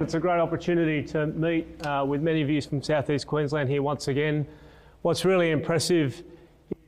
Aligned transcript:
It's 0.00 0.14
a 0.14 0.20
great 0.20 0.38
opportunity 0.38 1.02
to 1.08 1.26
meet 1.26 1.84
uh, 1.86 2.04
with 2.06 2.22
many 2.22 2.40
of 2.40 2.48
you 2.48 2.62
from 2.62 2.82
southeast 2.82 3.26
Queensland 3.26 3.68
here 3.68 3.82
once 3.82 4.08
again. 4.08 4.46
What's 5.02 5.24
really 5.24 5.50
impressive 5.50 6.22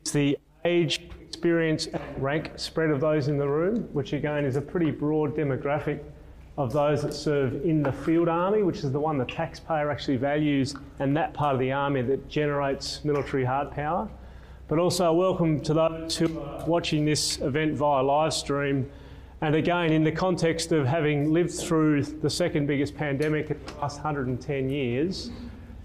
is 0.04 0.12
the 0.12 0.38
age, 0.64 1.08
experience, 1.20 1.86
and 1.86 2.02
rank 2.22 2.52
spread 2.56 2.90
of 2.90 3.00
those 3.00 3.28
in 3.28 3.36
the 3.36 3.48
room, 3.48 3.88
which 3.92 4.12
again 4.12 4.44
is 4.44 4.56
a 4.56 4.60
pretty 4.60 4.90
broad 4.90 5.36
demographic 5.36 6.02
of 6.56 6.72
those 6.72 7.02
that 7.02 7.12
serve 7.12 7.64
in 7.64 7.82
the 7.82 7.92
field 7.92 8.28
army, 8.28 8.62
which 8.62 8.78
is 8.78 8.92
the 8.92 9.00
one 9.00 9.18
the 9.18 9.24
taxpayer 9.24 9.90
actually 9.90 10.16
values, 10.16 10.74
and 10.98 11.16
that 11.16 11.34
part 11.34 11.54
of 11.54 11.60
the 11.60 11.72
army 11.72 12.02
that 12.02 12.28
generates 12.28 13.04
military 13.04 13.44
hard 13.44 13.70
power. 13.70 14.08
But 14.68 14.78
also, 14.78 15.12
welcome 15.12 15.60
to 15.62 15.74
those 15.74 16.16
who 16.16 16.40
are 16.40 16.64
watching 16.66 17.04
this 17.04 17.40
event 17.40 17.74
via 17.74 18.02
live 18.02 18.32
stream. 18.32 18.88
And 19.42 19.54
again, 19.54 19.90
in 19.90 20.04
the 20.04 20.12
context 20.12 20.70
of 20.70 20.86
having 20.86 21.32
lived 21.32 21.52
through 21.52 22.02
the 22.02 22.28
second 22.28 22.66
biggest 22.66 22.94
pandemic 22.94 23.50
in 23.50 23.58
the 23.64 23.72
last 23.80 23.96
110 23.96 24.68
years, 24.68 25.30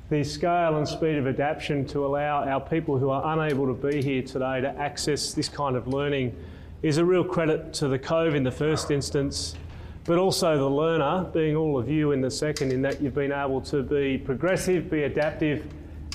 the 0.10 0.26
scale 0.26 0.76
and 0.78 0.86
speed 0.86 1.16
of 1.16 1.26
adaptation 1.26 1.86
to 1.88 2.06
allow 2.06 2.44
our 2.44 2.60
people 2.60 2.98
who 2.98 3.10
are 3.10 3.34
unable 3.34 3.66
to 3.66 3.74
be 3.74 4.04
here 4.04 4.22
today 4.22 4.60
to 4.60 4.68
access 4.78 5.34
this 5.34 5.48
kind 5.48 5.78
of 5.78 5.88
learning 5.88 6.36
is 6.84 6.98
a 6.98 7.06
real 7.06 7.24
credit 7.24 7.74
to 7.76 7.88
the 7.88 7.98
Cove 7.98 8.36
in 8.36 8.44
the 8.44 8.52
first 8.52 8.92
instance, 8.92 9.56
but 10.04 10.18
also 10.20 10.58
the 10.58 10.70
learner, 10.70 11.24
being 11.32 11.56
all 11.56 11.80
of 11.80 11.90
you 11.90 12.12
in 12.12 12.20
the 12.20 12.30
second, 12.30 12.74
in 12.74 12.82
that 12.82 13.02
you've 13.02 13.16
been 13.16 13.32
able 13.32 13.62
to 13.62 13.82
be 13.82 14.18
progressive, 14.18 14.90
be 14.92 15.04
adaptive, 15.04 15.66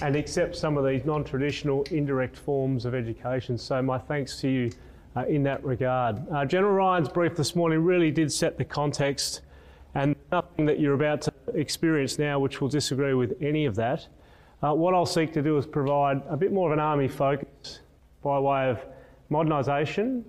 and 0.02 0.14
accept 0.14 0.56
some 0.56 0.76
of 0.76 0.84
these 0.84 1.06
non 1.06 1.24
traditional 1.24 1.84
indirect 1.84 2.36
forms 2.36 2.84
of 2.84 2.94
education. 2.94 3.56
So, 3.56 3.80
my 3.80 3.98
thanks 3.98 4.38
to 4.42 4.48
you 4.48 4.70
uh, 5.16 5.24
in 5.26 5.42
that 5.44 5.62
regard. 5.64 6.20
Uh, 6.30 6.44
General 6.44 6.72
Ryan's 6.74 7.08
brief 7.08 7.36
this 7.36 7.56
morning 7.56 7.82
really 7.82 8.10
did 8.10 8.32
set 8.32 8.58
the 8.58 8.64
context, 8.64 9.42
and 9.94 10.14
nothing 10.30 10.66
that 10.66 10.78
you're 10.78 10.94
about 10.94 11.22
to 11.22 11.32
experience 11.54 12.18
now 12.18 12.38
which 12.38 12.60
will 12.60 12.68
disagree 12.68 13.14
with 13.14 13.36
any 13.40 13.66
of 13.66 13.74
that. 13.76 14.06
Uh, 14.62 14.74
what 14.74 14.94
I'll 14.94 15.06
seek 15.06 15.32
to 15.32 15.42
do 15.42 15.56
is 15.56 15.66
provide 15.66 16.22
a 16.28 16.36
bit 16.36 16.52
more 16.52 16.70
of 16.70 16.72
an 16.72 16.80
army 16.80 17.08
focus 17.08 17.80
by 18.22 18.38
way 18.38 18.68
of 18.68 18.84
modernisation 19.30 20.22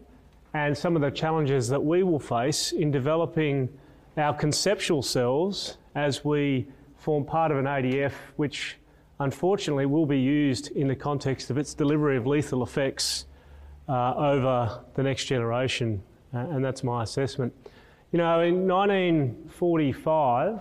and 0.53 0.77
some 0.77 0.95
of 0.95 1.01
the 1.01 1.11
challenges 1.11 1.67
that 1.69 1.83
we 1.83 2.03
will 2.03 2.19
face 2.19 2.71
in 2.71 2.91
developing 2.91 3.69
our 4.17 4.33
conceptual 4.33 5.01
selves 5.01 5.77
as 5.95 6.23
we 6.23 6.67
form 6.97 7.25
part 7.25 7.51
of 7.51 7.57
an 7.57 7.65
ADF 7.65 8.13
which 8.35 8.77
unfortunately 9.19 9.85
will 9.85 10.05
be 10.05 10.19
used 10.19 10.71
in 10.71 10.87
the 10.87 10.95
context 10.95 11.49
of 11.49 11.57
its 11.57 11.73
delivery 11.73 12.17
of 12.17 12.25
lethal 12.25 12.63
effects 12.63 13.25
uh, 13.87 14.13
over 14.15 14.83
the 14.95 15.03
next 15.03 15.25
generation, 15.25 16.01
uh, 16.33 16.39
and 16.39 16.63
that's 16.63 16.83
my 16.83 17.03
assessment. 17.03 17.53
You 18.11 18.17
know, 18.17 18.41
in 18.41 18.67
1945, 18.67 20.59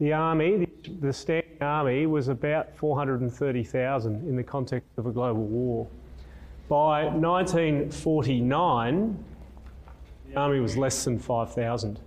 the 0.00 0.12
army, 0.12 0.56
the, 0.56 0.68
the 1.00 1.12
standing 1.12 1.56
army, 1.60 2.06
was 2.06 2.28
about 2.28 2.74
430,000 2.76 4.28
in 4.28 4.36
the 4.36 4.42
context 4.42 4.88
of 4.96 5.06
a 5.06 5.12
global 5.12 5.44
war. 5.44 5.86
By 6.68 7.04
1949, 7.04 9.24
the 10.28 10.36
army 10.36 10.60
was 10.60 10.76
less 10.76 11.04
than 11.04 11.18
5,000. 11.18 12.00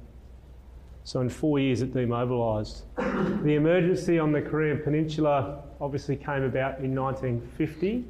So 1.06 1.20
in 1.20 1.30
four 1.30 1.60
years 1.60 1.82
it 1.82 1.94
demobilised. 1.94 2.84
The 2.96 3.56
emergency 3.56 4.20
on 4.20 4.32
the 4.32 4.42
Korean 4.42 4.80
Peninsula 4.82 5.64
obviously 5.82 6.16
came 6.16 6.44
about 6.44 6.80
in 6.80 6.96
1950, 6.96 8.06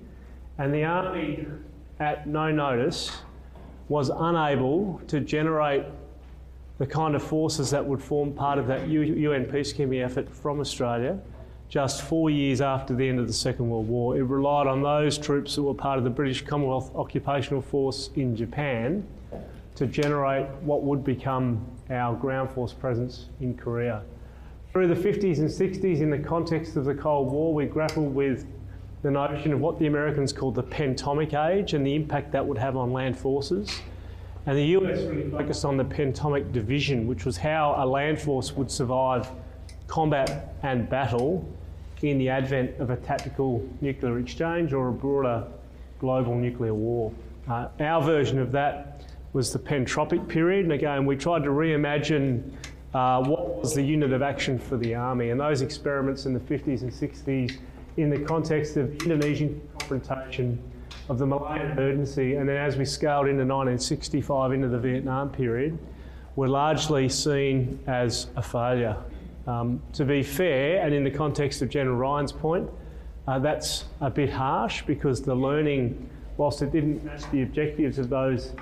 and 0.60 0.74
the 0.74 0.84
army, 0.84 1.48
at 2.04 2.28
no 2.28 2.52
notice, 2.52 3.12
was 3.90 4.10
unable 4.10 5.02
to 5.08 5.20
generate 5.20 5.86
the 6.78 6.86
kind 6.86 7.16
of 7.16 7.24
forces 7.24 7.70
that 7.72 7.86
would 7.86 8.02
form 8.02 8.34
part 8.34 8.60
of 8.60 8.68
that 8.68 8.88
UN 8.88 9.46
peacekeeping 9.46 10.04
effort 10.04 10.30
from 10.30 10.60
Australia 10.60 11.20
just 11.70 12.04
four 12.04 12.30
years 12.30 12.62
after 12.62 12.94
the 12.94 13.08
end 13.08 13.20
of 13.20 13.26
the 13.26 13.34
Second 13.34 13.68
World 13.68 13.88
War. 13.88 14.16
It 14.16 14.22
relied 14.22 14.68
on 14.68 14.84
those 14.84 15.18
troops 15.18 15.56
that 15.56 15.64
were 15.64 15.74
part 15.74 15.98
of 15.98 16.04
the 16.04 16.10
British 16.10 16.44
Commonwealth 16.46 16.96
Occupational 16.96 17.64
Force 17.64 18.12
in 18.16 18.36
Japan 18.36 19.04
to 19.74 19.88
generate 19.88 20.48
what 20.62 20.84
would 20.84 21.04
become 21.04 21.66
our 21.90 22.16
ground 22.16 22.52
force 22.52 22.74
presence 22.74 23.30
in 23.42 23.58
Korea. 23.58 24.04
Through 24.72 24.88
the 24.88 24.96
50s 24.96 25.40
and 25.40 25.50
60s, 25.50 26.02
in 26.02 26.12
the 26.12 26.20
context 26.20 26.76
of 26.76 26.86
the 26.86 26.94
Cold 26.94 27.32
War, 27.32 27.54
we 27.54 27.66
grappled 27.66 28.14
with 28.14 28.46
the 29.04 29.12
notion 29.12 29.52
of 29.52 29.60
what 29.60 29.78
the 29.78 29.86
Americans 29.86 30.32
called 30.32 30.56
the 30.56 30.64
pentomic 30.64 31.34
age 31.34 31.74
and 31.74 31.86
the 31.86 31.94
impact 31.94 32.32
that 32.32 32.46
would 32.46 32.58
have 32.58 32.78
on 32.78 32.94
land 32.94 33.18
forces. 33.18 33.82
And 34.46 34.58
the 34.58 34.66
US 34.78 35.00
really 35.02 35.30
focused 35.30 35.66
on 35.66 35.78
the 35.78 35.84
pentomic 35.84 36.52
division, 36.54 37.06
which 37.06 37.26
was 37.26 37.38
how 37.38 37.76
a 37.78 37.86
land 37.86 38.20
force 38.20 38.54
would 38.54 38.72
survive 38.72 39.30
combat 39.88 40.56
and 40.64 40.90
battle 40.90 41.48
in 42.02 42.18
the 42.18 42.30
advent 42.30 42.80
of 42.80 42.90
a 42.90 42.96
tactical 42.96 43.68
nuclear 43.82 44.20
exchange 44.20 44.74
or 44.74 44.88
a 44.88 44.92
broader 44.92 45.46
global 46.00 46.36
nuclear 46.36 46.74
war. 46.74 47.12
Uh, 47.48 47.68
our 47.82 48.02
version 48.02 48.40
of 48.40 48.52
that 48.54 49.06
was 49.34 49.52
the 49.52 49.60
pentropic 49.60 50.28
period, 50.30 50.64
and 50.64 50.74
again, 50.74 51.06
we 51.06 51.16
tried 51.16 51.44
to 51.44 51.50
reimagine 51.50 52.52
uh, 52.94 53.22
what 53.24 53.60
was 53.60 53.74
the 53.74 53.82
unit 53.82 54.14
of 54.14 54.22
action 54.22 54.60
for 54.60 54.78
the 54.78 54.94
army, 54.94 55.30
and 55.30 55.40
those 55.40 55.62
experiments 55.62 56.26
in 56.26 56.34
the 56.34 56.40
50s 56.40 56.82
and 56.82 56.92
60s 56.92 57.58
in 57.98 58.10
the 58.10 58.20
context 58.20 58.78
of 58.78 58.92
Indonesian 59.04 59.62
confrontation 59.78 60.62
of 61.10 61.18
the 61.18 61.26
Malayan 61.26 61.72
emergency, 61.72 62.36
and 62.36 62.48
then 62.48 62.58
as 62.58 62.78
we 62.78 62.86
scaled 62.86 63.28
into 63.28 63.44
1965 63.44 64.54
into 64.54 64.68
the 64.68 64.80
Vietnam 64.80 65.30
period, 65.30 65.78
were 66.36 66.48
largely 66.48 67.10
seen 67.10 67.80
as 67.88 68.28
a 68.36 68.42
failure. 68.42 68.98
Um, 69.46 69.82
to 69.94 70.06
be 70.06 70.24
fair, 70.24 70.84
and 70.84 70.94
in 70.94 71.04
the 71.04 71.12
context 71.12 71.62
of 71.62 71.70
General 71.70 71.98
Ryan's 71.98 72.32
point, 72.32 72.70
uh, 73.28 73.40
that's 73.40 73.86
a 74.02 74.10
bit 74.10 74.30
harsh 74.30 74.84
because 74.84 75.22
the 75.22 75.36
learning, 75.36 76.10
whilst 76.38 76.62
it 76.62 76.72
didn't 76.72 77.04
match 77.04 77.30
the 77.32 77.44
objectives 77.44 78.00
of 78.00 78.10
those 78.10 78.54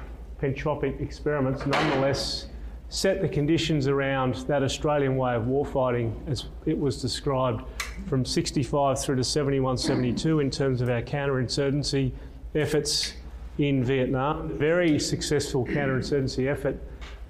pentropic 0.42 1.00
experiments, 1.02 1.66
nonetheless 1.66 2.48
set 2.90 3.22
the 3.22 3.30
conditions 3.30 3.88
around 3.88 4.36
that 4.48 4.64
Australian 4.64 5.16
way 5.16 5.34
of 5.34 5.44
warfighting 5.44 6.14
as 6.28 6.46
it 6.66 6.78
was 6.78 7.02
described 7.02 7.64
from 8.08 8.26
65 8.26 9.02
through 9.02 9.16
to 9.16 9.24
71 9.24 9.78
72 9.78 10.40
in 10.40 10.50
terms 10.50 10.82
of 10.82 10.90
our 10.90 11.02
counterinsurgency 11.02 12.12
efforts 12.56 13.14
in 13.58 13.84
Vietnam. 13.84 14.50
Very 14.58 15.00
successful 15.00 15.66
counterinsurgency 15.66 16.48
effort 16.48 16.76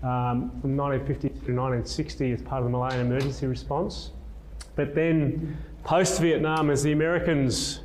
um, 0.03 0.51
from 0.61 0.75
1950 0.77 1.29
to 1.29 1.35
1960 1.53 2.31
as 2.31 2.41
part 2.41 2.59
of 2.59 2.65
the 2.65 2.71
Malayan 2.71 3.05
emergency 3.05 3.47
response. 3.47 4.11
But 4.75 4.95
then, 4.95 5.57
post 5.83 6.21
Vietnam, 6.21 6.69
as 6.69 6.81
the 6.81 6.91
Americans, 6.91 7.81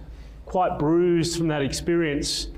quite 0.47 0.78
bruised 0.78 1.37
from 1.37 1.48
that 1.48 1.62
experience, 1.62 2.48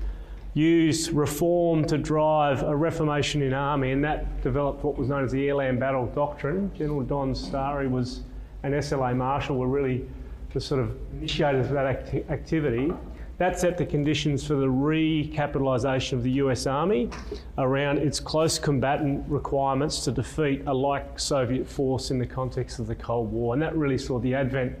used 0.53 1.11
reform 1.11 1.85
to 1.85 1.97
drive 1.97 2.63
a 2.63 2.75
reformation 2.75 3.41
in 3.41 3.53
army, 3.53 3.91
and 3.91 4.03
that 4.03 4.41
developed 4.41 4.83
what 4.83 4.97
was 4.97 5.09
known 5.09 5.23
as 5.23 5.31
the 5.31 5.47
Airland 5.47 5.79
Battle 5.79 6.07
Doctrine. 6.07 6.71
General 6.75 7.01
Don 7.01 7.35
Starry 7.35 7.87
was 7.87 8.21
and 8.63 8.73
SLA 8.73 9.15
Marshall 9.15 9.57
were 9.57 9.67
really 9.67 10.05
the 10.53 10.59
sort 10.59 10.81
of 10.81 10.97
initiators 11.13 11.67
of 11.67 11.73
that 11.73 11.85
acti- 11.85 12.23
activity. 12.29 12.91
That 13.37 13.57
set 13.57 13.77
the 13.77 13.85
conditions 13.85 14.45
for 14.45 14.55
the 14.55 14.67
recapitalisation 14.67 16.13
of 16.13 16.23
the 16.23 16.31
US 16.31 16.67
Army 16.67 17.09
around 17.57 17.99
its 17.99 18.19
close 18.19 18.59
combatant 18.59 19.25
requirements 19.29 20.03
to 20.03 20.11
defeat 20.11 20.63
a 20.67 20.73
like 20.73 21.17
Soviet 21.17 21.65
force 21.65 22.11
in 22.11 22.19
the 22.19 22.25
context 22.25 22.79
of 22.79 22.87
the 22.87 22.95
Cold 22.95 23.31
War. 23.31 23.53
And 23.53 23.61
that 23.61 23.75
really 23.77 23.97
saw 23.97 24.19
the 24.19 24.35
advent 24.35 24.75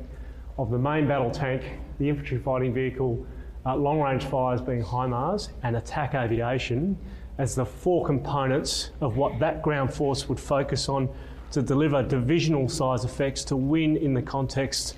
of 0.57 0.71
the 0.71 0.77
main 0.77 1.07
battle 1.07 1.31
tank, 1.31 1.63
the 1.99 2.09
infantry 2.09 2.37
fighting 2.37 2.73
vehicle, 2.73 3.25
uh, 3.65 3.77
long 3.77 4.01
range 4.01 4.25
fires 4.25 4.61
being 4.61 4.83
HIMARS, 4.83 5.49
and 5.63 5.77
attack 5.77 6.13
aviation 6.13 6.97
as 7.37 7.55
the 7.55 7.65
four 7.65 8.05
components 8.05 8.91
of 8.99 9.15
what 9.15 9.39
that 9.39 9.61
ground 9.61 9.93
force 9.93 10.27
would 10.27 10.39
focus 10.39 10.89
on 10.89 11.07
to 11.51 11.61
deliver 11.61 12.03
divisional 12.03 12.69
size 12.69 13.05
effects 13.05 13.43
to 13.45 13.55
win 13.55 13.97
in 13.97 14.13
the 14.13 14.21
context 14.21 14.97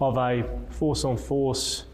of 0.00 0.16
a 0.16 0.44
force 0.70 1.04
on 1.04 1.16
force 1.16 1.84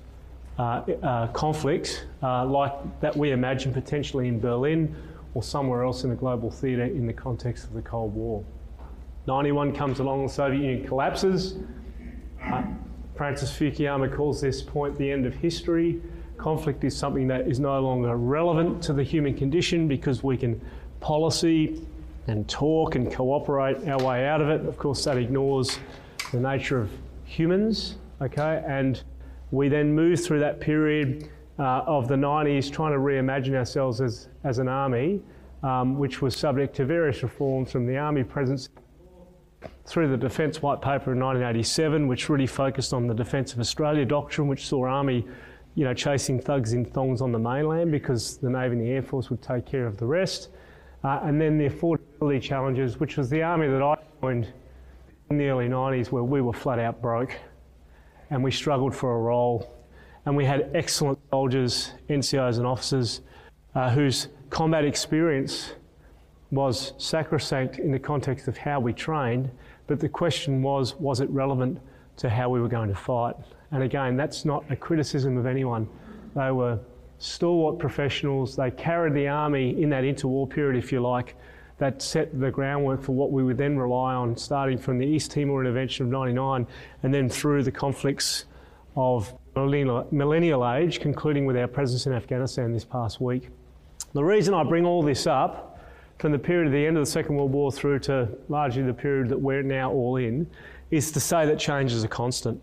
uh, 0.59 0.83
uh, 1.03 1.27
conflict 1.29 2.07
uh, 2.23 2.45
like 2.45 2.73
that 3.01 3.17
we 3.17 3.33
imagine 3.33 3.73
potentially 3.73 4.29
in 4.29 4.41
Berlin 4.41 4.95
or 5.35 5.43
somewhere 5.43 5.85
else 5.85 6.05
in 6.05 6.11
the 6.11 6.17
global 6.17 6.51
theatre 6.51 6.85
in 6.85 7.07
the 7.07 7.13
context 7.13 7.65
of 7.65 7.75
the 7.75 7.83
Cold 7.83 8.15
War. 8.15 8.45
91 9.27 9.75
comes 9.75 10.01
along, 10.01 10.27
the 10.27 10.33
Soviet 10.33 10.61
Union 10.61 10.87
collapses. 10.87 11.57
Uh, 12.43 12.63
Francis 13.15 13.51
Fukuyama 13.51 14.15
calls 14.15 14.41
this 14.41 14.63
point 14.63 14.97
the 14.97 15.11
end 15.11 15.27
of 15.27 15.35
history. 15.35 16.01
Conflict 16.39 16.83
is 16.85 16.97
something 16.97 17.29
that 17.29 17.49
is 17.49 17.61
no 17.61 17.79
longer 17.81 18.17
relevant 18.17 18.83
to 18.85 18.93
the 18.93 19.03
human 19.03 19.35
condition 19.35 19.87
because 19.87 20.23
we 20.23 20.37
can 20.37 20.61
policy 21.01 21.87
and 22.29 22.49
talk 22.49 22.95
and 22.95 23.13
cooperate 23.13 23.89
our 23.89 24.03
way 24.05 24.27
out 24.27 24.41
of 24.41 24.49
it. 24.49 24.67
Of 24.67 24.77
course, 24.77 25.05
that 25.05 25.17
ignores 25.17 25.79
the 26.31 26.39
nature 26.39 26.79
of 26.81 26.91
humans, 27.25 27.97
okay, 28.21 28.63
and 28.67 29.03
we 29.51 29.69
then 29.69 29.95
move 29.95 30.23
through 30.23 30.41
that 30.41 30.61
period 30.61 31.31
uh, 31.59 31.83
of 31.87 32.07
the 32.07 32.15
90s 32.15 32.71
trying 32.71 32.93
to 32.93 32.99
reimagine 32.99 33.55
ourselves 33.55 34.01
as, 34.01 34.29
as 34.45 34.59
an 34.59 34.69
army, 34.69 35.21
um, 35.63 35.99
which 35.99 36.23
was 36.23 36.37
subject 36.37 36.77
to 36.77 36.85
various 36.85 37.23
reforms 37.23 37.73
from 37.73 37.87
the 37.87 37.97
army 37.97 38.23
presence 38.23 38.69
through 39.87 40.09
the 40.09 40.17
Defence 40.17 40.63
White 40.63 40.81
Paper 40.81 41.13
in 41.13 41.21
1987, 41.21 42.07
which 42.07 42.29
really 42.29 42.47
focused 42.47 42.93
on 42.93 43.07
the 43.07 43.15
Defence 43.15 43.55
of 43.55 43.61
Australia 43.61 44.05
doctrine, 44.05 44.47
which 44.47 44.67
saw 44.67 44.87
Army 44.87 45.27
you 45.75 45.85
know, 45.85 45.95
chasing 45.95 46.41
thugs 46.41 46.75
in 46.75 46.85
thongs 46.85 47.21
on 47.21 47.33
the 47.33 47.39
mainland 47.39 47.91
because 47.91 48.37
the 48.39 48.51
Navy 48.51 48.77
and 48.77 48.83
the 48.83 48.91
Air 48.91 49.03
Force 49.03 49.31
would 49.31 49.41
take 49.41 49.65
care 49.65 49.87
of 49.87 49.97
the 49.97 50.07
rest. 50.07 50.51
Uh, 51.05 51.21
and 51.23 51.41
then 51.41 51.59
the 51.59 51.69
affordability 51.69 52.43
challenges, 52.43 52.99
which 52.99 53.17
was 53.17 53.31
the 53.31 53.43
army 53.43 53.69
that 53.69 53.83
I 53.83 53.97
joined 54.21 54.53
in 55.31 55.39
the 55.39 55.49
early 55.49 55.69
90s, 55.69 56.11
where 56.11 56.25
we 56.25 56.41
were 56.41 56.53
flat 56.53 56.79
out 56.79 57.01
broke 57.01 57.37
and 58.31 58.43
we 58.43 58.51
struggled 58.51 58.95
for 58.95 59.15
a 59.15 59.19
role. 59.19 59.75
And 60.27 60.37
we 60.37 60.45
had 60.45 60.71
excellent 60.75 61.19
soldiers, 61.31 61.93
NCOs, 62.11 62.59
and 62.59 62.67
officers 62.67 63.23
uh, 63.75 63.91
whose 63.91 64.29
combat 64.51 64.85
experience 64.85 65.73
was 66.51 66.95
sacrosanct 66.99 67.79
in 67.79 67.93
the 67.93 67.99
context 67.99 68.49
of 68.49 68.57
how 68.57 68.81
we 68.81 68.93
trained, 68.93 69.51
but 69.87 70.01
the 70.01 70.09
question 70.09 70.63
was 70.63 70.95
was 70.97 71.21
it 71.21 71.29
relevant 71.31 71.79
to 72.17 72.29
how 72.29 72.49
we 72.49 72.61
were 72.61 72.69
going 72.69 72.89
to 72.89 72.95
fight? 72.95 73.37
And 73.71 73.83
again, 73.83 74.17
that's 74.17 74.45
not 74.45 74.65
a 74.71 74.77
criticism 74.77 75.37
of 75.37 75.47
anyone. 75.47 75.89
They 76.35 76.51
were 76.51 76.79
stalwart 77.19 77.79
professionals. 77.79 78.57
They 78.57 78.71
carried 78.71 79.15
the 79.15 79.29
army 79.29 79.81
in 79.83 79.91
that 79.91 80.05
interwar 80.05 80.49
period, 80.49 80.83
if 80.83 80.93
you 80.93 81.01
like, 81.01 81.37
that 81.79 82.03
set 82.03 82.39
the 82.39 82.51
groundwork 82.51 83.03
for 83.03 83.13
what 83.13 83.31
we 83.31 83.43
would 83.43 83.59
then 83.59 83.79
rely 83.79 84.15
on, 84.15 84.37
starting 84.37 84.79
from 84.79 84.99
the 84.99 85.07
East 85.07 85.31
Timor 85.31 85.61
intervention 85.61 86.07
of 86.07 86.13
99 86.13 86.67
and 87.03 87.15
then 87.15 87.29
through 87.29 87.63
the 87.63 87.71
conflicts 87.71 88.45
of 88.97 89.33
millennial, 89.55 90.07
millennial 90.11 90.69
age, 90.69 91.01
concluding 91.01 91.47
with 91.47 91.57
our 91.57 91.69
presence 91.69 92.07
in 92.07 92.13
Afghanistan 92.13 92.73
this 92.73 92.85
past 92.85 93.21
week. 93.21 93.49
The 94.13 94.25
reason 94.25 94.55
I 94.55 94.65
bring 94.65 94.87
all 94.87 95.03
this 95.03 95.27
up 95.27 95.79
from 96.19 96.33
the 96.33 96.39
period 96.39 96.67
of 96.67 96.73
the 96.73 96.85
end 96.85 96.97
of 96.97 97.05
the 97.05 97.11
Second 97.11 97.37
World 97.37 97.53
War 97.53 97.71
through 97.71 98.01
to 98.01 98.29
largely 98.49 98.83
the 98.83 98.95
period 98.95 99.29
that 99.29 99.39
we're 99.41 99.63
now 99.63 99.93
all 99.93 100.17
in 100.17 100.49
is 100.91 101.13
to 101.13 101.21
say 101.21 101.47
that 101.47 101.59
change 101.59 101.93
is 101.93 102.03
a 102.03 102.09
constant. 102.09 102.61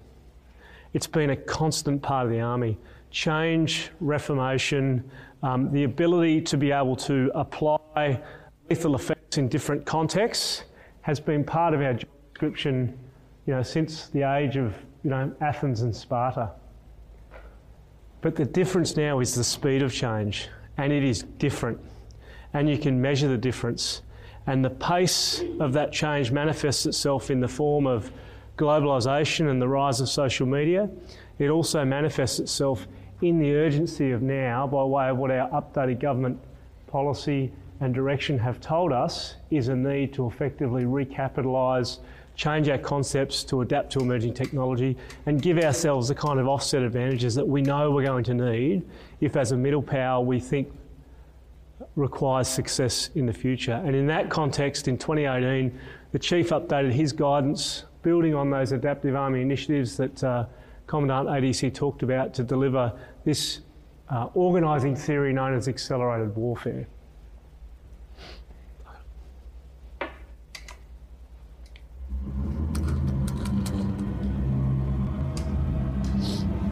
It's 0.94 1.08
been 1.08 1.30
a 1.30 1.36
constant 1.36 2.02
part 2.02 2.26
of 2.26 2.32
the 2.32 2.42
army. 2.42 2.78
Change, 3.16 3.92
reformation, 4.02 5.10
um, 5.42 5.72
the 5.72 5.86
ability 5.86 6.42
to 6.42 6.58
be 6.58 6.74
able 6.74 6.98
to 6.98 7.32
apply 7.34 8.22
lethal 8.70 8.94
effects 8.94 9.38
in 9.38 9.48
different 9.48 9.86
contexts 9.86 10.66
has 11.00 11.18
been 11.18 11.42
part 11.42 11.74
of 11.74 11.80
our 11.80 11.94
description, 11.94 13.00
you 13.46 13.54
know, 13.54 13.64
since 13.64 14.08
the 14.08 14.24
age 14.24 14.58
of, 14.58 14.76
you 15.06 15.12
know, 15.12 15.34
Athens 15.40 15.82
and 15.82 15.96
Sparta. 15.96 16.52
But 18.20 18.36
the 18.36 18.44
difference 18.44 18.98
now 18.98 19.22
is 19.22 19.34
the 19.34 19.46
speed 19.46 19.82
of 19.82 19.94
change, 19.94 20.50
and 20.76 20.92
it 20.92 21.06
is 21.06 21.24
different, 21.38 21.80
and 22.52 22.70
you 22.70 22.78
can 22.78 23.02
measure 23.02 23.30
the 23.30 23.38
difference. 23.38 24.02
And 24.46 24.64
the 24.64 24.72
pace 24.72 25.42
of 25.62 25.72
that 25.72 25.94
change 25.94 26.34
manifests 26.34 26.86
itself 26.86 27.32
in 27.32 27.40
the 27.40 27.48
form 27.48 27.88
of 27.88 28.12
globalisation 28.58 29.50
and 29.50 29.62
the 29.62 29.70
rise 29.70 30.02
of 30.02 30.10
social 30.10 30.46
media. 30.46 30.90
It 31.40 31.48
also 31.48 31.86
manifests 31.86 32.40
itself 32.40 32.88
in 33.22 33.40
the 33.40 33.56
urgency 33.56 34.12
of 34.12 34.22
now 34.22 34.68
by 34.68 34.84
way 34.84 35.10
of 35.10 35.18
what 35.18 35.32
our 35.32 35.50
updated 35.50 36.00
government 36.00 36.40
policy 36.88 37.52
and 37.80 37.94
direction 37.94 38.38
have 38.40 38.60
told 38.60 38.92
us 38.92 39.36
is 39.52 39.68
a 39.68 39.76
need 39.76 40.14
to 40.14 40.28
effectively 40.28 40.84
recapitalise, 40.84 42.00
change 42.36 42.70
our 42.70 42.78
concepts 42.78 43.44
to 43.44 43.62
adapt 43.62 43.92
to 43.92 44.00
emerging 44.00 44.34
technology, 44.34 44.96
and 45.26 45.42
give 45.42 45.58
ourselves 45.60 46.08
the 46.08 46.16
kind 46.16 46.40
of 46.40 46.48
offset 46.48 46.82
advantages 46.82 47.36
that 47.36 47.48
we 47.48 47.62
know 47.62 47.92
we're 47.92 48.06
going 48.06 48.24
to 48.24 48.34
need 48.34 48.84
if, 49.22 49.36
as 49.36 49.52
a 49.52 49.58
middle 49.58 49.82
power, 49.82 50.24
we 50.24 50.40
think 50.40 50.72
requires 51.96 52.48
success 52.48 53.10
in 53.16 53.26
the 53.26 53.34
future. 53.34 53.82
And 53.86 53.96
in 53.96 54.08
that 54.08 54.30
context, 54.30 54.88
in 54.88 54.98
2018, 54.98 55.78
the 56.12 56.20
Chief 56.20 56.50
updated 56.50 56.92
his 56.92 57.12
guidance 57.12 57.84
building 58.04 58.36
on 58.36 58.50
those 58.50 58.72
adaptive 58.72 59.16
army 59.16 59.42
initiatives 59.42 59.98
that 59.98 60.24
uh, 60.24 60.46
Commandant 60.88 61.28
ADC 61.28 61.74
talked 61.74 62.04
about 62.04 62.34
to 62.36 62.44
deliver 62.44 62.94
this 63.24 63.62
uh, 64.10 64.28
organising 64.36 64.96
theory 64.96 65.34
known 65.34 65.56
as 65.56 65.68
accelerated 65.68 66.36
warfare. 66.36 66.88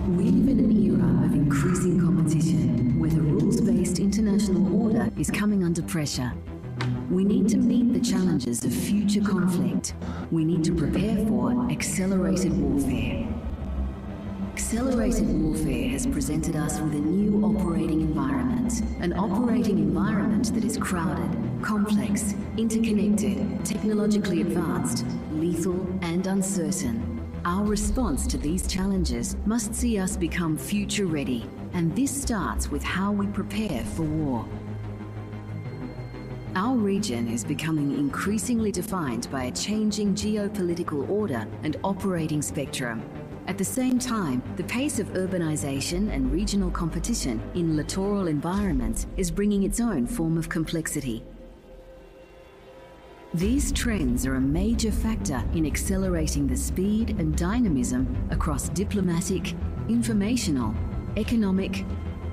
We 0.08 0.26
live 0.26 0.50
in 0.50 0.60
an 0.60 0.72
era 0.86 1.26
of 1.26 1.34
increasing 1.34 2.00
competition 2.00 3.00
where 3.00 3.10
the 3.10 3.22
rules 3.22 3.62
based 3.62 3.98
international 3.98 4.84
order 4.84 5.10
is 5.18 5.32
coming 5.32 5.64
under 5.64 5.82
pressure. 5.82 6.32
We 7.10 7.24
need 7.24 7.50
to 7.50 7.58
meet 7.58 7.94
the 7.94 8.00
challenges 8.00 8.64
of 8.64 8.74
future 8.74 9.22
conflict. 9.22 9.96
We 10.32 10.46
need 10.46 10.64
to 10.66 10.76
prepare 10.76 11.18
for 11.26 11.68
accelerated 11.72 12.56
warfare. 12.60 13.28
Accelerated 14.74 15.30
warfare 15.40 15.90
has 15.90 16.08
presented 16.08 16.56
us 16.56 16.80
with 16.80 16.96
a 16.96 17.00
new 17.00 17.46
operating 17.46 18.02
environment. 18.02 18.82
An 19.02 19.14
operating 19.14 19.78
environment 19.78 20.52
that 20.56 20.64
is 20.64 20.78
crowded, 20.78 21.30
complex, 21.62 22.34
interconnected, 22.58 23.64
technologically 23.64 24.42
advanced, 24.42 25.06
lethal, 25.34 25.80
and 26.02 26.26
uncertain. 26.26 27.22
Our 27.46 27.64
response 27.64 28.26
to 28.26 28.40
these 28.40 28.66
challenges 28.66 29.38
must 29.46 29.76
see 29.76 30.00
us 30.00 30.18
become 30.18 30.58
future 30.58 31.06
ready, 31.06 31.48
and 31.74 31.96
this 31.96 32.10
starts 32.10 32.72
with 32.72 32.82
how 32.82 33.12
we 33.12 33.28
prepare 33.28 33.84
for 33.84 34.02
war. 34.02 34.44
Our 36.56 36.76
region 36.76 37.28
is 37.28 37.44
becoming 37.44 37.92
increasingly 37.92 38.72
defined 38.72 39.30
by 39.30 39.44
a 39.44 39.52
changing 39.52 40.16
geopolitical 40.16 41.08
order 41.12 41.46
and 41.62 41.78
operating 41.84 42.42
spectrum. 42.42 43.04
At 43.46 43.58
the 43.58 43.66
same 43.66 44.00
time, 44.00 44.42
the 44.56 44.64
pace 44.64 45.00
of 45.00 45.08
urbanization 45.10 46.10
and 46.14 46.32
regional 46.32 46.72
competition 46.72 47.42
in 47.56 47.76
littoral 47.76 48.28
environments 48.28 49.06
is 49.18 49.30
bringing 49.30 49.64
its 49.64 49.82
own 49.82 50.08
form 50.08 50.38
of 50.38 50.48
complexity. 50.48 51.26
These 53.34 53.74
trends 53.74 54.26
are 54.26 54.36
a 54.36 54.42
major 54.42 54.92
factor 54.92 55.44
in 55.54 55.66
accelerating 55.66 56.48
the 56.48 56.56
speed 56.56 57.20
and 57.20 57.36
dynamism 57.36 58.16
across 58.32 58.70
diplomatic, 58.70 59.54
informational, 59.90 60.74
economic, 61.18 61.84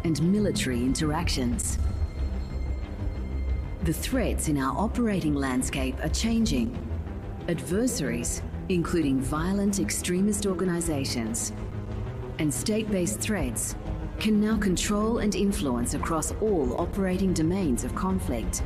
and 0.04 0.22
military 0.22 0.78
interactions. 0.78 1.78
The 3.82 3.92
threats 3.92 4.48
in 4.48 4.58
our 4.58 4.78
operating 4.78 5.34
landscape 5.34 5.96
are 6.04 6.10
changing. 6.10 6.76
Adversaries, 7.48 8.42
including 8.70 9.20
violent 9.20 9.80
extremist 9.80 10.46
organizations, 10.46 11.52
and 12.38 12.52
state-based 12.52 13.18
threats, 13.20 13.74
can 14.20 14.40
now 14.40 14.56
control 14.56 15.18
and 15.18 15.34
influence 15.34 15.94
across 15.94 16.32
all 16.40 16.80
operating 16.80 17.32
domains 17.32 17.82
of 17.82 17.94
conflict. 17.94 18.62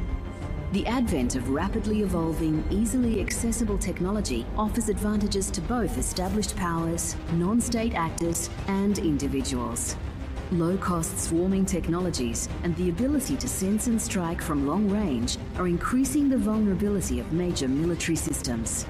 The 0.72 0.86
advent 0.86 1.36
of 1.36 1.50
rapidly 1.50 2.02
evolving, 2.02 2.64
easily 2.70 3.20
accessible 3.20 3.78
technology 3.78 4.44
offers 4.58 4.88
advantages 4.88 5.50
to 5.52 5.60
both 5.62 5.96
established 5.96 6.54
powers, 6.56 7.16
non-state 7.32 7.94
actors, 7.94 8.50
and 8.68 8.98
individuals 8.98 9.96
low-cost 10.52 11.18
swarming 11.18 11.64
technologies 11.64 12.48
and 12.62 12.76
the 12.76 12.90
ability 12.90 13.34
to 13.34 13.48
sense 13.48 13.86
and 13.86 14.00
strike 14.00 14.40
from 14.40 14.66
long 14.68 14.88
range 14.88 15.38
are 15.56 15.66
increasing 15.66 16.28
the 16.28 16.36
vulnerability 16.36 17.18
of 17.18 17.32
major 17.32 17.66
military 17.66 18.14
systems. 18.14 18.86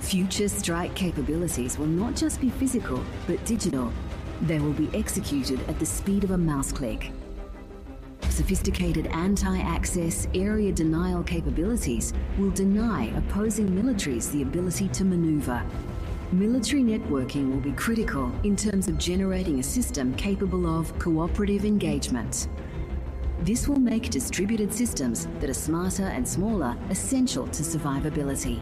Future 0.00 0.48
strike 0.48 0.94
capabilities 0.94 1.78
will 1.78 1.86
not 1.86 2.14
just 2.16 2.40
be 2.40 2.50
physical, 2.50 3.04
but 3.26 3.44
digital. 3.44 3.92
They 4.42 4.58
will 4.58 4.72
be 4.72 4.88
executed 4.94 5.60
at 5.68 5.78
the 5.78 5.86
speed 5.86 6.24
of 6.24 6.30
a 6.30 6.38
mouse 6.38 6.72
click. 6.72 7.12
Sophisticated 8.28 9.06
anti-access 9.08 10.28
area 10.34 10.72
denial 10.72 11.22
capabilities 11.22 12.14
will 12.38 12.50
deny 12.50 13.06
opposing 13.16 13.68
militaries 13.68 14.30
the 14.30 14.42
ability 14.42 14.88
to 14.88 15.04
maneuver 15.04 15.62
Military 16.32 16.82
networking 16.82 17.50
will 17.50 17.60
be 17.60 17.72
critical 17.72 18.30
in 18.44 18.54
terms 18.54 18.86
of 18.86 18.98
generating 18.98 19.60
a 19.60 19.62
system 19.62 20.14
capable 20.16 20.66
of 20.66 20.96
cooperative 20.98 21.64
engagement. 21.64 22.48
This 23.40 23.66
will 23.66 23.80
make 23.80 24.10
distributed 24.10 24.70
systems 24.70 25.26
that 25.40 25.48
are 25.48 25.54
smarter 25.54 26.02
and 26.04 26.28
smaller 26.28 26.76
essential 26.90 27.46
to 27.46 27.62
survivability. 27.62 28.60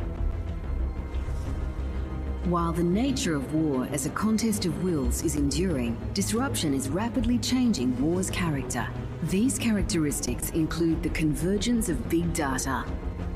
While 2.47 2.73
the 2.73 2.85
nature 2.85 3.35
of 3.35 3.53
war 3.55 3.89
as 3.91 4.07
a 4.07 4.11
contest 4.11 4.67
of 4.67 4.85
wills 4.85 5.25
is 5.25 5.35
enduring, 5.35 5.99
disruption 6.15 6.75
is 6.75 6.89
rapidly 6.89 7.39
changing 7.39 8.01
war's 8.01 8.31
character. 8.31 8.87
These 9.25 9.59
characteristics 9.59 10.51
include 10.51 11.03
the 11.03 11.09
convergence 11.09 11.89
of 11.89 12.09
big 12.09 12.33
data, 12.33 12.85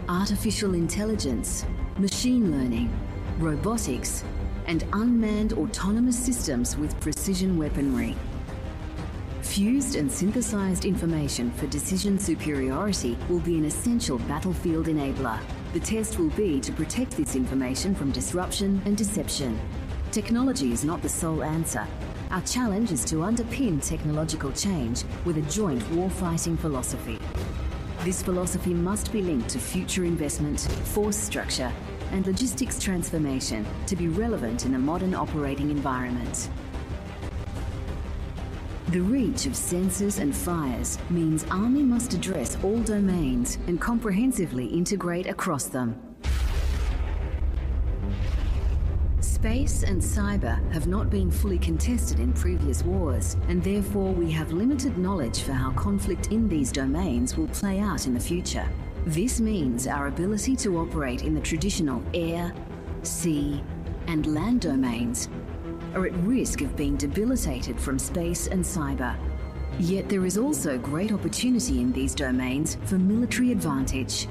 artificial 0.09 0.75
intelligence, 0.75 1.67
machine 1.99 2.53
learning, 2.53 2.89
robotics, 3.41 4.23
and 4.69 4.85
unmanned 4.93 5.55
autonomous 5.55 6.17
systems 6.17 6.77
with 6.77 6.99
precision 7.01 7.59
weaponry. 7.59 8.15
Fused 9.43 9.97
and 9.97 10.09
synthesized 10.09 10.85
information 10.85 11.51
for 11.55 11.67
decision 11.67 12.17
superiority 12.17 13.19
will 13.29 13.41
be 13.41 13.59
an 13.59 13.65
essential 13.65 14.19
battlefield 14.19 14.87
enabler. 14.87 15.41
The 15.73 15.79
test 15.79 16.19
will 16.19 16.31
be 16.31 16.59
to 16.63 16.73
protect 16.73 17.13
this 17.13 17.37
information 17.37 17.95
from 17.95 18.11
disruption 18.11 18.83
and 18.87 18.97
deception. 18.97 19.57
Technology 20.11 20.73
is 20.73 20.85
not 20.85 21.01
the 21.01 21.09
sole 21.09 21.45
answer. 21.45 21.87
Our 22.33 22.41
challenge 22.41 22.91
is 22.91 23.05
to 23.05 23.17
underpin 23.17 23.81
technological 23.81 24.51
change 24.51 25.05
with 25.25 25.39
a 25.39 25.43
joint 25.43 25.81
warfighting 25.93 26.59
philosophy. 26.59 27.21
This 28.03 28.21
philosophy 28.21 28.75
must 28.75 29.13
be 29.13 29.23
linked 29.23 29.49
to 29.51 29.61
future 29.61 30.05
investment, 30.05 30.61
force 30.87 31.17
structure, 31.17 31.73
and 32.11 32.27
logistics 32.27 32.83
transformation 32.83 33.65
to 33.87 33.95
be 33.95 34.09
relevant 34.09 34.67
in 34.67 34.75
a 34.75 34.79
modern 34.79 35.15
operating 35.15 35.71
environment. 35.71 36.49
The 38.91 39.01
reach 39.01 39.47
of 39.47 39.53
sensors 39.53 40.19
and 40.19 40.35
fires 40.35 40.99
means 41.11 41.45
Army 41.49 41.85
must 41.85 42.13
address 42.13 42.59
all 42.65 42.81
domains 42.81 43.57
and 43.69 43.81
comprehensively 43.81 44.67
integrate 44.67 45.29
across 45.29 45.67
them. 45.67 45.95
Space 49.21 49.85
and 49.85 50.03
cyber 50.03 50.59
have 50.73 50.89
not 50.89 51.09
been 51.09 51.31
fully 51.31 51.57
contested 51.57 52.19
in 52.19 52.33
previous 52.33 52.83
wars, 52.83 53.37
and 53.47 53.63
therefore 53.63 54.11
we 54.13 54.29
have 54.33 54.51
limited 54.51 54.99
knowledge 54.99 55.43
for 55.43 55.53
how 55.53 55.71
conflict 55.75 56.33
in 56.33 56.49
these 56.49 56.73
domains 56.73 57.37
will 57.37 57.47
play 57.47 57.79
out 57.79 58.09
in 58.09 58.15
the 58.15 58.19
future. 58.19 58.69
This 59.07 59.41
means 59.41 59.87
our 59.87 60.09
ability 60.09 60.57
to 60.57 60.81
operate 60.81 61.23
in 61.23 61.33
the 61.33 61.41
traditional 61.41 62.03
air, 62.13 62.53
sea, 63.05 63.63
and 64.09 64.27
land 64.35 64.63
domains 64.63 65.29
are 65.95 66.07
at 66.07 66.15
risk 66.25 66.61
of 66.61 66.77
being 66.77 66.97
debilitated 66.97 67.79
from 67.79 67.99
space 67.99 68.47
and 68.47 68.65
cyber. 68.65 69.17
Yet 69.79 70.09
there 70.09 70.27
is 70.27 70.37
also 70.37 70.79
great 70.79 71.13
opportunity 71.13 71.81
in 71.81 71.93
these 71.93 72.15
domains 72.15 72.77
for 72.85 72.99
military 72.99 73.53
advantage. 73.53 74.29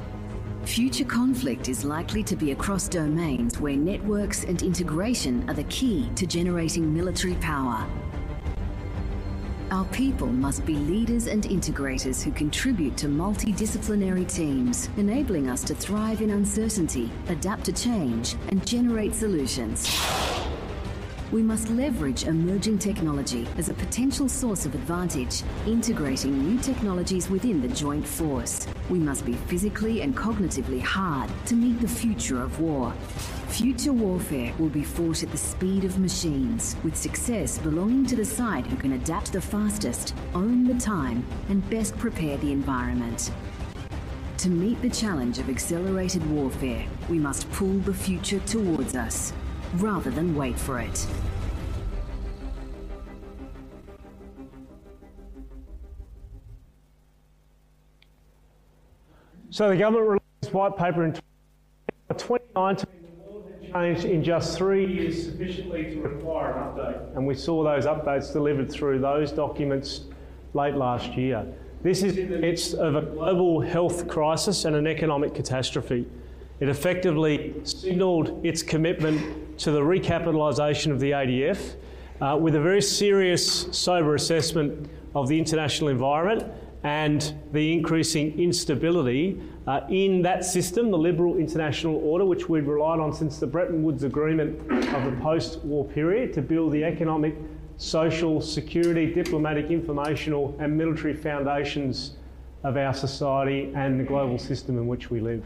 Future 0.64 1.06
conflict 1.06 1.70
is 1.70 1.84
likely 1.84 2.22
to 2.24 2.36
be 2.36 2.52
across 2.52 2.88
domains 2.88 3.60
where 3.60 3.76
networks 3.76 4.44
and 4.44 4.62
integration 4.62 5.50
are 5.50 5.56
the 5.56 5.64
key 5.64 6.10
to 6.16 6.28
generating 6.28 6.94
military 6.94 7.36
power. 7.36 7.88
Our 9.72 9.86
people 9.86 10.28
must 10.28 10.66
be 10.66 10.74
leaders 10.74 11.28
and 11.28 11.44
integrators 11.44 12.24
who 12.24 12.32
contribute 12.32 12.98
to 12.98 13.08
multidisciplinary 13.08 14.32
teams, 14.32 14.90
enabling 14.98 15.48
us 15.48 15.64
to 15.64 15.76
thrive 15.76 16.22
in 16.22 16.32
uncertainty, 16.32 17.12
adapt 17.28 17.66
to 17.66 17.72
change, 17.72 18.36
and 18.50 18.66
generate 18.66 19.14
solutions. 19.14 19.88
We 21.32 21.44
must 21.44 21.70
leverage 21.70 22.24
emerging 22.24 22.80
technology 22.80 23.48
as 23.56 23.70
a 23.70 23.76
potential 23.76 24.28
source 24.28 24.66
of 24.66 24.74
advantage, 24.74 25.44
integrating 25.68 26.36
new 26.44 26.60
technologies 26.60 27.30
within 27.30 27.62
the 27.62 27.68
joint 27.68 28.08
force. 28.08 28.66
We 28.90 28.98
must 28.98 29.28
be 29.28 29.34
physically 29.34 30.02
and 30.02 30.18
cognitively 30.18 30.82
hard 30.82 31.30
to 31.46 31.56
meet 31.56 31.80
the 31.82 31.88
future 31.88 32.42
of 32.42 32.60
war. 32.60 32.92
Future 33.50 33.94
warfare 33.94 34.56
will 34.58 34.70
be 34.70 34.84
fought 34.84 35.22
at 35.22 35.30
the 35.30 35.38
speed 35.38 35.84
of 35.84 36.00
machines, 36.00 36.76
with 36.84 36.96
success 36.96 37.60
belonging 37.60 38.08
to 38.08 38.16
the 38.16 38.26
side 38.26 38.66
who 38.66 38.76
can 38.76 38.94
adapt 38.94 39.32
the 39.32 39.42
fastest, 39.42 40.16
own 40.34 40.66
the 40.66 40.80
time, 40.80 41.24
and 41.50 41.70
best 41.70 41.96
prepare 42.00 42.38
the 42.38 42.52
environment. 42.52 43.32
To 44.38 44.50
meet 44.50 44.82
the 44.82 44.90
challenge 44.90 45.38
of 45.38 45.50
accelerated 45.50 46.28
warfare, 46.32 46.86
we 47.08 47.20
must 47.20 47.52
pull 47.52 47.78
the 47.80 47.94
future 47.94 48.40
towards 48.40 48.96
us, 48.96 49.34
rather 49.76 50.12
than 50.12 50.36
wait 50.36 50.58
for 50.58 50.80
it. 50.80 51.08
So 59.52 59.70
the 59.70 59.78
government 59.78 60.22
released 60.42 60.54
white 60.54 60.78
paper 60.78 61.04
in 61.04 61.14
2019 62.10 62.86
changed 63.74 64.06
in 64.06 64.24
just 64.24 64.58
three 64.58 64.86
years 64.86 65.26
sufficiently 65.26 65.96
to 65.96 66.02
require 66.02 66.54
an 66.54 66.64
update. 66.70 67.16
And 67.16 67.26
we 67.26 67.36
saw 67.36 67.64
those 67.64 67.86
updates 67.86 68.32
delivered 68.32 68.72
through 68.72 69.00
those 69.00 69.32
documents 69.32 70.06
late 70.54 70.76
last 70.76 71.14
year. 71.14 71.46
This 71.82 72.04
is 72.04 72.18
in 72.18 72.30
the 72.30 72.40
midst 72.40 72.74
of 72.74 72.96
a 72.96 73.02
global 73.02 73.62
health 73.62 74.08
crisis 74.08 74.66
and 74.66 74.76
an 74.76 74.88
economic 74.88 75.34
catastrophe. 75.34 76.08
It 76.60 76.68
effectively 76.68 77.54
signalled 77.64 78.46
its 78.46 78.62
commitment 78.64 79.49
to 79.60 79.72
the 79.72 79.82
recapitalisation 79.82 80.92
of 80.92 81.00
the 81.00 81.12
ADF 81.12 81.76
uh, 82.22 82.38
with 82.40 82.56
a 82.56 82.60
very 82.62 82.82
serious, 82.82 83.68
sober 83.78 84.16
assessment 84.16 84.90
of 85.16 85.28
the 85.28 85.38
international 85.38 85.90
environment 85.90 86.46
and 86.84 87.36
the 87.52 87.74
increasing 87.74 88.40
instability 88.40 89.42
uh, 89.68 89.82
in 89.90 90.22
that 90.22 90.46
system, 90.46 90.90
the 90.90 90.98
liberal 90.98 91.36
international 91.36 91.98
order, 91.98 92.24
which 92.24 92.48
we've 92.48 92.68
relied 92.68 93.02
on 93.02 93.14
since 93.14 93.38
the 93.38 93.46
Bretton 93.46 93.84
Woods 93.84 94.04
Agreement 94.04 94.60
of 94.72 95.06
the 95.06 95.18
post 95.22 95.60
war 95.60 95.86
period 95.86 96.34
to 96.34 96.42
build 96.42 96.72
the 96.72 96.86
economic, 96.86 97.36
social, 97.76 98.40
security, 98.40 99.14
diplomatic, 99.14 99.70
informational, 99.72 100.56
and 100.60 100.76
military 100.78 101.14
foundations 101.14 102.14
of 102.64 102.78
our 102.78 102.94
society 102.94 103.74
and 103.76 104.00
the 104.00 104.04
global 104.06 104.38
system 104.38 104.78
in 104.78 104.88
which 104.88 105.10
we 105.10 105.20
live. 105.20 105.44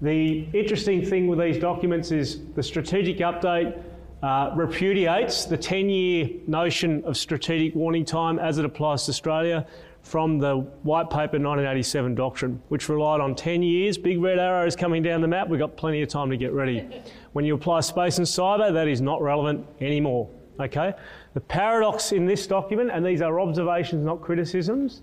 The 0.00 0.46
interesting 0.52 1.04
thing 1.04 1.26
with 1.26 1.40
these 1.40 1.58
documents 1.58 2.12
is 2.12 2.40
the 2.54 2.62
strategic 2.62 3.18
update 3.18 3.82
uh, 4.22 4.52
repudiates 4.54 5.44
the 5.44 5.56
10 5.56 5.88
year 5.88 6.28
notion 6.46 7.04
of 7.04 7.16
strategic 7.16 7.74
warning 7.74 8.04
time 8.04 8.38
as 8.38 8.58
it 8.58 8.64
applies 8.64 9.04
to 9.04 9.10
Australia 9.10 9.66
from 10.02 10.38
the 10.38 10.56
White 10.82 11.10
Paper 11.10 11.38
1987 11.38 12.14
doctrine, 12.14 12.62
which 12.68 12.88
relied 12.88 13.20
on 13.20 13.34
10 13.34 13.62
years, 13.62 13.98
big 13.98 14.20
red 14.20 14.38
arrows 14.38 14.76
coming 14.76 15.02
down 15.02 15.20
the 15.20 15.28
map. 15.28 15.48
We've 15.48 15.58
got 15.58 15.76
plenty 15.76 16.00
of 16.02 16.08
time 16.08 16.30
to 16.30 16.36
get 16.36 16.52
ready. 16.52 16.88
When 17.32 17.44
you 17.44 17.54
apply 17.54 17.80
space 17.80 18.18
and 18.18 18.26
cyber, 18.26 18.72
that 18.72 18.88
is 18.88 19.00
not 19.00 19.20
relevant 19.20 19.64
anymore. 19.80 20.28
Okay? 20.58 20.94
The 21.34 21.40
paradox 21.40 22.10
in 22.10 22.24
this 22.24 22.46
document, 22.46 22.90
and 22.92 23.04
these 23.04 23.20
are 23.20 23.38
observations, 23.38 24.04
not 24.04 24.22
criticisms, 24.22 25.02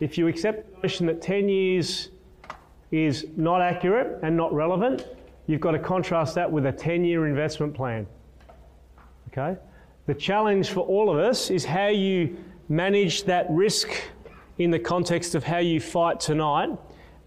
if 0.00 0.18
you 0.18 0.26
accept 0.26 0.74
the 0.74 0.82
notion 0.82 1.06
that 1.06 1.22
10 1.22 1.48
years 1.48 2.10
is 2.90 3.26
not 3.36 3.60
accurate 3.60 4.18
and 4.22 4.36
not 4.36 4.52
relevant, 4.52 5.06
you've 5.46 5.60
got 5.60 5.72
to 5.72 5.78
contrast 5.78 6.34
that 6.34 6.50
with 6.50 6.66
a 6.66 6.72
10 6.72 7.04
year 7.04 7.26
investment 7.26 7.74
plan. 7.74 8.06
Okay? 9.28 9.58
The 10.06 10.14
challenge 10.14 10.70
for 10.70 10.80
all 10.80 11.10
of 11.10 11.18
us 11.18 11.50
is 11.50 11.64
how 11.64 11.88
you 11.88 12.36
manage 12.68 13.24
that 13.24 13.46
risk 13.50 13.90
in 14.58 14.70
the 14.70 14.78
context 14.78 15.34
of 15.34 15.44
how 15.44 15.58
you 15.58 15.80
fight 15.80 16.20
tonight 16.20 16.70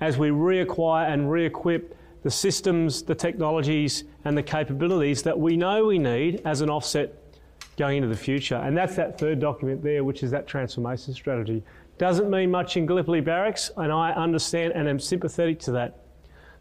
as 0.02 0.18
we 0.18 0.30
reacquire 0.30 1.12
and 1.12 1.30
re 1.30 1.46
equip 1.46 1.96
the 2.24 2.32
systems, 2.32 3.02
the 3.04 3.16
technologies, 3.16 4.04
and 4.26 4.38
the 4.38 4.44
capabilities 4.44 5.24
that 5.24 5.38
we 5.38 5.56
know 5.56 5.86
we 5.86 5.98
need 5.98 6.42
as 6.46 6.62
an 6.62 6.70
offset 6.70 7.16
going 7.78 7.98
into 7.98 8.10
the 8.10 8.18
future. 8.18 8.56
And 8.56 8.76
that's 8.76 8.96
that 8.98 9.18
third 9.18 9.40
document 9.40 9.82
there, 9.82 10.04
which 10.04 10.22
is 10.22 10.32
that 10.32 10.48
transformation 10.48 11.14
strategy. 11.14 11.64
Doesn't 12.00 12.30
mean 12.30 12.50
much 12.50 12.78
in 12.78 12.86
Gallipoli 12.86 13.20
Barracks, 13.20 13.72
and 13.76 13.92
I 13.92 14.14
understand 14.14 14.72
and 14.74 14.88
am 14.88 15.02
sympathetic 15.02 15.60
to 15.60 15.72
that. 15.74 16.00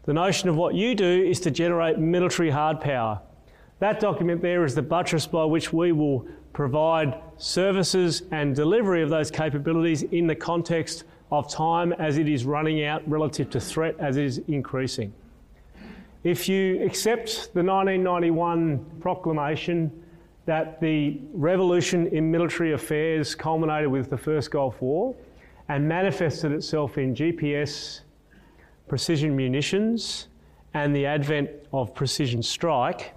The 0.02 0.12
notion 0.12 0.48
of 0.48 0.56
what 0.56 0.74
you 0.74 0.96
do 0.96 1.24
is 1.24 1.38
to 1.40 1.50
generate 1.52 1.96
military 1.96 2.50
hard 2.50 2.80
power. 2.80 3.20
That 3.78 4.00
document 4.00 4.42
there 4.42 4.64
is 4.64 4.74
the 4.74 4.82
buttress 4.82 5.28
by 5.28 5.44
which 5.44 5.72
we 5.72 5.92
will 5.92 6.26
provide 6.52 7.20
services 7.36 8.24
and 8.32 8.52
delivery 8.52 9.00
of 9.00 9.10
those 9.10 9.30
capabilities 9.30 10.02
in 10.02 10.26
the 10.26 10.34
context 10.34 11.04
of 11.30 11.48
time 11.48 11.92
as 11.92 12.18
it 12.18 12.28
is 12.28 12.44
running 12.44 12.82
out 12.82 13.08
relative 13.08 13.48
to 13.50 13.60
threat 13.60 13.94
as 14.00 14.16
it 14.16 14.24
is 14.24 14.38
increasing. 14.48 15.14
If 16.24 16.48
you 16.48 16.82
accept 16.82 17.54
the 17.54 17.62
1991 17.62 18.84
proclamation 19.00 20.02
that 20.46 20.80
the 20.80 21.20
revolution 21.32 22.08
in 22.08 22.28
military 22.28 22.72
affairs 22.72 23.36
culminated 23.36 23.88
with 23.88 24.10
the 24.10 24.18
first 24.18 24.50
Gulf 24.50 24.82
War 24.82 25.14
and 25.68 25.86
manifested 25.86 26.52
itself 26.52 26.98
in 26.98 27.14
GPS, 27.14 28.00
precision 28.88 29.36
munitions, 29.36 30.28
and 30.74 30.94
the 30.94 31.06
advent 31.06 31.50
of 31.72 31.94
precision 31.94 32.42
strike, 32.42 33.14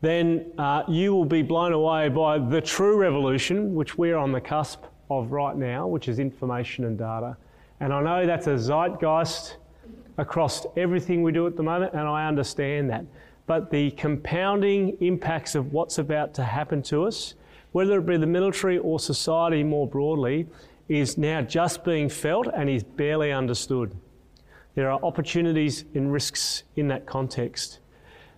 then 0.00 0.52
uh, 0.58 0.82
you 0.88 1.14
will 1.14 1.24
be 1.24 1.42
blown 1.42 1.72
away 1.72 2.08
by 2.08 2.38
the 2.38 2.60
true 2.60 2.96
revolution, 2.96 3.74
which 3.74 3.98
we're 3.98 4.16
on 4.16 4.32
the 4.32 4.40
cusp 4.40 4.84
of 5.10 5.32
right 5.32 5.56
now, 5.56 5.86
which 5.86 6.08
is 6.08 6.18
information 6.18 6.84
and 6.84 6.98
data. 6.98 7.36
And 7.80 7.92
I 7.92 8.02
know 8.02 8.26
that's 8.26 8.46
a 8.46 8.58
zeitgeist 8.58 9.56
across 10.18 10.66
everything 10.76 11.22
we 11.22 11.32
do 11.32 11.46
at 11.46 11.56
the 11.56 11.62
moment, 11.62 11.92
and 11.92 12.02
I 12.02 12.26
understand 12.26 12.90
that. 12.90 13.04
But 13.46 13.70
the 13.70 13.90
compounding 13.92 14.96
impacts 15.00 15.54
of 15.54 15.72
what's 15.72 15.98
about 15.98 16.34
to 16.34 16.44
happen 16.44 16.82
to 16.84 17.04
us, 17.04 17.34
whether 17.72 17.98
it 17.98 18.06
be 18.06 18.16
the 18.16 18.26
military 18.26 18.78
or 18.78 18.98
society 18.98 19.62
more 19.62 19.86
broadly, 19.86 20.46
is 20.90 21.16
now 21.16 21.40
just 21.40 21.84
being 21.84 22.08
felt 22.08 22.48
and 22.54 22.68
is 22.68 22.82
barely 22.82 23.32
understood. 23.32 23.96
There 24.74 24.90
are 24.90 25.02
opportunities 25.02 25.84
and 25.94 26.12
risks 26.12 26.64
in 26.76 26.88
that 26.88 27.06
context. 27.06 27.78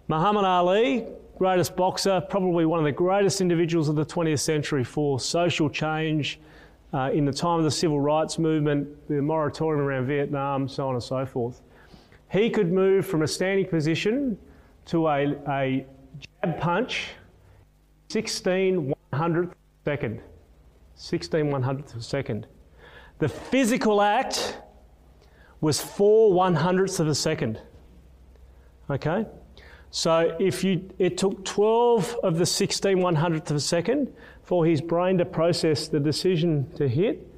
Muhammad 0.07 0.45
Ali 0.45 1.07
greatest 1.39 1.75
boxer, 1.75 2.21
probably 2.21 2.65
one 2.67 2.79
of 2.79 2.85
the 2.85 2.93
greatest 2.93 3.41
individuals 3.41 3.89
of 3.89 3.97
the 3.97 4.07
20th 4.07 4.39
century 4.39 4.85
for 4.85 5.19
social 5.19 5.69
change 5.69 6.39
uh, 6.95 7.11
in 7.13 7.25
the 7.25 7.33
time 7.33 7.59
of 7.59 7.65
the 7.65 7.71
civil 7.71 8.01
rights 8.01 8.39
movement, 8.39 8.87
the 9.09 9.21
moratorium 9.21 9.85
around 9.85 10.07
Vietnam, 10.07 10.69
so 10.69 10.87
on 10.87 10.95
and 10.95 11.03
so 11.03 11.27
forth. 11.27 11.63
he 12.31 12.49
could 12.49 12.71
move 12.71 13.05
from 13.05 13.23
a 13.23 13.27
standing 13.27 13.67
position 13.67 14.39
to 14.85 15.09
a, 15.09 15.35
a 15.49 15.87
jab 16.45 16.61
punch 16.61 17.09
16 18.11 18.87
one 18.87 18.95
hundredth 19.13 19.55
second. 19.85 20.21
16 21.03 21.51
one 21.51 21.65
hundredths 21.65 21.95
of 21.95 21.99
a 21.99 22.05
second. 22.05 22.47
The 23.19 23.29
physical 23.29 24.01
act 24.01 24.57
was 25.61 25.81
4 25.81 26.33
one 26.33 26.55
hundredths 26.55 27.01
of 27.01 27.09
a 27.09 27.15
second. 27.15 27.61
Okay? 28.89 29.27
So 29.91 30.37
if 30.39 30.63
you, 30.63 30.89
it 30.99 31.19
took 31.19 31.45
12 31.45 32.21
of 32.23 32.39
the 32.39 32.47
16 32.47 33.01
one 33.01 33.17
hundredths 33.17 33.51
of 33.51 33.57
a 33.57 33.61
second 33.61 34.15
for 34.45 34.65
his 34.65 34.81
brain 34.81 35.19
to 35.19 35.25
process 35.25 35.89
the 35.89 35.99
decision 35.99 36.71
to 36.77 36.89
hit, 36.89 37.29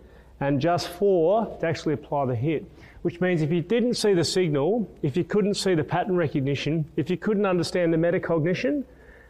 and 0.40 0.61
just 0.61 0.88
four 0.88 1.47
to 1.61 1.66
actually 1.66 1.94
apply 1.94 2.26
the 2.26 2.35
hit. 2.35 2.71
Which 3.00 3.23
means 3.23 3.40
if 3.40 3.50
you 3.50 3.62
didn't 3.62 3.94
see 3.94 4.12
the 4.12 4.25
signal, 4.25 4.90
if 5.00 5.16
you 5.16 5.25
couldn't 5.25 5.54
see 5.54 5.75
the 5.75 5.85
pattern 5.85 6.16
recognition, 6.16 6.85
if 6.97 7.09
you 7.09 7.16
couldn't 7.16 7.47
understand 7.47 7.94
the 7.94 7.97
metacognition 7.97 8.85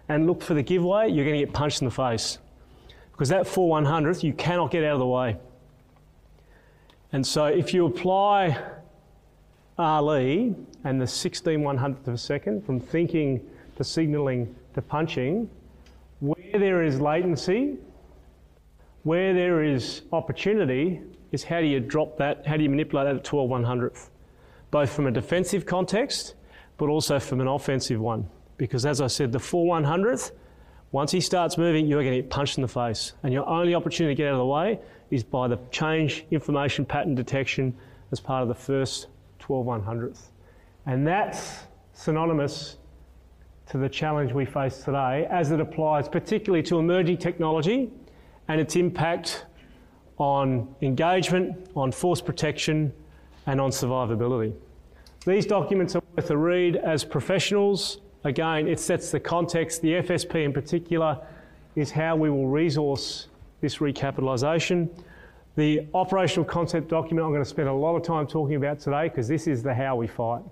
and 0.09 0.27
look 0.27 0.43
for 0.43 0.55
the 0.55 0.63
giveaway, 0.63 1.09
you're 1.09 1.25
going 1.25 1.39
to 1.39 1.45
get 1.45 1.55
punched 1.55 1.83
in 1.83 1.85
the 1.85 1.95
face. 1.95 2.39
Because 3.15 3.29
that 3.29 3.47
4 3.47 3.81
100th, 3.81 4.25
you 4.25 4.33
cannot 4.33 4.73
get 4.73 4.83
out 4.83 4.95
of 4.95 4.99
the 4.99 5.07
way. 5.07 5.37
And 7.13 7.25
so 7.25 7.45
if 7.45 7.73
you 7.73 7.87
apply 7.87 8.61
Ali 9.79 10.57
and 10.83 11.01
the 11.01 11.07
16 11.07 11.61
100th 11.61 12.09
of 12.09 12.15
a 12.15 12.19
second 12.19 12.67
from 12.67 12.81
thinking 12.81 13.41
to 13.77 13.85
signalling 13.85 14.53
to 14.75 14.83
punching, 14.83 15.49
where 16.19 16.59
there 16.59 16.83
is 16.83 17.01
latency, 17.01 17.77
where 19.05 19.33
there 19.33 19.63
is 19.63 20.03
opportunity, 20.13 21.01
is 21.31 21.45
how 21.45 21.61
do 21.61 21.67
you 21.67 21.79
drop 21.79 22.17
that, 22.19 22.45
how 22.45 22.57
do 22.57 22.65
you 22.65 22.71
manipulate 22.71 23.07
that 23.07 23.15
at 23.15 23.23
12 23.23 23.49
100th? 23.49 24.09
Both 24.73 24.91
from 24.91 25.07
a 25.07 25.13
defensive 25.13 25.67
context, 25.67 26.35
but 26.79 26.89
also 26.89 27.21
from 27.21 27.41
an 27.41 27.47
offensive 27.47 28.01
one. 28.01 28.29
Because 28.57 28.85
as 28.87 29.01
I 29.01 29.07
said, 29.07 29.31
the 29.31 29.39
4 29.39 29.81
100th, 29.81 30.33
once 30.95 31.11
he 31.11 31.21
starts 31.21 31.59
moving, 31.59 31.89
you're 31.89 32.05
going 32.05 32.15
to 32.15 32.23
get 32.23 32.31
punched 32.31 32.57
in 32.57 32.63
the 32.63 32.69
face. 32.69 33.15
And 33.25 33.33
your 33.33 33.45
only 33.49 33.75
opportunity 33.75 34.15
to 34.15 34.17
get 34.17 34.29
out 34.29 34.35
of 34.35 34.39
the 34.39 34.47
way 34.47 34.79
is 35.11 35.25
by 35.25 35.49
the 35.49 35.59
change 35.73 36.25
information 36.31 36.85
pattern 36.85 37.17
detection 37.17 37.77
as 38.13 38.21
part 38.21 38.43
of 38.43 38.49
the 38.49 38.55
first 38.55 39.09
12 39.41 39.67
100th. 39.67 40.21
And 40.87 41.05
that's 41.05 41.65
synonymous 41.95 42.77
to 43.71 43.79
the 43.79 43.89
challenge 43.89 44.33
we 44.33 44.45
face 44.45 44.85
today 44.85 45.27
as 45.29 45.51
it 45.51 45.59
applies 45.59 46.09
particularly 46.09 46.63
to 46.63 46.79
emerging 46.79 47.19
technology 47.19 47.91
and 48.47 48.61
its 48.61 48.77
impact 48.77 49.47
on 50.19 50.77
engagement, 50.81 51.71
on 51.75 51.91
force 51.91 52.21
protection, 52.21 52.93
and 53.47 53.61
on 53.61 53.71
survivability. 53.73 54.55
These 55.27 55.47
documents 55.47 55.97
are 55.97 56.03
worth 56.15 56.31
a 56.31 56.37
read 56.37 56.77
as 56.77 57.03
professionals. 57.03 57.99
Again, 58.25 58.67
it 58.69 58.81
sets 58.81 59.11
the 59.11 59.21
context. 59.21 59.83
The 59.83 59.93
FSP 59.93 60.45
in 60.45 60.53
particular 60.53 61.21
is 61.77 61.91
how 61.91 62.17
we 62.17 62.31
will 62.31 62.49
resource 62.49 63.29
this 63.61 63.79
recapitalisation. 63.79 64.89
The 65.57 65.87
operational 65.93 66.47
concept 66.47 66.89
document 66.89 67.27
I'm 67.27 67.33
going 67.33 67.45
to 67.45 67.49
spend 67.49 67.69
a 67.69 67.73
lot 67.73 67.95
of 67.97 68.03
time 68.03 68.27
talking 68.27 68.57
about 68.57 68.81
today 68.81 69.09
because 69.09 69.29
this 69.29 69.47
is 69.47 69.63
the 69.63 69.75
how 69.75 69.97
we 69.97 70.07
fight. 70.07 70.43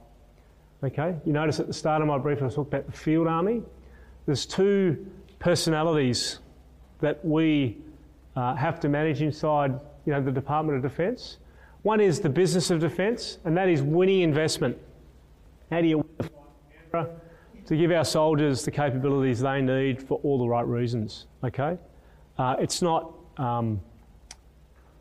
Okay, 0.84 1.14
you 1.24 1.32
notice 1.32 1.60
at 1.60 1.66
the 1.66 1.72
start 1.72 2.02
of 2.02 2.08
my 2.08 2.18
brief 2.18 2.42
I 2.42 2.48
talked 2.48 2.72
about 2.72 2.86
the 2.86 2.92
field 2.92 3.26
army. 3.26 3.62
There's 4.26 4.44
two 4.44 5.06
personalities 5.38 6.40
that 7.00 7.24
we 7.24 7.78
uh, 8.36 8.54
have 8.54 8.80
to 8.80 8.88
manage 8.88 9.22
inside 9.22 9.72
you 10.04 10.12
know, 10.12 10.20
the 10.20 10.30
Department 10.30 10.76
of 10.76 10.82
Defence. 10.82 11.38
One 11.82 12.00
is 12.00 12.20
the 12.20 12.28
business 12.28 12.70
of 12.70 12.80
defence, 12.80 13.38
and 13.44 13.56
that 13.56 13.68
is 13.68 13.82
winning 13.82 14.20
investment. 14.20 14.76
How 15.70 15.80
do 15.80 15.88
you 15.88 15.98
win 15.98 16.08
the 16.18 16.28
fight 16.92 17.08
to 17.66 17.76
give 17.76 17.90
our 17.92 18.04
soldiers 18.04 18.64
the 18.64 18.70
capabilities 18.70 19.40
they 19.40 19.60
need 19.60 20.02
for 20.02 20.18
all 20.22 20.38
the 20.38 20.46
right 20.46 20.66
reasons? 20.66 21.26
Okay, 21.44 21.78
uh, 22.38 22.56
it's 22.58 22.82
not 22.82 23.14
um, 23.36 23.80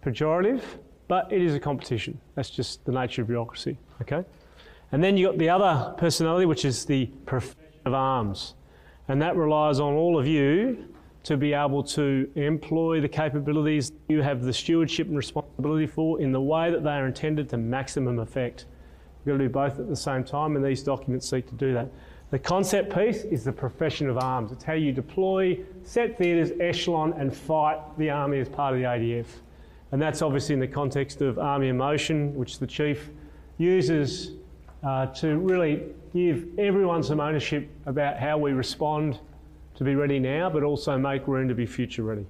pejorative, 0.04 0.62
but 1.08 1.32
it 1.32 1.42
is 1.42 1.56
a 1.56 1.60
competition. 1.60 2.20
That's 2.36 2.50
just 2.50 2.84
the 2.86 2.92
nature 2.92 3.22
of 3.22 3.28
bureaucracy. 3.28 3.78
Okay, 4.02 4.24
and 4.92 5.04
then 5.04 5.18
you 5.18 5.28
got 5.28 5.38
the 5.38 5.50
other 5.50 5.94
personality, 5.98 6.46
which 6.46 6.66
is 6.66 6.86
the 6.86 7.08
profession 7.26 7.58
of 7.86 7.94
arms, 7.94 8.56
and 9.08 9.22
that 9.22 9.36
relies 9.36 9.80
on 9.80 9.94
all 9.94 10.20
of 10.20 10.28
you 10.28 10.88
to 11.24 11.38
be 11.38 11.54
able 11.54 11.84
to 11.84 12.30
employ 12.36 13.00
the 13.00 13.08
capabilities 13.08 13.92
you 14.10 14.22
have 14.22 14.42
the 14.42 14.54
stewardship 14.54 15.08
and 15.08 15.16
responsibility 15.16 15.86
for 15.86 16.20
in 16.20 16.32
the 16.32 16.42
way 16.42 16.72
that 16.72 16.84
they 16.84 16.90
are 16.90 17.06
intended 17.06 17.48
to 17.50 17.58
maximum 17.58 18.18
effect. 18.20 18.66
You've 19.20 19.34
got 19.34 19.38
to 19.38 19.48
do 19.48 19.50
both 19.50 19.80
at 19.80 19.88
the 19.88 19.96
same 19.96 20.24
time, 20.24 20.56
and 20.56 20.66
these 20.66 20.82
documents 20.82 21.30
seek 21.30 21.48
to 21.48 21.56
do 21.56 21.74
that. 21.74 21.90
The 22.32 22.40
concept 22.40 22.96
piece 22.96 23.26
is 23.26 23.44
the 23.44 23.52
profession 23.52 24.10
of 24.10 24.18
arms. 24.18 24.54
It's 24.54 24.64
how 24.64 24.74
you 24.74 24.94
deploy, 24.94 25.60
set 25.84 26.18
theatres, 26.18 26.52
echelon, 26.62 27.12
and 27.14 27.36
fight 27.36 27.80
the 27.98 28.10
army 28.10 28.40
as 28.40 28.48
part 28.48 28.74
of 28.74 28.80
the 28.80 28.86
ADF. 28.86 29.26
And 29.92 30.02
that's 30.02 30.22
obviously 30.22 30.54
in 30.54 30.62
the 30.62 30.68
context 30.68 31.22
of 31.22 31.38
Army 31.38 31.68
in 31.68 31.78
Motion, 31.78 32.34
which 32.36 32.58
the 32.58 32.66
Chief 32.66 33.10
uses 33.58 34.32
uh, 34.82 35.08
to 35.08 35.38
really 35.40 35.84
give 36.14 36.48
everyone 36.58 37.04
some 37.04 37.20
ownership 37.20 37.70
about 37.86 38.18
how 38.18 38.38
we 38.38 38.54
respond 38.54 39.20
to 39.76 39.84
be 39.84 39.96
ready 39.96 40.18
now, 40.18 40.50
but 40.50 40.64
also 40.64 40.98
make 40.98 41.28
room 41.28 41.50
to 41.50 41.54
be 41.54 41.66
future 41.66 42.04
ready. 42.04 42.26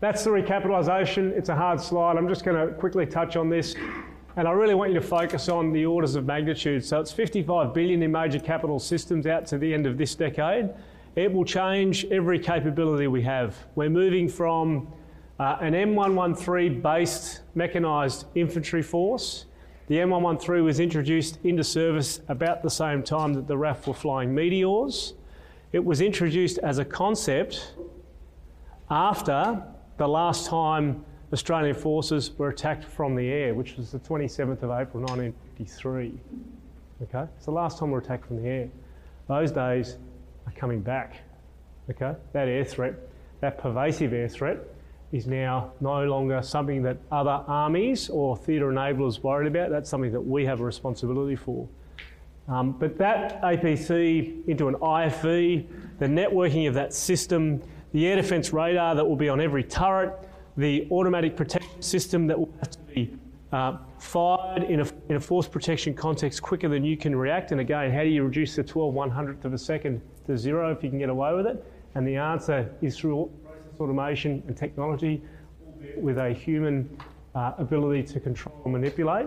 That's 0.00 0.24
the 0.24 0.30
recapitalisation. 0.30 1.30
It's 1.36 1.50
a 1.50 1.54
hard 1.54 1.80
slide. 1.80 2.16
I'm 2.16 2.28
just 2.28 2.46
going 2.46 2.56
to 2.56 2.72
quickly 2.74 3.04
touch 3.04 3.36
on 3.36 3.50
this. 3.50 3.74
And 4.34 4.48
I 4.48 4.52
really 4.52 4.74
want 4.74 4.92
you 4.92 4.98
to 4.98 5.06
focus 5.06 5.50
on 5.50 5.72
the 5.72 5.84
orders 5.84 6.14
of 6.14 6.24
magnitude. 6.24 6.84
So 6.84 6.98
it's 7.00 7.12
55 7.12 7.74
billion 7.74 8.02
in 8.02 8.10
major 8.10 8.38
capital 8.38 8.78
systems 8.78 9.26
out 9.26 9.44
to 9.46 9.58
the 9.58 9.74
end 9.74 9.86
of 9.86 9.98
this 9.98 10.14
decade. 10.14 10.70
It 11.16 11.30
will 11.30 11.44
change 11.44 12.06
every 12.06 12.38
capability 12.38 13.08
we 13.08 13.20
have. 13.22 13.54
We're 13.74 13.90
moving 13.90 14.30
from 14.30 14.90
uh, 15.38 15.58
an 15.60 15.74
M113 15.74 16.80
based 16.80 17.40
mechanised 17.54 18.24
infantry 18.34 18.80
force. 18.80 19.44
The 19.88 19.96
M113 19.96 20.64
was 20.64 20.80
introduced 20.80 21.38
into 21.44 21.62
service 21.62 22.20
about 22.28 22.62
the 22.62 22.70
same 22.70 23.02
time 23.02 23.34
that 23.34 23.46
the 23.46 23.58
RAF 23.58 23.86
were 23.86 23.92
flying 23.92 24.34
Meteors. 24.34 25.12
It 25.72 25.84
was 25.84 26.00
introduced 26.00 26.56
as 26.58 26.78
a 26.78 26.84
concept 26.86 27.74
after 28.90 29.62
the 29.98 30.08
last 30.08 30.46
time 30.46 31.04
Australian 31.32 31.74
forces 31.74 32.36
were 32.36 32.50
attacked 32.50 32.84
from 32.84 33.14
the 33.14 33.28
air, 33.28 33.54
which 33.54 33.76
was 33.76 33.90
the 33.90 33.98
27th 33.98 34.62
of 34.62 34.70
April 34.70 35.02
1953. 35.02 36.12
Okay, 37.02 37.30
it's 37.36 37.46
the 37.46 37.50
last 37.50 37.78
time 37.78 37.88
we 37.88 37.94
were 37.94 38.00
attacked 38.00 38.26
from 38.26 38.42
the 38.42 38.48
air. 38.48 38.68
Those 39.28 39.50
days 39.50 39.96
are 40.46 40.52
coming 40.52 40.80
back. 40.80 41.16
Okay, 41.90 42.14
that 42.32 42.48
air 42.48 42.64
threat, 42.64 42.94
that 43.40 43.58
pervasive 43.58 44.12
air 44.12 44.28
threat, 44.28 44.58
is 45.10 45.26
now 45.26 45.72
no 45.80 46.04
longer 46.04 46.42
something 46.42 46.82
that 46.82 46.98
other 47.10 47.42
armies 47.46 48.08
or 48.08 48.36
theatre 48.36 48.70
enablers 48.70 49.22
worried 49.22 49.46
about. 49.46 49.70
That's 49.70 49.88
something 49.88 50.12
that 50.12 50.20
we 50.20 50.44
have 50.44 50.60
a 50.60 50.64
responsibility 50.64 51.36
for. 51.36 51.66
Um, 52.48 52.72
but 52.72 52.98
that 52.98 53.40
APC 53.42 54.46
into 54.48 54.68
an 54.68 54.74
IFV, 54.74 55.66
the 55.98 56.06
networking 56.06 56.68
of 56.68 56.74
that 56.74 56.92
system, 56.92 57.62
the 57.92 58.06
air 58.06 58.16
defence 58.16 58.52
radar 58.52 58.94
that 58.94 59.04
will 59.04 59.16
be 59.16 59.28
on 59.28 59.40
every 59.40 59.64
turret, 59.64 60.12
the 60.56 60.86
automatic 60.90 61.36
protection 61.36 61.80
system 61.80 62.26
that 62.26 62.38
will 62.38 62.52
have 62.58 62.70
to 62.70 62.78
be 62.94 63.16
uh, 63.52 63.76
fired 63.98 64.64
in 64.64 64.80
a, 64.80 64.86
in 65.08 65.16
a 65.16 65.20
force 65.20 65.46
protection 65.46 65.94
context 65.94 66.42
quicker 66.42 66.68
than 66.68 66.84
you 66.84 66.96
can 66.96 67.14
react. 67.14 67.52
And 67.52 67.60
again, 67.60 67.92
how 67.92 68.02
do 68.02 68.08
you 68.08 68.24
reduce 68.24 68.56
the 68.56 68.62
12 68.62 68.94
one 68.94 69.10
hundredth 69.10 69.44
of 69.44 69.52
a 69.52 69.58
second 69.58 70.00
to 70.26 70.36
zero 70.36 70.72
if 70.72 70.82
you 70.82 70.90
can 70.90 70.98
get 70.98 71.10
away 71.10 71.34
with 71.34 71.46
it? 71.46 71.64
And 71.94 72.06
the 72.06 72.16
answer 72.16 72.70
is 72.80 72.98
through 72.98 73.30
process 73.44 73.80
automation 73.80 74.42
and 74.46 74.56
technology 74.56 75.22
with 75.96 76.18
a 76.18 76.32
human 76.32 76.88
uh, 77.34 77.52
ability 77.58 78.02
to 78.04 78.20
control 78.20 78.58
and 78.64 78.72
manipulate, 78.72 79.26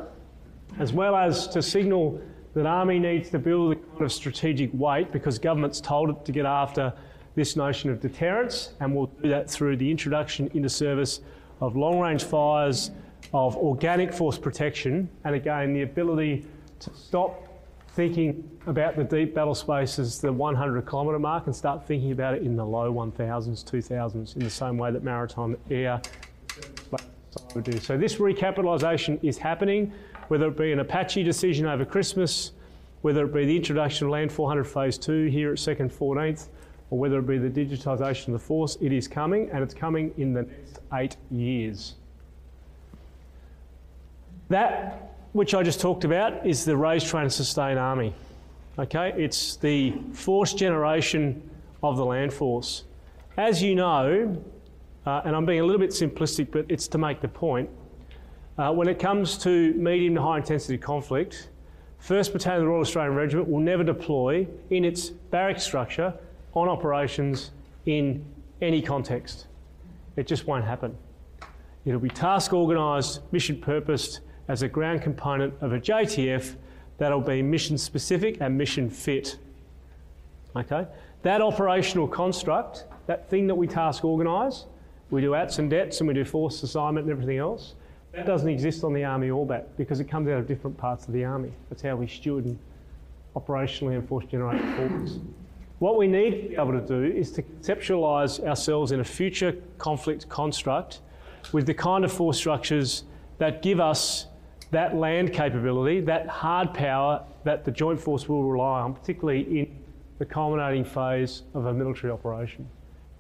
as 0.80 0.94
well 0.94 1.16
as 1.16 1.48
to 1.50 1.62
signal 1.62 2.20
that 2.54 2.66
Army 2.66 3.00
needs 3.00 3.30
to 3.30 3.40
build 3.40 3.74
a 3.74 3.76
kind 3.76 4.02
of 4.04 4.12
strategic 4.12 4.70
weight 4.74 5.12
because 5.12 5.38
government's 5.38 5.82
told 5.82 6.10
it 6.10 6.26
to 6.26 6.32
get 6.32 6.46
after 6.46 6.94
this 7.36 7.56
notion 7.56 7.90
of 7.90 8.00
deterrence, 8.00 8.74
and 8.80 8.96
we'll 8.96 9.08
do 9.22 9.30
that 9.30 9.50
through 9.50 9.78
the 9.78 9.90
introduction 9.90 10.50
into 10.54 10.70
service 10.70 11.22
of 11.62 11.76
long 11.76 12.00
range 12.00 12.24
fires, 12.24 12.92
of 13.34 13.56
organic 13.58 14.14
force 14.14 14.38
protection, 14.38 15.10
and 15.24 15.36
again, 15.36 15.74
the 15.74 15.82
ability 15.82 16.46
to 16.80 16.94
stop 16.94 17.42
thinking 17.90 18.50
about 18.68 18.96
the 18.98 19.04
deep 19.04 19.34
battle 19.34 19.56
space 19.56 20.00
as 20.00 20.20
the 20.20 20.32
100 20.32 20.88
kilometre 20.88 21.20
mark 21.20 21.46
and 21.46 21.56
start 21.56 21.88
thinking 21.88 22.12
about 22.12 22.34
it 22.34 22.44
in 22.44 22.56
the 22.56 22.66
low 22.66 22.94
1000s, 22.94 23.64
2000s, 23.64 24.36
in 24.36 24.44
the 24.44 24.50
same 24.50 24.78
way 24.78 24.92
that 24.92 25.04
maritime 25.04 25.58
air 25.72 26.02
would 27.54 27.64
do. 27.64 27.78
So, 27.80 27.98
this 27.98 28.16
recapitalisation 28.16 29.20
is 29.24 29.38
happening 29.38 29.94
whether 30.28 30.48
it 30.48 30.58
be 30.58 30.72
an 30.72 30.80
Apache 30.80 31.24
decision 31.24 31.66
over 31.66 31.86
Christmas, 31.86 32.52
whether 33.02 33.26
it 33.26 33.34
be 33.34 33.46
the 33.46 33.56
introduction 33.56 34.08
of 34.08 34.12
Land 34.12 34.32
400 34.32 34.64
Phase 34.64 34.98
2 34.98 35.26
here 35.26 35.52
at 35.52 35.58
2nd 35.58 35.94
14th, 35.94 36.48
or 36.90 37.00
whether 37.00 37.20
it 37.20 37.28
be 37.28 37.38
the 37.38 37.50
digitisation 37.50 38.28
of 38.28 38.34
the 38.34 38.40
force, 38.40 38.78
it 38.82 38.92
is 38.92 39.08
coming 39.08 39.50
and 39.52 39.64
it's 39.64 39.74
coming 39.74 40.14
in 40.18 40.34
the 40.34 40.44
next 40.44 40.80
eight 40.94 41.18
years. 41.32 41.96
That 44.50 45.16
which 45.36 45.54
I 45.54 45.64
just 45.64 45.82
talked 45.82 46.06
about, 46.06 46.48
is 46.48 46.64
the 46.64 46.78
Raise, 46.78 47.04
Train 47.04 47.24
and 47.24 47.34
Sustain 47.34 47.78
Army. 47.78 48.14
Okay, 48.80 49.14
it's 49.18 49.58
the 49.58 49.94
force 50.14 50.54
generation 50.54 51.42
of 51.84 51.98
the 51.98 52.06
land 52.06 52.32
force. 52.32 52.86
As 53.36 53.62
you 53.62 53.76
know, 53.76 54.42
uh, 55.06 55.24
and 55.26 55.36
I'm 55.36 55.46
being 55.46 55.60
a 55.60 55.66
little 55.66 55.80
bit 55.82 55.90
simplistic, 55.90 56.52
but 56.52 56.66
it's 56.70 56.88
to 56.88 56.98
make 56.98 57.20
the 57.20 57.28
point. 57.28 57.70
Uh, 58.58 58.72
when 58.72 58.88
it 58.88 58.98
comes 58.98 59.38
to 59.40 59.74
medium 59.74 60.16
to 60.16 60.22
high 60.22 60.38
intensity 60.38 60.78
conflict, 60.78 61.50
1st 62.02 62.32
Battalion 62.32 62.62
of 62.62 62.68
the 62.68 62.70
Royal 62.70 62.80
Australian 62.80 63.16
Regiment 63.16 63.50
will 63.50 63.60
never 63.60 63.84
deploy 63.84 64.48
in 64.70 64.86
its 64.86 65.10
barrack 65.10 65.60
structure 65.60 66.14
on 66.56 66.68
operations 66.68 67.52
in 67.86 68.26
any 68.62 68.82
context. 68.82 69.48
It 70.16 70.26
just 70.26 70.48
won't 70.48 70.66
happen. 70.66 70.98
It'll 71.86 72.00
be 72.00 72.10
task 72.10 72.54
organised, 72.54 73.22
mission 73.32 73.62
purposed 73.62 74.22
as 74.48 74.64
a 74.64 74.68
ground 74.68 75.02
component 75.02 75.54
of 75.62 75.74
a 75.74 75.80
JTF 75.80 76.56
that'll 76.98 77.22
be 77.22 77.42
mission 77.42 77.78
specific 77.78 78.38
and 78.42 78.58
mission 78.58 78.90
fit. 78.90 79.38
Okay? 80.56 80.88
That 81.22 81.42
operational 81.42 82.08
construct, 82.08 82.86
that 83.08 83.30
thing 83.30 83.48
that 83.48 83.56
we 83.56 83.68
task 83.68 84.04
organise, 84.06 84.66
we 85.12 85.22
do 85.22 85.36
ATS 85.36 85.60
and 85.60 85.70
DETs 85.70 86.00
and 86.00 86.08
we 86.08 86.14
do 86.14 86.26
force 86.26 86.64
assignment 86.64 87.06
and 87.06 87.12
everything 87.12 87.38
else, 87.38 87.76
that 88.14 88.26
doesn't 88.26 88.48
exist 88.48 88.84
on 88.84 88.94
the 88.94 89.04
Army 89.04 89.28
ORBAT 89.28 89.66
because 89.78 90.00
it 90.00 90.06
comes 90.06 90.30
out 90.30 90.40
of 90.40 90.48
different 90.48 90.78
parts 90.78 91.06
of 91.06 91.14
the 91.14 91.26
Army. 91.26 91.52
That's 91.70 91.82
how 91.82 91.98
we 91.98 92.08
steward 92.08 92.58
operationally 93.36 93.96
and 93.96 94.08
force 94.08 94.26
generate 94.26 94.62
performance. 94.62 95.20
What 95.80 95.98
we 95.98 96.08
need 96.08 96.44
to 96.44 96.50
be 96.50 96.56
able 96.56 96.72
to 96.72 96.82
do 96.82 97.04
is 97.04 97.32
to 97.34 97.42
conceptualise 97.42 98.42
ourselves 98.46 98.94
in 98.94 99.02
a 99.02 99.04
future 99.04 99.58
conflict 99.78 100.30
construct 100.30 101.02
with 101.52 101.66
the 101.66 101.74
kind 101.74 102.06
of 102.06 102.14
force 102.14 102.38
structures 102.38 103.04
that 103.40 103.62
give 103.62 103.82
us 103.82 104.28
that 104.72 104.96
land 104.96 105.34
capability, 105.34 106.00
that 106.02 106.28
hard 106.28 106.74
power 106.74 107.24
that 107.44 107.66
the 107.66 107.72
Joint 107.72 108.00
Force 108.00 108.30
will 108.30 108.44
rely 108.44 108.82
on, 108.82 108.94
particularly 108.94 109.60
in 109.60 109.78
the 110.18 110.26
culminating 110.26 110.86
phase 110.86 111.44
of 111.54 111.66
a 111.66 111.74
military 111.74 112.12
operation. 112.12 112.68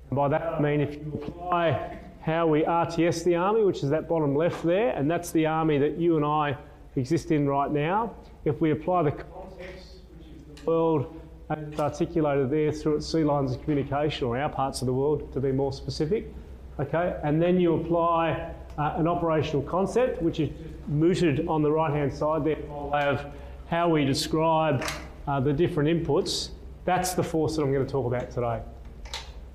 And 0.09 0.15
by 0.15 0.29
that 0.29 0.41
I 0.41 0.59
mean 0.61 0.79
if 0.79 0.95
you 0.95 1.11
apply 1.13 1.99
how 2.21 2.47
we 2.47 2.63
RTS 2.63 3.25
the 3.25 3.35
army, 3.35 3.63
which 3.63 3.83
is 3.83 3.89
that 3.89 4.07
bottom 4.07 4.33
left 4.33 4.63
there, 4.63 4.91
and 4.91 5.11
that's 5.11 5.31
the 5.31 5.45
army 5.45 5.77
that 5.77 5.97
you 5.97 6.15
and 6.15 6.25
I 6.25 6.57
exist 6.95 7.31
in 7.31 7.47
right 7.47 7.69
now. 7.69 8.15
If 8.45 8.61
we 8.61 8.71
apply 8.71 9.03
the 9.03 9.11
context, 9.11 9.97
which 10.17 10.27
is 10.27 10.63
the 10.63 10.71
world 10.71 11.21
it's 11.49 11.79
articulated 11.79 12.49
there 12.49 12.71
through 12.71 12.97
its 12.97 13.08
sea 13.08 13.23
lines 13.23 13.53
of 13.53 13.62
communication, 13.63 14.27
or 14.27 14.38
our 14.38 14.49
parts 14.49 14.81
of 14.81 14.88
the 14.88 14.93
world 14.93 15.31
to 15.34 15.39
be 15.39 15.51
more 15.51 15.71
specific, 15.71 16.34
okay, 16.79 17.17
and 17.23 17.41
then 17.41 17.60
you 17.60 17.75
apply 17.75 18.51
uh, 18.77 18.95
an 18.97 19.08
operational 19.08 19.62
concept, 19.62 20.21
which 20.21 20.39
is 20.39 20.49
mooted 20.88 21.47
on 21.47 21.62
the 21.62 21.71
right 21.71 21.91
hand 21.91 22.13
side 22.13 22.43
there 22.43 22.58
of 22.69 23.25
how 23.69 23.89
we 23.89 24.05
describe 24.05 24.84
uh, 25.27 25.39
the 25.39 25.53
different 25.53 25.89
inputs, 25.89 26.49
that's 26.84 27.13
the 27.13 27.23
force 27.23 27.55
that 27.55 27.63
I'm 27.63 27.73
going 27.73 27.86
to 27.86 27.91
talk 27.91 28.05
about 28.05 28.29
today. 28.31 28.62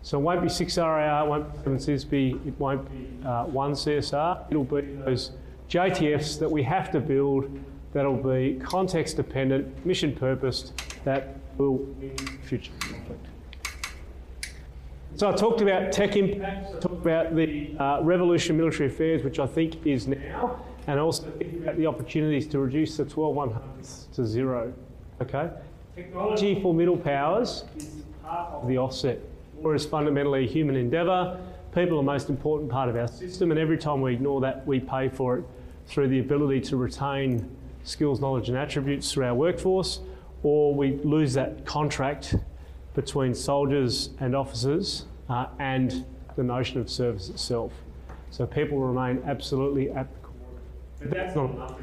So 0.02 0.18
it 0.18 0.22
won't 0.22 0.42
be 0.42 0.48
6 0.48 0.78
RAR, 0.78 1.24
it 1.24 1.28
won't 1.28 1.52
be 1.52 1.58
7 1.58 1.96
CSB, 1.96 2.46
it 2.46 2.58
won't 2.58 2.90
be 2.90 3.26
uh, 3.26 3.44
1 3.44 3.72
CSR. 3.72 4.50
It'll 4.50 4.64
be 4.64 4.80
those 4.80 5.32
JTFs 5.68 6.38
that 6.38 6.50
we 6.50 6.62
have 6.62 6.90
to 6.92 7.00
build 7.00 7.60
that'll 7.92 8.16
be 8.16 8.58
context 8.60 9.16
dependent, 9.16 9.84
mission 9.84 10.14
purposed, 10.14 10.72
that 11.04 11.36
will 11.60 11.86
future 12.42 12.72
conflict. 12.80 13.26
So 15.16 15.28
I 15.28 15.32
talked 15.32 15.60
about 15.60 15.92
tech 15.92 16.16
impacts, 16.16 16.74
I 16.74 16.78
talked 16.78 17.02
about 17.02 17.34
the 17.34 17.76
uh, 17.78 18.00
revolution 18.02 18.54
in 18.54 18.58
military 18.58 18.88
affairs, 18.88 19.22
which 19.22 19.38
I 19.38 19.46
think 19.46 19.86
is 19.86 20.06
now, 20.06 20.60
and 20.86 20.98
also 20.98 21.26
about 21.28 21.76
the 21.76 21.86
opportunities 21.86 22.46
to 22.48 22.58
reduce 22.58 22.96
the 22.96 23.04
12100s 23.04 24.10
to 24.14 24.24
zero. 24.24 24.72
Okay? 25.20 25.50
Technology 25.94 26.60
for 26.62 26.72
middle 26.72 26.96
powers 26.96 27.64
is 27.76 28.02
part 28.22 28.50
of 28.52 28.68
the 28.68 28.78
offset. 28.78 29.18
War 29.56 29.74
is 29.74 29.84
fundamentally 29.84 30.44
a 30.44 30.48
human 30.48 30.76
endeavour. 30.76 31.38
People 31.74 31.98
are 31.98 32.02
the 32.02 32.02
most 32.02 32.30
important 32.30 32.70
part 32.70 32.88
of 32.88 32.96
our 32.96 33.08
system, 33.08 33.50
and 33.50 33.60
every 33.60 33.76
time 33.76 34.00
we 34.00 34.14
ignore 34.14 34.40
that, 34.40 34.66
we 34.66 34.80
pay 34.80 35.08
for 35.08 35.38
it 35.38 35.44
through 35.86 36.08
the 36.08 36.20
ability 36.20 36.60
to 36.60 36.76
retain 36.76 37.48
skills, 37.82 38.20
knowledge, 38.20 38.48
and 38.48 38.56
attributes 38.56 39.12
through 39.12 39.26
our 39.26 39.34
workforce, 39.34 40.00
or 40.42 40.74
we 40.74 40.96
lose 41.04 41.34
that 41.34 41.64
contract 41.64 42.34
between 42.94 43.34
soldiers 43.34 44.10
and 44.20 44.34
officers 44.34 45.06
uh, 45.28 45.46
and 45.58 46.04
the 46.36 46.42
notion 46.42 46.80
of 46.80 46.90
service 46.90 47.28
itself. 47.28 47.72
So 48.30 48.46
people 48.46 48.78
remain 48.78 49.22
absolutely 49.26 49.90
at 49.90 50.12
the 50.12 50.20
core. 50.20 50.34
But 51.00 51.10
that's 51.10 51.36
not 51.36 51.50
enough. 51.50 51.78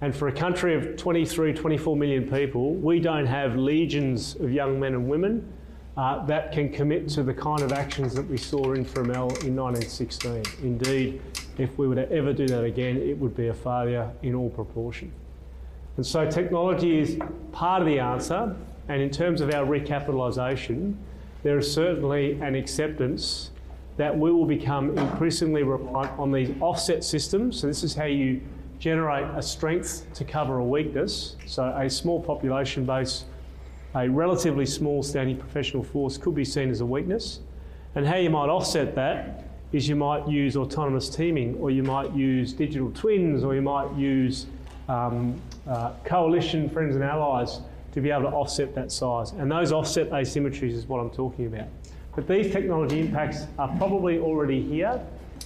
And 0.00 0.14
for 0.14 0.28
a 0.28 0.32
country 0.32 0.74
of 0.74 0.96
23, 0.96 1.52
24 1.54 1.96
million 1.96 2.28
people, 2.28 2.74
we 2.74 2.98
don't 2.98 3.26
have 3.26 3.56
legions 3.56 4.34
of 4.36 4.50
young 4.50 4.80
men 4.80 4.94
and 4.94 5.08
women 5.08 5.52
uh, 5.96 6.24
that 6.26 6.52
can 6.52 6.72
commit 6.72 7.08
to 7.10 7.22
the 7.22 7.34
kind 7.34 7.60
of 7.60 7.72
actions 7.72 8.14
that 8.14 8.26
we 8.26 8.36
saw 8.36 8.72
in 8.72 8.84
Fromelles 8.84 9.44
in 9.44 9.54
1916. 9.54 10.42
Indeed, 10.62 11.20
if 11.58 11.76
we 11.78 11.86
were 11.86 11.94
to 11.94 12.10
ever 12.10 12.32
do 12.32 12.48
that 12.48 12.64
again, 12.64 12.96
it 12.96 13.16
would 13.16 13.36
be 13.36 13.48
a 13.48 13.54
failure 13.54 14.10
in 14.22 14.34
all 14.34 14.50
proportion. 14.50 15.12
And 15.96 16.06
so 16.06 16.28
technology 16.28 16.98
is 16.98 17.18
part 17.52 17.82
of 17.82 17.86
the 17.86 17.98
answer, 17.98 18.56
and 18.88 19.02
in 19.02 19.10
terms 19.10 19.40
of 19.40 19.52
our 19.52 19.64
recapitalisation, 19.64 20.94
there 21.42 21.58
is 21.58 21.72
certainly 21.72 22.40
an 22.40 22.54
acceptance 22.54 23.50
that 23.96 24.16
we 24.16 24.32
will 24.32 24.46
become 24.46 24.96
increasingly 24.96 25.62
reliant 25.62 26.18
on 26.18 26.32
these 26.32 26.50
offset 26.60 27.04
systems. 27.04 27.60
So 27.60 27.66
this 27.66 27.82
is 27.82 27.94
how 27.94 28.04
you 28.04 28.40
generate 28.78 29.26
a 29.36 29.42
strength 29.42 30.06
to 30.14 30.24
cover 30.24 30.58
a 30.58 30.64
weakness. 30.64 31.36
So 31.46 31.64
a 31.64 31.90
small 31.90 32.22
population 32.22 32.86
base 32.86 33.24
a 33.94 34.08
relatively 34.08 34.64
small 34.64 35.02
standing 35.02 35.36
professional 35.36 35.82
force 35.82 36.16
could 36.16 36.34
be 36.34 36.44
seen 36.44 36.70
as 36.70 36.80
a 36.80 36.86
weakness. 36.86 37.40
And 37.94 38.06
how 38.06 38.16
you 38.16 38.30
might 38.30 38.48
offset 38.48 38.94
that 38.94 39.44
is 39.72 39.88
you 39.88 39.96
might 39.96 40.26
use 40.26 40.56
autonomous 40.56 41.10
teaming, 41.10 41.56
or 41.56 41.70
you 41.70 41.82
might 41.82 42.12
use 42.14 42.52
digital 42.52 42.90
twins, 42.92 43.44
or 43.44 43.54
you 43.54 43.62
might 43.62 43.92
use 43.94 44.46
um, 44.88 45.40
uh, 45.66 45.92
coalition 46.04 46.68
friends 46.68 46.94
and 46.94 47.04
allies 47.04 47.60
to 47.92 48.00
be 48.00 48.10
able 48.10 48.22
to 48.22 48.36
offset 48.36 48.74
that 48.74 48.90
size. 48.90 49.32
And 49.32 49.50
those 49.50 49.72
offset 49.72 50.10
asymmetries 50.10 50.72
is 50.72 50.86
what 50.86 50.98
I'm 51.00 51.10
talking 51.10 51.46
about. 51.46 51.68
But 52.14 52.26
these 52.28 52.52
technology 52.52 53.00
impacts 53.00 53.46
are 53.58 53.68
probably 53.76 54.18
already 54.18 54.62
here, 54.62 55.00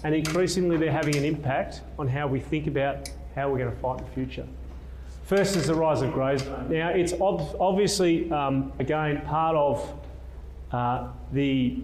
and 0.04 0.14
increasingly 0.14 0.76
they're 0.76 0.90
having 0.90 1.16
an 1.16 1.24
impact 1.24 1.82
on 1.98 2.08
how 2.08 2.26
we 2.26 2.40
think 2.40 2.66
about 2.66 3.08
how 3.34 3.50
we're 3.50 3.58
going 3.58 3.70
to 3.70 3.76
fight 3.76 3.98
in 3.98 4.04
the 4.04 4.10
future. 4.12 4.46
First 5.24 5.56
is 5.56 5.66
the 5.66 5.74
rise 5.74 6.02
of 6.02 6.14
zone. 6.14 6.70
Now, 6.70 6.90
it's 6.90 7.12
ob- 7.12 7.56
obviously, 7.58 8.30
um, 8.30 8.72
again, 8.78 9.22
part 9.22 9.56
of 9.56 9.92
uh, 10.70 11.08
the 11.32 11.78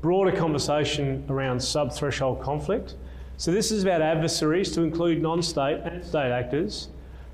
broader 0.00 0.36
conversation 0.36 1.24
around 1.28 1.60
sub 1.60 1.92
threshold 1.92 2.42
conflict. 2.42 2.96
So, 3.42 3.50
this 3.50 3.72
is 3.72 3.82
about 3.82 4.02
adversaries 4.02 4.70
to 4.70 4.82
include 4.82 5.20
non 5.20 5.42
state 5.42 5.80
and 5.82 6.04
state 6.04 6.30
actors 6.30 6.90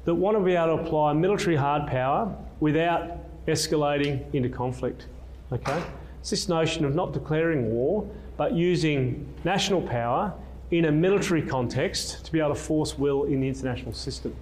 that 0.07 0.15
want 0.15 0.39
to 0.39 0.43
be 0.43 0.55
able 0.55 0.79
to 0.79 0.83
apply 0.83 1.13
military 1.13 1.55
hard 1.55 1.87
power 1.87 2.35
without 2.61 3.19
escalating 3.47 4.25
into 4.35 4.49
conflict. 4.49 5.09
Okay? 5.53 5.85
It's 6.21 6.31
this 6.31 6.49
notion 6.49 6.87
of 6.87 6.95
not 6.95 7.13
declaring 7.13 7.71
war, 7.71 8.09
but 8.39 8.55
using 8.55 9.29
national 9.45 9.83
power 9.83 10.33
in 10.71 10.87
a 10.87 10.91
military 10.91 11.43
context 11.43 12.25
to 12.25 12.33
be 12.33 12.41
able 12.41 12.55
to 12.55 12.59
force 12.59 12.97
will 12.97 13.25
in 13.25 13.43
the 13.43 13.49
international 13.49 13.93
system. 13.93 14.35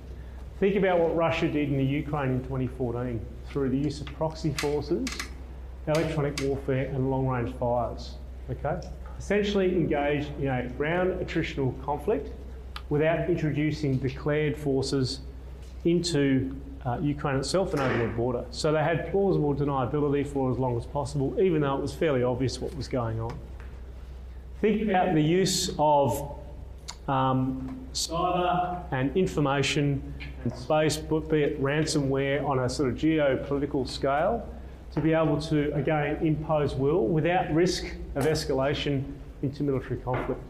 Think 0.60 0.76
about 0.76 1.00
what 1.00 1.16
Russia 1.16 1.48
did 1.48 1.68
in 1.68 1.78
the 1.78 1.84
Ukraine 1.84 2.30
in 2.30 2.42
2014 2.44 3.20
through 3.48 3.70
the 3.70 3.78
use 3.78 4.00
of 4.00 4.06
proxy 4.06 4.54
forces, 4.58 5.04
electronic 5.88 6.40
warfare, 6.42 6.86
and 6.94 7.10
long 7.10 7.26
range 7.26 7.52
fires. 7.56 8.18
Okay? 8.52 8.78
Essentially 9.18 9.74
engaged 9.74 10.28
in 10.40 10.48
a 10.48 10.68
ground 10.76 11.20
attritional 11.20 11.72
conflict 11.84 12.30
without 12.88 13.28
introducing 13.28 13.96
declared 13.96 14.56
forces 14.56 15.20
into 15.84 16.54
uh, 16.84 16.98
Ukraine 17.00 17.36
itself 17.36 17.72
and 17.72 17.82
over 17.82 17.98
their 17.98 18.08
border. 18.08 18.44
So 18.50 18.72
they 18.72 18.82
had 18.82 19.10
plausible 19.10 19.54
deniability 19.54 20.26
for 20.26 20.52
as 20.52 20.58
long 20.58 20.76
as 20.76 20.86
possible, 20.86 21.40
even 21.40 21.62
though 21.62 21.76
it 21.76 21.82
was 21.82 21.92
fairly 21.92 22.22
obvious 22.22 22.60
what 22.60 22.74
was 22.76 22.88
going 22.88 23.20
on. 23.20 23.36
Think 24.60 24.82
about 24.82 25.14
the 25.14 25.20
use 25.20 25.74
of 25.78 26.36
um, 27.08 27.86
cyber 27.92 28.82
and 28.92 29.16
information 29.16 30.14
and 30.44 30.54
space, 30.54 30.96
but 30.96 31.28
be 31.28 31.42
it 31.42 31.62
ransomware 31.62 32.46
on 32.48 32.60
a 32.60 32.68
sort 32.68 32.90
of 32.90 32.96
geopolitical 32.96 33.88
scale, 33.88 34.48
to 34.92 35.00
be 35.00 35.12
able 35.12 35.40
to 35.42 35.74
again 35.74 36.16
impose 36.24 36.74
will 36.74 37.06
without 37.06 37.52
risk 37.52 37.86
of 38.16 38.24
escalation 38.24 39.04
into 39.42 39.62
military 39.62 40.00
conflict. 40.00 40.40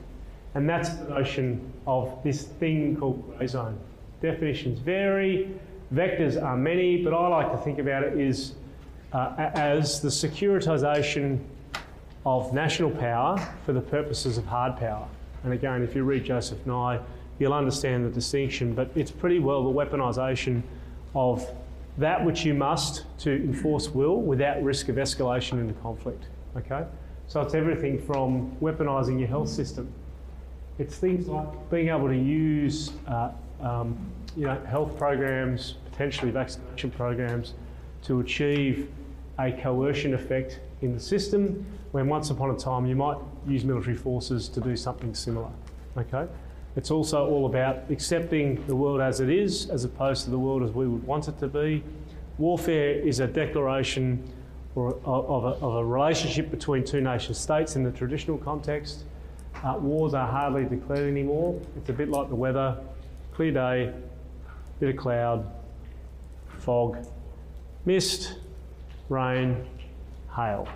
And 0.55 0.69
that's 0.69 0.91
the 0.91 1.09
notion 1.09 1.73
of 1.87 2.19
this 2.25 2.45
thing 2.45 2.97
called 2.97 3.37
grey 3.37 3.47
zone. 3.47 3.79
Definitions 4.23 4.79
vary, 4.79 5.51
vectors 5.93 6.43
are 6.43 6.57
many, 6.57 7.03
but 7.05 7.13
I 7.13 7.29
like 7.29 7.53
to 7.53 7.59
think 7.59 7.79
about 7.79 8.05
it 8.05 8.19
is 8.19 8.55
uh, 9.13 9.35
as 9.37 10.01
the 10.01 10.09
securitisation 10.09 11.41
of 12.25 12.53
national 12.55 12.91
power 12.91 13.39
for 13.65 13.73
the 13.73 13.81
purposes 13.81 14.39
of 14.39 14.47
hard 14.47 14.77
power. 14.79 15.07
And 15.45 15.53
again, 15.53 15.83
if 15.83 15.95
you 15.95 16.03
read 16.05 16.25
Joseph 16.25 16.65
Nye, 16.67 17.01
you'll 17.39 17.53
understand 17.53 18.05
the 18.05 18.11
distinction. 18.11 18.75
But 18.75 18.91
it's 18.95 19.11
pretty 19.11 19.39
well 19.39 19.63
the 19.63 19.71
weaponisation 19.71 20.63
of 21.15 21.49
that 21.99 22.25
which 22.25 22.45
you 22.45 22.55
must 22.55 23.05
to 23.19 23.31
enforce 23.31 23.89
will 23.89 24.21
without 24.21 24.63
risk 24.63 24.89
of 24.89 24.97
escalation 24.97 25.61
into 25.61 25.75
conflict. 25.75 26.25
Okay? 26.57 26.85
So 27.29 27.41
it's 27.41 27.55
everything 27.55 27.99
from 27.99 28.57
weaponising 28.61 29.19
your 29.19 29.29
health 29.29 29.49
system. 29.49 29.93
It's 30.79 30.97
things 30.97 31.27
like 31.27 31.71
being 31.71 31.89
able 31.89 32.09
to 32.09 32.17
use 32.17 32.93
uh, 33.09 33.31
um, 33.61 33.97
you 34.37 34.47
know, 34.47 34.61
health 34.67 34.97
programs, 34.97 35.75
potentially 35.91 36.31
vaccination 36.31 36.91
programs, 36.91 37.55
to 38.03 38.21
achieve 38.21 38.89
a 39.39 39.53
coercion 39.53 40.15
effect 40.15 40.61
in 40.83 40.95
the 40.95 41.01
system 41.01 41.67
when 41.93 42.09
once 42.09 42.31
upon 42.31 42.51
a 42.51 42.57
time 42.57 42.87
you 42.87 42.95
might 42.95 43.17
use 43.47 43.65
military 43.65 43.97
forces 43.97 44.49
to 44.49 44.61
do 44.61 44.77
something 44.77 45.15
similar. 45.15 45.51
Okay? 45.97 46.27
It's 46.77 46.91
also 46.91 47.27
all 47.27 47.47
about 47.47 47.91
accepting 47.91 48.65
the 48.67 48.77
world 48.77 49.01
as 49.01 49.21
it 49.21 49.31
is, 49.31 49.71
as 49.71 49.85
opposed 49.85 50.25
to 50.25 50.31
the 50.31 50.39
world 50.39 50.63
as 50.63 50.73
we 50.73 50.87
would 50.87 51.05
want 51.05 51.27
it 51.27 51.39
to 51.39 51.49
be. 51.49 51.83
Warfare 52.37 52.91
is 52.91 53.21
a 53.21 53.27
declaration 53.27 54.23
or 54.77 54.95
of 55.05 55.45
a, 55.45 55.65
of 55.65 55.75
a 55.77 55.85
relationship 55.85 56.51
between 56.51 56.85
two 56.85 57.01
nation 57.01 57.35
states 57.35 57.77
in 57.77 57.83
the 57.83 57.91
traditional 57.91 58.37
context. 58.39 59.05
Uh, 59.65 59.79
wars 59.79 60.13
are 60.13 60.31
hardly 60.31 60.65
declared 60.65 61.09
anymore. 61.09 61.59
It's 61.77 61.89
a 61.89 61.95
bit 61.95 62.11
like 62.11 62.29
the 62.29 62.35
weather 62.35 62.77
clear 63.33 63.53
day, 63.53 63.93
bit 64.79 64.91
of 64.91 64.97
cloud, 64.97 65.51
fog, 66.59 66.99
mist, 67.87 68.35
rain, 69.09 69.65
hail. 70.35 70.69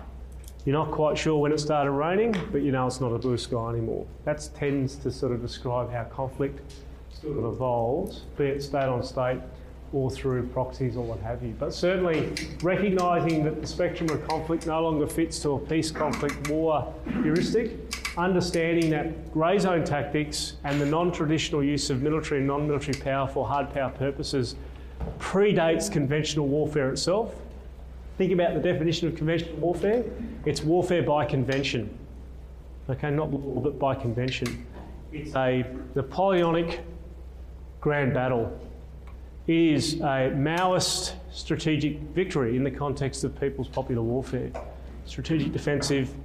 You're 0.65 0.73
not 0.73 0.91
quite 0.91 1.17
sure 1.17 1.37
when 1.37 1.51
it 1.51 1.59
started 1.59 1.91
raining, 1.91 2.35
but 2.51 2.63
you 2.63 2.71
know 2.71 2.87
it's 2.87 3.01
not 3.01 3.11
a 3.11 3.19
blue 3.19 3.37
sky 3.37 3.69
anymore. 3.69 4.07
That 4.25 4.47
tends 4.55 4.95
to 4.97 5.11
sort 5.11 5.31
of 5.31 5.41
describe 5.41 5.91
how 5.91 6.05
conflict 6.05 6.73
sort 7.11 7.37
of 7.37 7.45
evolves, 7.45 8.21
be 8.35 8.45
it 8.45 8.63
state 8.63 8.85
on 8.85 9.03
state 9.03 9.39
or 9.93 10.09
through 10.09 10.47
proxies 10.47 10.95
or 10.95 11.03
what 11.03 11.19
have 11.19 11.43
you. 11.43 11.53
But 11.59 11.73
certainly 11.73 12.31
recognising 12.61 13.43
that 13.43 13.61
the 13.61 13.67
spectrum 13.67 14.09
of 14.09 14.25
conflict 14.27 14.67
no 14.67 14.81
longer 14.81 15.07
fits 15.07 15.39
to 15.39 15.51
a 15.51 15.59
peace 15.59 15.91
conflict 15.91 16.49
war 16.49 16.93
heuristic, 17.23 17.71
understanding 18.17 18.89
that 18.91 19.31
grey 19.33 19.59
zone 19.59 19.83
tactics 19.83 20.53
and 20.63 20.79
the 20.79 20.85
non-traditional 20.85 21.63
use 21.63 21.89
of 21.89 22.01
military 22.01 22.39
and 22.39 22.47
non-military 22.47 22.99
power 22.99 23.27
for 23.27 23.45
hard 23.47 23.73
power 23.73 23.89
purposes 23.89 24.55
predates 25.19 25.91
conventional 25.91 26.47
warfare 26.47 26.91
itself 26.91 27.33
Think 28.21 28.33
about 28.33 28.53
the 28.53 28.59
definition 28.59 29.07
of 29.07 29.15
conventional 29.15 29.55
warfare. 29.55 30.03
It's 30.45 30.61
warfare 30.61 31.01
by 31.01 31.25
convention. 31.25 31.97
Okay, 32.87 33.09
not 33.09 33.31
law, 33.31 33.59
but 33.61 33.79
by 33.79 33.95
convention. 33.95 34.67
It's 35.11 35.35
a 35.35 35.65
Napoleonic 35.95 36.81
grand 37.79 38.13
battle. 38.13 38.55
Is 39.53 39.95
a 39.95 40.31
Maoist 40.33 41.15
strategic 41.29 41.99
victory 42.15 42.55
in 42.55 42.63
the 42.63 42.71
context 42.71 43.25
of 43.25 43.37
people's 43.37 43.67
popular 43.67 44.01
warfare. 44.01 44.49
Strategic 45.03 45.51
defensive, 45.51 46.15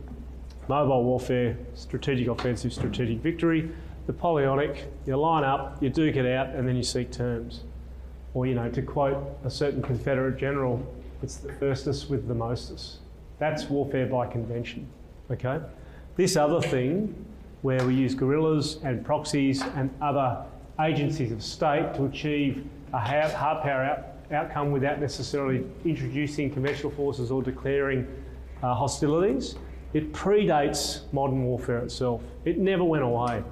mobile 0.69 1.03
warfare, 1.03 1.59
strategic 1.75 2.29
offensive, 2.29 2.73
strategic 2.73 3.19
victory. 3.19 3.69
Napoleonic, 4.07 4.85
you 5.07 5.17
line 5.17 5.43
up, 5.43 5.83
you 5.83 5.91
duke 5.91 6.15
it 6.15 6.25
out, 6.25 6.51
and 6.51 6.69
then 6.69 6.77
you 6.77 6.85
seek 6.85 7.11
terms. 7.11 7.65
Or, 8.33 8.47
you 8.47 8.55
know, 8.55 8.71
to 8.71 8.81
quote 8.81 9.37
a 9.45 9.51
certain 9.51 9.83
Confederate 9.83 10.39
general, 10.39 10.81
it's 11.21 11.39
the 11.39 11.53
firstest 11.55 12.09
with 12.09 12.29
the 12.29 12.35
mostest. 12.35 12.99
That's 13.41 13.69
warfare 13.69 14.07
by 14.07 14.29
convention. 14.29 14.87
Okay? 15.33 15.59
This 16.15 16.37
other 16.37 16.61
thing, 16.61 17.13
where 17.63 17.85
we 17.85 17.97
use 17.97 18.15
guerrillas 18.15 18.79
and 18.85 19.05
proxies 19.05 19.63
and 19.75 19.91
other 20.01 20.45
agencies 20.79 21.33
of 21.33 21.43
state 21.43 21.93
to 21.95 22.05
achieve 22.05 22.65
a 22.97 23.37
hard 23.37 23.63
power 23.63 23.85
out, 23.85 24.07
outcome 24.33 24.73
without 24.73 25.01
necessarily 25.01 25.65
introducing 25.85 26.51
conventional 26.51 26.91
forces 26.91 27.31
or 27.31 27.43
declaring 27.43 28.07
uh, 28.63 28.75
hostilities, 28.75 29.57
it 29.93 30.13
predates 30.13 31.13
modern 31.13 31.45
warfare 31.45 31.79
itself. 31.79 32.23
It 32.45 32.59
never 32.59 32.85
went 32.85 33.05
away. 33.05 33.43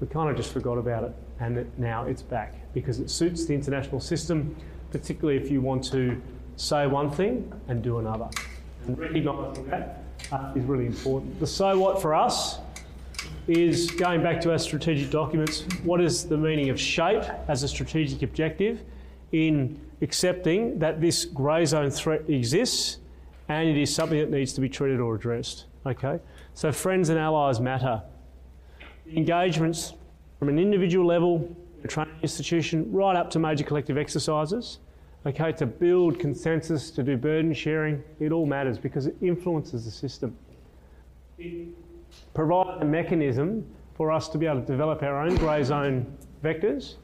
We 0.00 0.06
kind 0.06 0.30
of 0.30 0.36
just 0.36 0.52
forgot 0.52 0.78
about 0.78 1.04
it, 1.04 1.14
and 1.38 1.58
it, 1.58 1.78
now 1.78 2.06
it's 2.06 2.22
back 2.22 2.54
because 2.72 2.98
it 2.98 3.10
suits 3.10 3.44
the 3.44 3.54
international 3.54 4.00
system, 4.00 4.56
particularly 4.90 5.38
if 5.40 5.50
you 5.50 5.60
want 5.60 5.84
to 5.84 6.20
say 6.56 6.86
one 6.86 7.10
thing 7.10 7.52
and 7.68 7.82
do 7.82 7.98
another. 7.98 8.28
And 8.86 8.98
recognising 8.98 9.68
that 9.68 10.02
uh, 10.32 10.52
is 10.56 10.64
really 10.64 10.86
important. 10.86 11.38
The 11.38 11.46
so 11.46 11.78
what 11.78 12.02
for 12.02 12.14
us 12.14 12.58
is 13.48 13.90
going 13.90 14.22
back 14.22 14.40
to 14.42 14.52
our 14.52 14.58
strategic 14.58 15.10
documents, 15.10 15.62
what 15.82 16.00
is 16.00 16.24
the 16.24 16.36
meaning 16.36 16.70
of 16.70 16.80
shape 16.80 17.22
as 17.48 17.62
a 17.62 17.68
strategic 17.68 18.22
objective 18.22 18.82
in 19.32 19.80
accepting 20.00 20.78
that 20.78 21.00
this 21.00 21.24
grey 21.24 21.64
zone 21.64 21.90
threat 21.90 22.28
exists 22.28 22.98
and 23.48 23.68
it 23.68 23.76
is 23.76 23.94
something 23.94 24.18
that 24.18 24.30
needs 24.30 24.52
to 24.52 24.60
be 24.60 24.68
treated 24.68 25.00
or 25.00 25.14
addressed. 25.14 25.66
Okay? 25.84 26.20
So 26.54 26.70
friends 26.70 27.08
and 27.08 27.18
allies 27.18 27.60
matter. 27.60 28.02
Engagements 29.14 29.94
from 30.38 30.48
an 30.48 30.58
individual 30.58 31.06
level, 31.06 31.56
a 31.84 31.88
training 31.88 32.14
institution, 32.22 32.90
right 32.92 33.16
up 33.16 33.30
to 33.30 33.38
major 33.38 33.64
collective 33.64 33.98
exercises 33.98 34.78
okay, 35.26 35.52
to 35.52 35.66
build 35.66 36.18
consensus, 36.18 36.90
to 36.90 37.02
do 37.02 37.16
burden 37.16 37.52
sharing, 37.52 38.02
it 38.20 38.32
all 38.32 38.46
matters 38.46 38.78
because 38.78 39.06
it 39.06 39.16
influences 39.20 39.84
the 39.84 39.90
system. 39.90 40.36
Provides 42.34 42.82
a 42.82 42.84
mechanism 42.84 43.66
for 43.94 44.10
us 44.10 44.28
to 44.28 44.38
be 44.38 44.46
able 44.46 44.60
to 44.60 44.66
develop 44.66 45.02
our 45.02 45.20
own 45.22 45.36
grey 45.36 45.62
zone 45.62 46.06
vectors, 46.42 46.96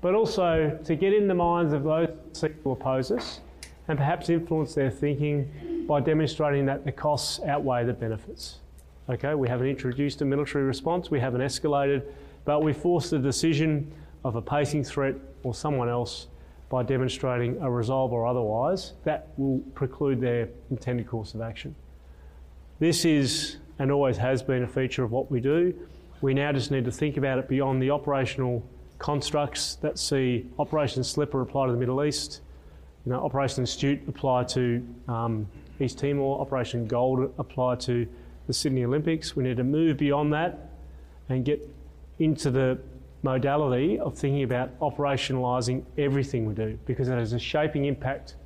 but 0.00 0.14
also 0.14 0.78
to 0.84 0.96
get 0.96 1.12
in 1.12 1.26
the 1.26 1.34
minds 1.34 1.72
of 1.72 1.84
those 1.84 2.08
who 2.08 2.16
seek 2.32 2.62
to 2.62 2.70
oppose 2.70 3.10
us 3.10 3.40
and 3.88 3.98
perhaps 3.98 4.28
influence 4.28 4.74
their 4.74 4.90
thinking 4.90 5.84
by 5.86 6.00
demonstrating 6.00 6.66
that 6.66 6.84
the 6.84 6.92
costs 6.92 7.40
outweigh 7.44 7.84
the 7.84 7.92
benefits. 7.92 8.58
Okay, 9.08 9.34
we 9.34 9.48
haven't 9.48 9.68
introduced 9.68 10.20
a 10.22 10.24
military 10.24 10.64
response, 10.64 11.10
we 11.10 11.20
haven't 11.20 11.40
escalated, 11.40 12.02
but 12.44 12.62
we 12.62 12.72
forced 12.72 13.10
the 13.10 13.18
decision 13.18 13.92
of 14.24 14.34
a 14.34 14.42
pacing 14.42 14.82
threat 14.82 15.14
or 15.44 15.54
someone 15.54 15.88
else 15.88 16.26
by 16.68 16.82
demonstrating 16.82 17.56
a 17.62 17.70
resolve 17.70 18.12
or 18.12 18.26
otherwise, 18.26 18.94
that 19.04 19.28
will 19.36 19.60
preclude 19.74 20.20
their 20.20 20.48
intended 20.70 21.06
course 21.06 21.34
of 21.34 21.40
action. 21.40 21.74
This 22.80 23.04
is 23.04 23.58
and 23.78 23.90
always 23.90 24.16
has 24.16 24.42
been 24.42 24.62
a 24.62 24.68
feature 24.68 25.04
of 25.04 25.12
what 25.12 25.30
we 25.30 25.40
do. 25.40 25.74
We 26.20 26.34
now 26.34 26.52
just 26.52 26.70
need 26.70 26.84
to 26.86 26.90
think 26.90 27.16
about 27.16 27.38
it 27.38 27.48
beyond 27.48 27.82
the 27.82 27.90
operational 27.90 28.64
constructs 28.98 29.74
that 29.76 29.98
see 29.98 30.46
Operation 30.58 31.04
Slipper 31.04 31.42
apply 31.42 31.66
to 31.66 31.72
the 31.72 31.78
Middle 31.78 32.02
East, 32.04 32.40
you 33.04 33.12
know, 33.12 33.24
Operation 33.24 33.62
Astute 33.62 34.00
apply 34.08 34.44
to 34.44 34.86
um, 35.08 35.46
East 35.78 35.98
Timor, 35.98 36.40
Operation 36.40 36.86
Gold 36.86 37.32
apply 37.38 37.76
to 37.76 38.06
the 38.46 38.52
Sydney 38.52 38.84
Olympics. 38.84 39.36
We 39.36 39.44
need 39.44 39.58
to 39.58 39.64
move 39.64 39.98
beyond 39.98 40.32
that 40.32 40.70
and 41.28 41.44
get 41.44 41.68
into 42.18 42.50
the 42.50 42.78
modality 43.22 43.98
of 43.98 44.16
thinking 44.16 44.42
about 44.42 44.78
operationalising 44.80 45.84
everything 45.98 46.46
we 46.46 46.54
do 46.54 46.78
because 46.86 47.08
it 47.08 47.18
has 47.18 47.32
a 47.32 47.38
shaping 47.38 47.84
impact 47.84 48.36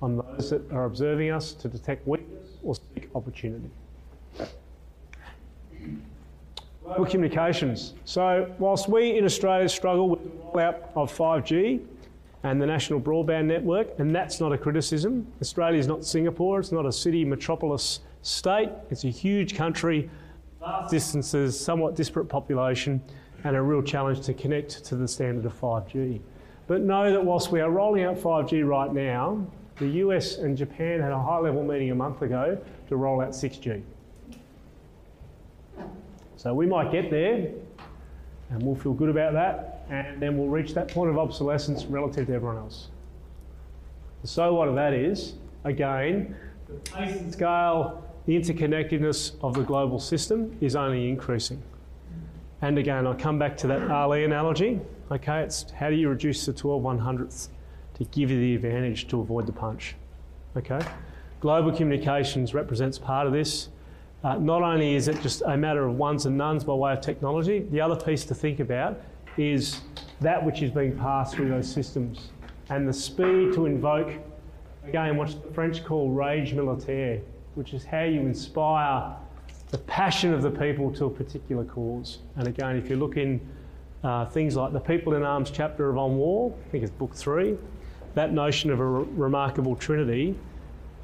on 0.00 0.16
those 0.16 0.50
that 0.50 0.70
are 0.72 0.84
observing 0.84 1.30
us 1.30 1.52
to 1.52 1.68
detect 1.68 2.06
weakness 2.06 2.48
or 2.62 2.74
seek 2.74 3.08
opportunity. 3.14 3.70
Communications. 7.08 7.94
So, 8.04 8.52
whilst 8.58 8.88
we 8.88 9.16
in 9.16 9.24
Australia 9.24 9.68
struggle 9.68 10.08
with 10.10 10.22
the 10.24 10.28
rollout 10.28 10.88
of 10.94 11.16
5G 11.16 11.80
and 12.42 12.60
the 12.60 12.66
national 12.66 13.00
broadband 13.00 13.46
network, 13.46 13.98
and 13.98 14.14
that's 14.14 14.40
not 14.40 14.52
a 14.52 14.58
criticism, 14.58 15.26
Australia 15.40 15.78
is 15.78 15.86
not 15.86 16.04
Singapore, 16.04 16.60
it's 16.60 16.72
not 16.72 16.84
a 16.84 16.92
city 16.92 17.24
metropolis 17.24 18.00
state, 18.22 18.70
it's 18.90 19.04
a 19.04 19.08
huge 19.08 19.54
country, 19.54 20.10
vast 20.60 20.90
distances, 20.90 21.58
somewhat 21.58 21.94
disparate 21.94 22.28
population 22.28 23.00
and 23.44 23.56
a 23.56 23.62
real 23.62 23.82
challenge 23.82 24.20
to 24.26 24.34
connect 24.34 24.84
to 24.84 24.96
the 24.96 25.08
standard 25.08 25.46
of 25.46 25.58
5G. 25.58 26.20
But 26.66 26.82
know 26.82 27.10
that 27.10 27.24
whilst 27.24 27.50
we 27.50 27.60
are 27.60 27.70
rolling 27.70 28.04
out 28.04 28.16
5G 28.16 28.66
right 28.66 28.92
now, 28.92 29.46
the 29.78 29.86
US 29.86 30.38
and 30.38 30.56
Japan 30.56 31.00
had 31.00 31.12
a 31.12 31.20
high 31.20 31.38
level 31.38 31.64
meeting 31.64 31.90
a 31.90 31.94
month 31.94 32.22
ago 32.22 32.58
to 32.88 32.96
roll 32.96 33.20
out 33.20 33.30
6G. 33.30 33.82
So 36.42 36.52
we 36.52 36.66
might 36.66 36.90
get 36.90 37.08
there 37.08 37.50
and 38.50 38.60
we'll 38.64 38.74
feel 38.74 38.94
good 38.94 39.08
about 39.08 39.32
that, 39.34 39.86
and 39.90 40.20
then 40.20 40.36
we'll 40.36 40.48
reach 40.48 40.74
that 40.74 40.88
point 40.88 41.08
of 41.08 41.16
obsolescence 41.16 41.84
relative 41.84 42.26
to 42.26 42.34
everyone 42.34 42.56
else. 42.56 42.88
The 44.22 44.26
So, 44.26 44.52
what 44.52 44.66
of 44.66 44.74
that 44.74 44.92
is, 44.92 45.34
again, 45.62 46.34
the 46.66 46.74
pace 46.90 47.20
and 47.20 47.32
scale, 47.32 48.02
the 48.26 48.36
interconnectedness 48.36 49.36
of 49.40 49.54
the 49.54 49.62
global 49.62 50.00
system 50.00 50.56
is 50.60 50.74
only 50.74 51.08
increasing. 51.08 51.62
And 52.60 52.76
again, 52.76 53.06
I'll 53.06 53.14
come 53.14 53.38
back 53.38 53.56
to 53.58 53.68
that 53.68 53.88
Ali 53.92 54.24
analogy. 54.24 54.80
Okay, 55.12 55.42
it's 55.42 55.70
how 55.70 55.90
do 55.90 55.94
you 55.94 56.08
reduce 56.08 56.44
the 56.44 56.52
12 56.52 56.82
one 56.82 56.98
hundredths 56.98 57.50
to 57.94 58.04
give 58.06 58.32
you 58.32 58.40
the 58.40 58.56
advantage 58.56 59.06
to 59.08 59.20
avoid 59.20 59.46
the 59.46 59.52
punch? 59.52 59.94
Okay, 60.56 60.80
global 61.38 61.70
communications 61.70 62.52
represents 62.52 62.98
part 62.98 63.28
of 63.28 63.32
this. 63.32 63.68
Uh, 64.24 64.36
not 64.36 64.62
only 64.62 64.94
is 64.94 65.08
it 65.08 65.20
just 65.20 65.42
a 65.46 65.56
matter 65.56 65.84
of 65.86 65.96
ones 65.96 66.26
and 66.26 66.38
nones 66.38 66.62
by 66.62 66.72
way 66.72 66.92
of 66.92 67.00
technology, 67.00 67.66
the 67.70 67.80
other 67.80 67.96
piece 67.96 68.24
to 68.24 68.34
think 68.34 68.60
about 68.60 69.00
is 69.36 69.80
that 70.20 70.44
which 70.44 70.62
is 70.62 70.70
being 70.70 70.96
passed 70.96 71.34
through 71.34 71.48
those 71.48 71.70
systems. 71.70 72.30
And 72.70 72.86
the 72.86 72.92
speed 72.92 73.52
to 73.54 73.66
invoke, 73.66 74.12
again, 74.86 75.16
what 75.16 75.28
the 75.42 75.52
French 75.52 75.84
call 75.84 76.10
rage 76.10 76.54
militaire, 76.54 77.20
which 77.56 77.74
is 77.74 77.84
how 77.84 78.04
you 78.04 78.20
inspire 78.20 79.16
the 79.70 79.78
passion 79.78 80.32
of 80.32 80.42
the 80.42 80.50
people 80.50 80.92
to 80.92 81.06
a 81.06 81.10
particular 81.10 81.64
cause. 81.64 82.18
And 82.36 82.46
again, 82.46 82.76
if 82.76 82.88
you 82.88 82.96
look 82.96 83.16
in 83.16 83.40
uh, 84.04 84.26
things 84.26 84.54
like 84.54 84.72
the 84.72 84.80
People 84.80 85.14
in 85.14 85.22
Arms 85.22 85.50
chapter 85.50 85.88
of 85.88 85.96
On 85.96 86.16
War, 86.16 86.54
I 86.66 86.70
think 86.70 86.84
it's 86.84 86.92
book 86.92 87.14
three, 87.14 87.56
that 88.14 88.32
notion 88.32 88.70
of 88.70 88.80
a 88.80 88.84
re- 88.84 89.06
remarkable 89.12 89.74
trinity 89.74 90.36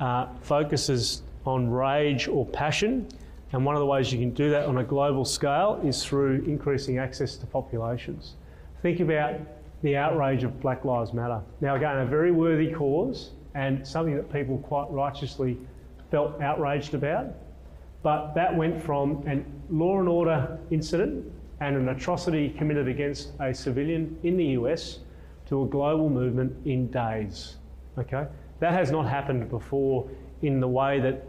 uh, 0.01 0.27
focuses 0.43 1.23
on 1.45 1.71
rage 1.71 2.29
or 2.29 2.47
passion. 2.47 3.09
And 3.53 3.65
one 3.65 3.75
of 3.75 3.81
the 3.81 3.87
ways 3.87 4.13
you 4.13 4.19
can 4.19 4.31
do 4.31 4.51
that 4.51 4.67
on 4.67 4.79
a 4.79 4.85
global 4.85 5.25
scale 5.25 5.81
is 5.85 6.05
through 6.05 6.45
increasing 6.47 6.99
access 6.99 7.37
to 7.37 7.47
populations. 7.47 8.35
Think 8.83 9.01
about 9.01 9.41
the 9.83 9.97
outrage 9.97 10.45
of 10.45 10.61
Black 10.61 10.85
Lives 10.85 11.13
Matter. 11.13 11.41
Now, 11.61 11.77
again, 11.77 11.99
a 11.99 12.07
very 12.07 12.33
worthy 12.33 12.73
cause 12.73 13.31
and 13.55 13.87
something 13.87 14.17
that 14.17 14.33
people 14.33 14.59
quite 14.59 14.91
righteously 14.91 15.57
felt 16.11 16.41
outraged 16.41 16.95
about. 16.95 17.27
But 18.03 18.35
that 18.35 18.55
went 18.55 18.81
from 18.81 19.25
a 19.27 19.43
law 19.73 19.99
and 19.99 20.09
order 20.09 20.59
incident 20.71 21.33
and 21.61 21.77
an 21.77 21.89
atrocity 21.89 22.51
committed 22.51 22.87
against 22.89 23.33
a 23.41 23.53
civilian 23.53 24.17
in 24.23 24.37
the 24.37 24.45
US 24.47 25.01
to 25.47 25.63
a 25.63 25.67
global 25.67 26.09
movement 26.09 26.55
in 26.67 26.89
days. 26.91 27.57
Okay? 27.99 28.27
That 28.61 28.73
has 28.73 28.91
not 28.91 29.09
happened 29.09 29.49
before 29.51 30.09
in 30.43 30.61
the 30.61 30.69
way 30.69 31.01
that 31.01 31.25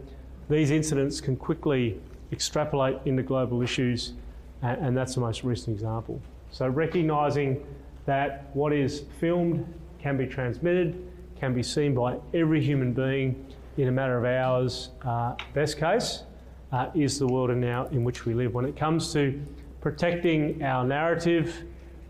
these 0.48 0.70
incidents 0.70 1.20
can 1.20 1.36
quickly 1.36 2.00
extrapolate 2.32 2.98
into 3.04 3.22
global 3.22 3.62
issues, 3.62 4.14
and, 4.62 4.80
and 4.86 4.96
that's 4.96 5.14
the 5.14 5.20
most 5.20 5.44
recent 5.44 5.74
example. 5.74 6.20
So, 6.50 6.68
recognising 6.68 7.64
that 8.06 8.50
what 8.54 8.72
is 8.72 9.04
filmed 9.18 9.66
can 10.00 10.16
be 10.16 10.26
transmitted, 10.26 11.10
can 11.38 11.54
be 11.54 11.62
seen 11.62 11.94
by 11.94 12.18
every 12.34 12.62
human 12.62 12.92
being 12.92 13.46
in 13.76 13.88
a 13.88 13.92
matter 13.92 14.18
of 14.18 14.24
hours, 14.24 14.90
uh, 15.04 15.34
best 15.54 15.78
case, 15.78 16.24
uh, 16.72 16.90
is 16.94 17.18
the 17.18 17.26
world 17.26 17.50
now 17.56 17.86
in 17.86 18.04
which 18.04 18.26
we 18.26 18.34
live. 18.34 18.54
When 18.54 18.64
it 18.64 18.76
comes 18.76 19.12
to 19.12 19.40
protecting 19.80 20.62
our 20.62 20.84
narrative, 20.84 21.64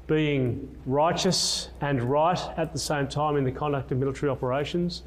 being 0.06 0.76
righteous 0.86 1.68
and 1.80 2.02
right 2.02 2.40
at 2.56 2.72
the 2.72 2.78
same 2.78 3.06
time 3.06 3.36
in 3.36 3.44
the 3.44 3.52
conduct 3.52 3.92
of 3.92 3.98
military 3.98 4.30
operations, 4.30 5.02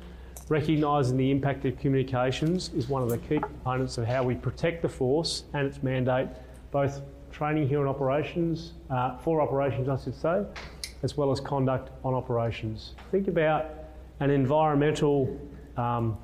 recognising 0.54 1.18
the 1.18 1.32
impact 1.32 1.66
of 1.66 1.76
communications 1.80 2.70
is 2.76 2.88
one 2.88 3.02
of 3.02 3.10
the 3.10 3.18
key 3.18 3.40
components 3.40 3.98
of 3.98 4.06
how 4.06 4.22
we 4.22 4.36
protect 4.36 4.84
the 4.84 4.88
force 4.88 5.46
and 5.54 5.66
its 5.66 5.82
mandate, 5.82 6.28
both 6.70 7.02
training 7.32 7.68
here 7.68 7.82
in 7.82 7.88
operations, 7.88 8.74
uh, 8.92 9.18
for 9.18 9.42
operations, 9.42 9.90
I 9.90 9.98
should 9.98 10.14
say, 10.14 10.46
as 11.02 11.18
well 11.18 11.32
as 11.32 11.40
conduct 11.40 11.90
on 12.06 12.14
operations. 12.14 12.94
Think 13.10 13.28
about 13.28 13.66
an 14.20 14.30
environmental, 14.30 15.36
um, 15.76 16.16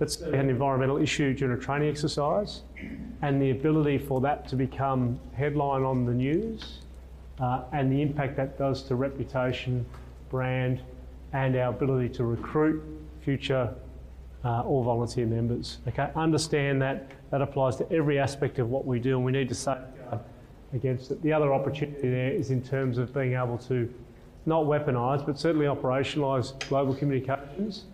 let's 0.00 0.18
say 0.18 0.36
an 0.36 0.50
environmental 0.50 0.96
issue 0.96 1.32
during 1.32 1.56
a 1.56 1.60
training 1.60 1.88
exercise, 1.88 2.62
and 3.22 3.40
the 3.40 3.50
ability 3.52 3.98
for 3.98 4.20
that 4.20 4.48
to 4.48 4.56
become 4.56 5.20
headline 5.34 5.84
on 5.84 6.04
the 6.04 6.12
news, 6.12 6.80
uh, 7.38 7.62
and 7.70 7.92
the 7.92 8.02
impact 8.02 8.36
that 8.36 8.58
does 8.58 8.82
to 8.82 8.96
reputation, 8.96 9.86
brand, 10.28 10.80
and 11.32 11.54
our 11.54 11.70
ability 11.70 12.08
to 12.08 12.24
recruit 12.24 12.97
future 13.28 13.74
uh, 14.42 14.62
all 14.62 14.82
volunteer 14.82 15.26
members. 15.26 15.78
Okay, 15.86 16.08
understand 16.16 16.80
that 16.80 17.10
that 17.30 17.42
applies 17.42 17.76
to 17.76 17.92
every 17.92 18.18
aspect 18.18 18.58
of 18.58 18.70
what 18.70 18.86
we 18.86 18.98
do, 18.98 19.16
and 19.16 19.24
we 19.24 19.32
need 19.32 19.50
to 19.50 19.54
safeguard 19.54 20.20
against 20.72 21.10
it. 21.10 21.20
The 21.20 21.34
other 21.34 21.52
opportunity 21.52 22.08
there 22.08 22.30
is 22.30 22.50
in 22.50 22.62
terms 22.62 22.96
of 22.96 23.12
being 23.12 23.34
able 23.34 23.58
to 23.68 23.92
not 24.46 24.64
weaponise, 24.64 25.26
but 25.26 25.38
certainly 25.38 25.66
operationalise 25.66 26.58
global 26.70 26.94
communications 26.94 27.84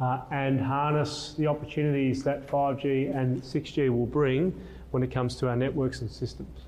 uh, 0.00 0.22
and 0.30 0.58
harness 0.58 1.34
the 1.36 1.46
opportunities 1.46 2.22
that 2.22 2.46
5G 2.48 3.14
and 3.14 3.42
6G 3.42 3.90
will 3.90 4.06
bring 4.06 4.58
when 4.92 5.02
it 5.02 5.10
comes 5.10 5.36
to 5.36 5.48
our 5.50 5.56
networks 5.56 6.00
and 6.00 6.10
systems. 6.10 6.60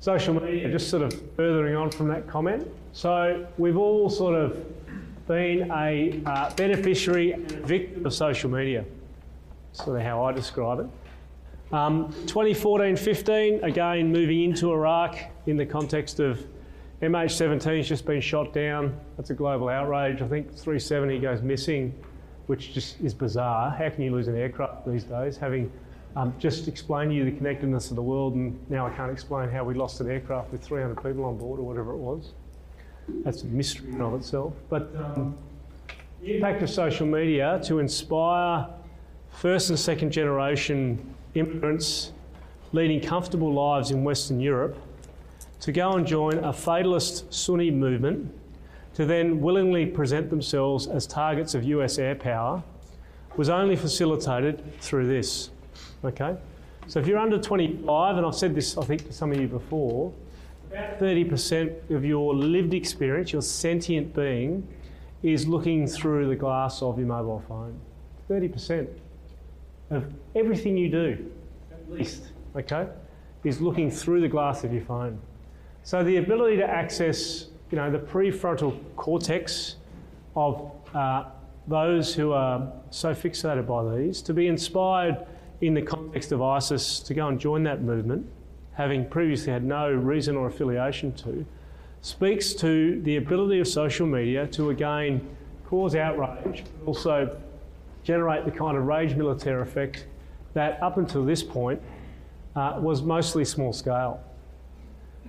Social 0.00 0.34
media, 0.34 0.70
just 0.70 0.90
sort 0.90 1.02
of 1.02 1.14
furthering 1.34 1.74
on 1.74 1.90
from 1.90 2.08
that 2.08 2.28
comment. 2.28 2.68
So 2.92 3.46
we've 3.56 3.78
all 3.78 4.10
sort 4.10 4.34
of 4.34 4.62
been 5.26 5.70
a 5.70 6.20
uh, 6.26 6.54
beneficiary 6.54 7.32
and 7.32 7.50
victim 7.50 8.06
of 8.06 8.12
social 8.12 8.50
media. 8.50 8.84
Sort 9.72 9.98
of 9.98 10.02
how 10.04 10.24
I 10.24 10.32
describe 10.32 10.80
it. 10.80 10.86
Um, 11.72 12.12
2014 12.26 12.96
15, 12.96 13.64
again, 13.64 14.12
moving 14.12 14.44
into 14.44 14.72
Iraq 14.72 15.18
in 15.46 15.56
the 15.56 15.66
context 15.66 16.20
of 16.20 16.44
MH17 17.02 17.78
has 17.78 17.88
just 17.88 18.06
been 18.06 18.20
shot 18.20 18.52
down. 18.52 18.98
That's 19.16 19.30
a 19.30 19.34
global 19.34 19.68
outrage. 19.68 20.22
I 20.22 20.28
think 20.28 20.48
370 20.50 21.18
goes 21.18 21.42
missing, 21.42 21.92
which 22.46 22.72
just 22.72 23.00
is 23.00 23.12
bizarre. 23.12 23.70
How 23.70 23.90
can 23.90 24.04
you 24.04 24.12
lose 24.12 24.28
an 24.28 24.36
aircraft 24.36 24.86
these 24.86 25.04
days? 25.04 25.36
Having 25.36 25.72
um, 26.16 26.34
just 26.38 26.68
explained 26.68 27.10
to 27.10 27.16
you 27.16 27.24
the 27.24 27.36
connectedness 27.36 27.90
of 27.90 27.96
the 27.96 28.02
world, 28.02 28.34
and 28.34 28.58
now 28.70 28.86
I 28.86 28.90
can't 28.90 29.10
explain 29.10 29.48
how 29.48 29.64
we 29.64 29.74
lost 29.74 30.00
an 30.00 30.10
aircraft 30.10 30.52
with 30.52 30.62
300 30.62 31.02
people 31.02 31.24
on 31.24 31.36
board 31.36 31.58
or 31.58 31.64
whatever 31.64 31.92
it 31.92 31.98
was. 31.98 32.32
That's 33.08 33.42
a 33.42 33.46
mystery 33.46 33.90
in 33.90 34.00
of 34.00 34.14
itself. 34.14 34.54
But 34.68 34.94
um, 34.96 35.36
the 36.20 36.36
impact 36.36 36.62
of 36.62 36.70
social 36.70 37.06
media 37.06 37.60
to 37.64 37.78
inspire 37.78 38.66
first 39.30 39.70
and 39.70 39.78
second 39.78 40.10
generation 40.10 41.14
immigrants 41.34 42.12
leading 42.72 43.00
comfortable 43.00 43.52
lives 43.52 43.90
in 43.90 44.04
Western 44.04 44.40
Europe 44.40 44.76
to 45.60 45.72
go 45.72 45.92
and 45.92 46.06
join 46.06 46.38
a 46.44 46.52
fatalist 46.52 47.32
Sunni 47.32 47.70
movement 47.70 48.32
to 48.94 49.04
then 49.04 49.40
willingly 49.40 49.86
present 49.86 50.30
themselves 50.30 50.86
as 50.86 51.06
targets 51.06 51.54
of 51.54 51.64
US 51.64 51.98
air 51.98 52.14
power 52.14 52.62
was 53.36 53.48
only 53.48 53.76
facilitated 53.76 54.80
through 54.80 55.06
this. 55.06 55.50
Okay? 56.04 56.36
So 56.86 57.00
if 57.00 57.06
you're 57.06 57.18
under 57.18 57.38
25, 57.38 58.16
and 58.16 58.26
I've 58.26 58.34
said 58.34 58.54
this 58.54 58.76
I 58.78 58.84
think 58.84 59.06
to 59.06 59.12
some 59.12 59.32
of 59.32 59.40
you 59.40 59.48
before, 59.48 60.12
about 60.74 60.98
30% 60.98 61.90
of 61.90 62.04
your 62.04 62.34
lived 62.34 62.74
experience, 62.74 63.32
your 63.32 63.42
sentient 63.42 64.12
being, 64.12 64.66
is 65.22 65.46
looking 65.46 65.86
through 65.86 66.28
the 66.28 66.34
glass 66.34 66.82
of 66.82 66.98
your 66.98 67.06
mobile 67.06 67.42
phone. 67.46 67.78
30% 68.28 68.88
of 69.90 70.12
everything 70.34 70.76
you 70.76 70.88
do, 70.90 71.30
at 71.70 71.90
least, 71.90 72.32
okay, 72.56 72.88
is 73.44 73.60
looking 73.60 73.90
through 73.90 74.20
the 74.20 74.28
glass 74.28 74.64
of 74.64 74.72
your 74.72 74.82
phone. 74.82 75.18
So 75.84 76.02
the 76.02 76.16
ability 76.16 76.56
to 76.56 76.68
access, 76.68 77.46
you 77.70 77.76
know, 77.76 77.90
the 77.90 77.98
prefrontal 77.98 78.78
cortex 78.96 79.76
of 80.34 80.72
uh, 80.92 81.26
those 81.68 82.14
who 82.14 82.32
are 82.32 82.72
so 82.90 83.14
fixated 83.14 83.66
by 83.66 83.96
these, 83.96 84.22
to 84.22 84.34
be 84.34 84.48
inspired 84.48 85.24
in 85.60 85.72
the 85.74 85.82
context 85.82 86.32
of 86.32 86.42
ISIS 86.42 86.98
to 87.00 87.14
go 87.14 87.28
and 87.28 87.38
join 87.38 87.62
that 87.62 87.82
movement, 87.82 88.26
having 88.74 89.08
previously 89.08 89.52
had 89.52 89.64
no 89.64 89.90
reason 89.90 90.36
or 90.36 90.46
affiliation 90.46 91.12
to, 91.12 91.44
speaks 92.00 92.52
to 92.54 93.00
the 93.02 93.16
ability 93.16 93.60
of 93.60 93.68
social 93.68 94.06
media 94.06 94.46
to 94.48 94.70
again 94.70 95.26
cause 95.66 95.94
outrage, 95.94 96.64
but 96.78 96.86
also 96.86 97.36
generate 98.02 98.44
the 98.44 98.50
kind 98.50 98.76
of 98.76 98.84
rage 98.84 99.14
militaire 99.14 99.60
effect 99.60 100.06
that 100.52 100.80
up 100.82 100.98
until 100.98 101.24
this 101.24 101.42
point 101.42 101.80
uh, 102.54 102.78
was 102.80 103.02
mostly 103.02 103.44
small 103.44 103.72
scale. 103.72 104.20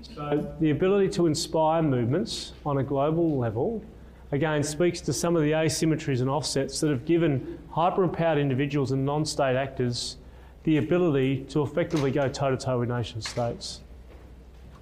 So 0.01 0.55
the 0.59 0.69
ability 0.71 1.09
to 1.09 1.25
inspire 1.25 1.81
movements 1.81 2.53
on 2.65 2.77
a 2.77 2.83
global 2.83 3.37
level 3.37 3.83
again 4.31 4.61
speaks 4.61 5.01
to 5.01 5.13
some 5.13 5.35
of 5.35 5.41
the 5.41 5.51
asymmetries 5.51 6.21
and 6.21 6.29
offsets 6.29 6.79
that 6.81 6.89
have 6.89 7.05
given 7.05 7.57
hyper 7.71 8.03
empowered 8.03 8.37
individuals 8.37 8.91
and 8.91 9.05
non 9.05 9.25
state 9.25 9.55
actors 9.55 10.17
the 10.65 10.77
ability 10.77 11.45
to 11.45 11.61
effectively 11.61 12.11
go 12.11 12.27
toe 12.27 12.51
to 12.51 12.57
toe 12.57 12.79
with 12.79 12.89
nation 12.89 13.21
states. 13.21 13.81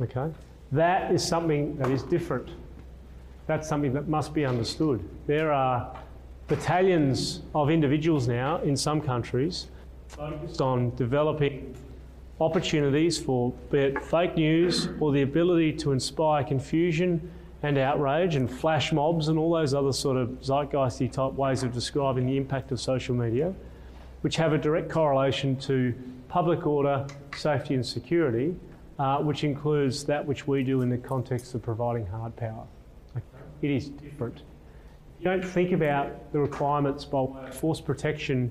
Okay? 0.01 0.31
That 0.71 1.11
is 1.11 1.23
something 1.23 1.77
that 1.77 1.91
is 1.91 2.03
different. 2.03 2.49
That's 3.47 3.67
something 3.67 3.93
that 3.93 4.07
must 4.07 4.33
be 4.33 4.45
understood. 4.45 5.07
There 5.27 5.51
are 5.51 5.95
battalions 6.47 7.41
of 7.53 7.69
individuals 7.69 8.27
now 8.27 8.61
in 8.61 8.75
some 8.75 9.01
countries 9.01 9.67
focused 10.07 10.61
on 10.61 10.95
developing 10.95 11.75
opportunities 12.39 13.19
for 13.19 13.51
be 13.69 13.79
it 13.79 14.03
fake 14.03 14.35
news 14.35 14.89
or 14.99 15.11
the 15.11 15.21
ability 15.21 15.73
to 15.73 15.91
inspire 15.91 16.43
confusion 16.43 17.31
and 17.61 17.77
outrage 17.77 18.35
and 18.35 18.49
flash 18.51 18.91
mobs 18.91 19.27
and 19.27 19.37
all 19.37 19.53
those 19.53 19.73
other 19.73 19.93
sort 19.93 20.17
of 20.17 20.29
zeitgeisty 20.41 21.11
type 21.11 21.33
ways 21.33 21.63
of 21.63 21.73
describing 21.73 22.25
the 22.25 22.37
impact 22.37 22.71
of 22.71 22.79
social 22.79 23.15
media 23.15 23.53
which 24.23 24.37
have 24.37 24.53
a 24.53 24.57
direct 24.57 24.89
correlation 24.89 25.55
to 25.57 25.93
public 26.29 26.65
order, 26.65 27.05
safety, 27.35 27.73
and 27.73 27.85
security, 27.85 28.55
uh, 28.97 29.17
which 29.17 29.43
includes 29.43 30.05
that 30.05 30.25
which 30.25 30.47
we 30.47 30.63
do 30.63 30.81
in 30.81 30.89
the 30.89 30.97
context 30.97 31.53
of 31.53 31.61
providing 31.61 32.05
hard 32.07 32.33
power. 32.37 32.65
It 33.61 33.69
is 33.69 33.89
different. 33.89 34.43
You 35.19 35.25
don't 35.25 35.43
think 35.43 35.73
about 35.73 36.31
the 36.31 36.39
requirements 36.39 37.03
by 37.03 37.51
force 37.51 37.81
protection, 37.81 38.49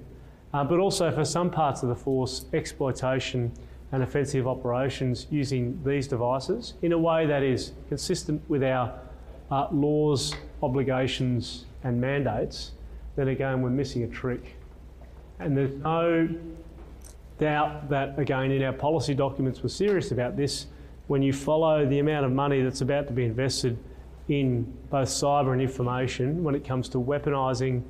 uh, 0.53 0.63
but 0.63 0.79
also 0.79 1.11
for 1.11 1.25
some 1.25 1.51
parts 1.51 1.83
of 1.83 1.89
the 1.89 1.95
force, 1.95 2.45
exploitation 2.53 3.51
and 3.93 4.03
offensive 4.03 4.47
operations 4.47 5.27
using 5.31 5.83
these 5.85 6.07
devices 6.07 6.75
in 6.83 6.93
a 6.93 6.99
way 6.99 7.27
that 7.27 7.43
is 7.43 7.73
consistent 7.89 8.43
with 8.49 8.63
our 8.63 8.99
uh, 9.51 9.69
laws, 9.71 10.35
obligations, 10.63 11.65
and 11.83 11.99
mandates, 11.99 12.73
then 13.17 13.29
again, 13.29 13.63
we're 13.63 13.71
missing 13.71 14.03
a 14.05 14.09
trick. 14.09 14.57
And 15.45 15.57
there's 15.57 15.75
no 15.83 16.29
doubt 17.39 17.89
that, 17.91 18.19
again, 18.19 18.51
in 18.51 18.63
our 18.63 18.73
policy 18.73 19.15
documents, 19.15 19.63
we're 19.63 19.69
serious 19.69 20.13
about 20.13 20.37
this. 20.37 20.67
When 21.09 21.23
you 21.23 21.33
follow 21.33 21.85
the 21.87 21.99
amount 21.99 22.25
of 22.25 22.33
money 22.33 22.63
that's 22.63 22.81
about 22.81 23.07
to 23.09 23.13
be 23.13 23.25
invested 23.25 23.79
in 24.29 24.63
both 24.91 25.09
cyber 25.09 25.53
and 25.53 25.61
information 25.61 26.45
when 26.45 26.55
it 26.55 26.65
comes 26.65 26.89
to 26.91 26.99
weaponising 26.99 27.83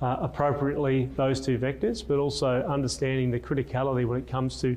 uh, 0.00 0.16
appropriately 0.20 1.10
those 1.16 1.40
two 1.40 1.58
vectors, 1.58 2.06
but 2.06 2.18
also 2.18 2.62
understanding 2.62 3.30
the 3.30 3.40
criticality 3.40 4.06
when 4.06 4.18
it 4.18 4.26
comes 4.26 4.60
to 4.60 4.76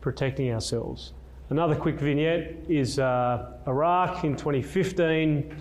protecting 0.00 0.52
ourselves. 0.52 1.12
Another 1.50 1.74
quick 1.74 2.00
vignette 2.00 2.56
is 2.68 2.98
uh, 2.98 3.58
Iraq 3.66 4.24
in 4.24 4.36
2015. 4.36 5.54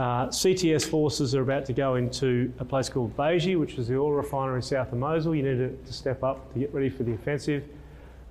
Uh, 0.00 0.28
CTS 0.28 0.88
forces 0.88 1.34
are 1.34 1.42
about 1.42 1.66
to 1.66 1.74
go 1.74 1.96
into 1.96 2.50
a 2.58 2.64
place 2.64 2.88
called 2.88 3.14
Baiji, 3.18 3.60
which 3.60 3.74
is 3.74 3.88
the 3.88 3.98
oil 3.98 4.12
refinery 4.12 4.62
south 4.62 4.90
of 4.92 4.98
Mosul. 4.98 5.34
You 5.34 5.42
need 5.42 5.58
to, 5.58 5.76
to 5.76 5.92
step 5.92 6.24
up 6.24 6.50
to 6.54 6.58
get 6.58 6.72
ready 6.72 6.88
for 6.88 7.02
the 7.02 7.12
offensive. 7.12 7.64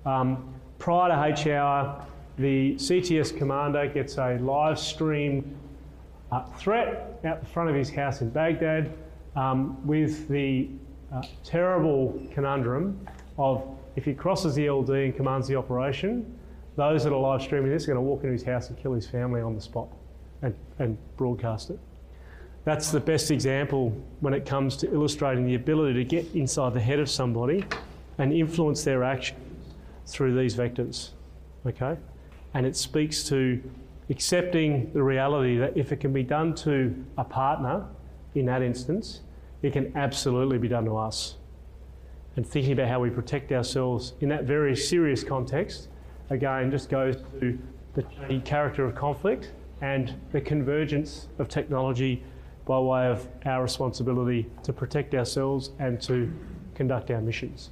Um, 0.03 0.51
prior 0.79 1.09
to 1.09 1.39
H 1.39 1.45
hour, 1.45 2.03
the 2.39 2.73
CTS 2.77 3.37
commander 3.37 3.85
gets 3.85 4.17
a 4.17 4.39
live 4.39 4.79
stream 4.79 5.55
uh, 6.31 6.45
threat 6.57 7.19
out 7.23 7.39
the 7.39 7.45
front 7.45 7.69
of 7.69 7.75
his 7.75 7.91
house 7.91 8.21
in 8.21 8.31
Baghdad 8.31 8.91
um, 9.35 9.85
with 9.85 10.27
the 10.27 10.69
uh, 11.13 11.21
terrible 11.43 12.19
conundrum 12.31 13.07
of 13.37 13.63
if 13.95 14.05
he 14.05 14.15
crosses 14.15 14.55
the 14.55 14.67
LD 14.67 14.89
and 14.89 15.15
commands 15.15 15.47
the 15.47 15.55
operation, 15.55 16.35
those 16.77 17.03
that 17.03 17.13
are 17.13 17.19
live 17.19 17.43
streaming 17.43 17.69
this 17.69 17.83
are 17.83 17.93
going 17.93 17.97
to 17.97 18.01
walk 18.01 18.23
into 18.23 18.33
his 18.33 18.43
house 18.43 18.69
and 18.69 18.77
kill 18.79 18.93
his 18.93 19.05
family 19.05 19.41
on 19.41 19.53
the 19.53 19.61
spot 19.61 19.89
and, 20.41 20.55
and 20.79 20.97
broadcast 21.17 21.69
it. 21.69 21.79
That's 22.65 22.91
the 22.91 22.99
best 22.99 23.31
example 23.31 23.89
when 24.19 24.33
it 24.33 24.45
comes 24.45 24.75
to 24.77 24.93
illustrating 24.93 25.45
the 25.45 25.55
ability 25.55 25.93
to 25.95 26.03
get 26.03 26.35
inside 26.35 26.73
the 26.73 26.79
head 26.79 26.99
of 26.99 27.09
somebody 27.09 27.63
and 28.17 28.33
influence 28.33 28.83
their 28.83 29.03
actions 29.03 29.73
through 30.05 30.35
these 30.37 30.55
vectors. 30.55 31.09
Okay? 31.65 31.97
And 32.53 32.65
it 32.65 32.75
speaks 32.75 33.23
to 33.29 33.61
accepting 34.09 34.91
the 34.93 35.01
reality 35.01 35.57
that 35.57 35.77
if 35.77 35.91
it 35.91 35.99
can 35.99 36.11
be 36.11 36.23
done 36.23 36.53
to 36.55 36.93
a 37.17 37.23
partner 37.23 37.85
in 38.35 38.45
that 38.45 38.61
instance, 38.61 39.21
it 39.61 39.73
can 39.73 39.95
absolutely 39.95 40.57
be 40.57 40.67
done 40.67 40.85
to 40.85 40.97
us. 40.97 41.35
And 42.35 42.45
thinking 42.45 42.73
about 42.73 42.87
how 42.87 42.99
we 42.99 43.09
protect 43.09 43.51
ourselves 43.51 44.13
in 44.21 44.29
that 44.29 44.43
very 44.43 44.75
serious 44.75 45.23
context, 45.23 45.89
again, 46.29 46.71
just 46.71 46.89
goes 46.89 47.17
to 47.39 47.57
the 47.95 48.39
character 48.45 48.85
of 48.85 48.95
conflict 48.95 49.51
and 49.81 50.13
the 50.31 50.41
convergence 50.41 51.27
of 51.37 51.47
technology 51.47 52.23
by 52.65 52.79
way 52.79 53.07
of 53.07 53.27
our 53.45 53.63
responsibility 53.63 54.45
to 54.63 54.71
protect 54.71 55.15
ourselves 55.15 55.71
and 55.79 56.01
to 56.01 56.31
conduct 56.75 57.09
our 57.11 57.21
missions. 57.21 57.71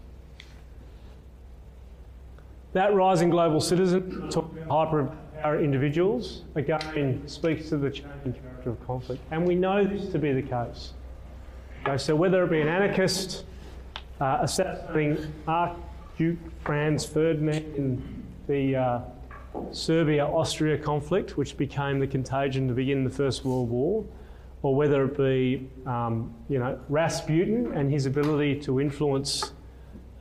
That 2.74 2.94
rising 2.94 3.30
global 3.30 3.62
citizen, 3.62 4.30
hyper 4.70 5.12
our 5.44 5.60
individuals, 5.60 6.44
again, 6.56 7.22
speaks 7.28 7.70
to 7.70 7.78
the 7.78 7.92
changing 7.92 8.34
character 8.34 8.72
of 8.72 8.88
conflict. 8.88 9.22
And 9.32 9.46
we 9.48 9.56
know 9.56 9.86
this 9.86 10.12
to 10.12 10.20
be 10.20 10.34
the 10.34 10.42
case. 10.42 10.94
Okay, 11.84 11.98
so 11.98 12.16
whether 12.16 12.44
it 12.44 12.50
be 12.50 12.62
an 12.62 12.68
anarchist 12.68 13.46
uh, 14.20 14.40
assassinating 14.42 15.32
Archduke 15.48 16.40
Franz 16.64 17.06
Ferdinand 17.06 17.76
in 17.76 18.24
the 18.48 18.76
uh, 18.76 19.00
Serbia-Austria 19.72 20.78
conflict, 20.78 21.38
which 21.38 21.58
became 21.58 22.00
the 22.00 22.08
contagion 22.08 22.68
to 22.68 22.74
begin 22.74 23.04
the 23.04 23.10
First 23.10 23.46
World 23.46 23.70
War, 23.70 24.06
or 24.62 24.76
whether 24.76 25.06
it 25.06 25.18
be, 25.18 25.70
um, 25.86 26.34
you 26.50 26.60
know, 26.60 26.80
Rasputin 26.90 27.72
and 27.74 27.92
his 27.92 28.06
ability 28.06 28.60
to 28.62 28.80
influence 28.82 29.54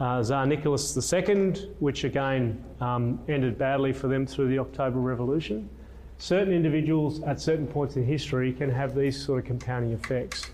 uh, 0.00 0.22
Tsar 0.22 0.46
Nicholas 0.46 1.12
II, 1.12 1.52
which 1.78 2.04
again 2.04 2.62
um, 2.80 3.18
ended 3.28 3.58
badly 3.58 3.92
for 3.92 4.08
them 4.08 4.26
through 4.26 4.48
the 4.48 4.58
October 4.58 4.98
Revolution. 4.98 5.68
Certain 6.18 6.52
individuals 6.52 7.22
at 7.22 7.40
certain 7.40 7.66
points 7.66 7.96
in 7.96 8.04
history 8.04 8.52
can 8.52 8.70
have 8.70 8.94
these 8.94 9.22
sort 9.22 9.38
of 9.38 9.44
compounding 9.44 9.92
effects. 9.92 10.50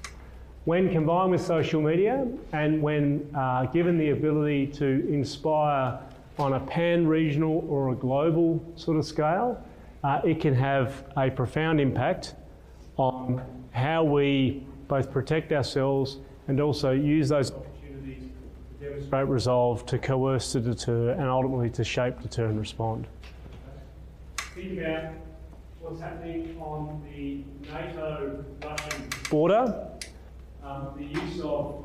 When 0.65 0.93
combined 0.93 1.33
with 1.33 1.41
social 1.41 1.81
media 1.83 2.27
and 2.53 2.81
when 2.81 3.29
uh, 3.35 3.67
given 3.67 3.99
the 3.99 4.11
ability 4.11 4.69
to 4.69 4.87
inspire 5.09 5.99
on 6.39 6.55
a 6.55 6.61
pan 6.61 7.07
regional 7.07 7.65
or 7.69 7.91
a 7.91 7.95
global 7.95 8.65
sort 8.77 8.97
of 8.97 9.05
scale, 9.05 9.63
uh, 10.05 10.21
it 10.25 10.41
can 10.41 10.55
have 10.55 11.05
a 11.17 11.31
profound 11.31 11.81
impact 11.81 12.35
on 12.97 13.43
how 13.73 14.03
we 14.03 14.67
both 14.89 15.11
protect 15.11 15.53
ourselves 15.53 16.19
and 16.49 16.61
also 16.61 16.91
use 16.91 17.29
those 17.29 17.51
opportunities 17.53 18.25
to 18.81 18.85
demonstrate 18.85 19.29
resolve 19.29 19.87
to 19.87 19.99
coerce, 19.99 20.53
to 20.53 20.61
deter, 20.61 21.11
and 21.11 21.23
ultimately 21.23 21.71
to 21.71 21.85
shape, 21.85 22.21
deter, 22.21 22.47
and 22.47 22.59
respond. 22.59 23.07
Think 24.55 24.81
about 24.81 25.15
what's 25.81 26.01
happening 26.01 26.57
on 26.61 27.03
the 27.11 27.45
NATO 27.73 28.45
Russian 28.63 29.09
border. 29.31 29.89
Um, 30.65 30.89
the 30.97 31.05
use 31.05 31.41
of 31.41 31.85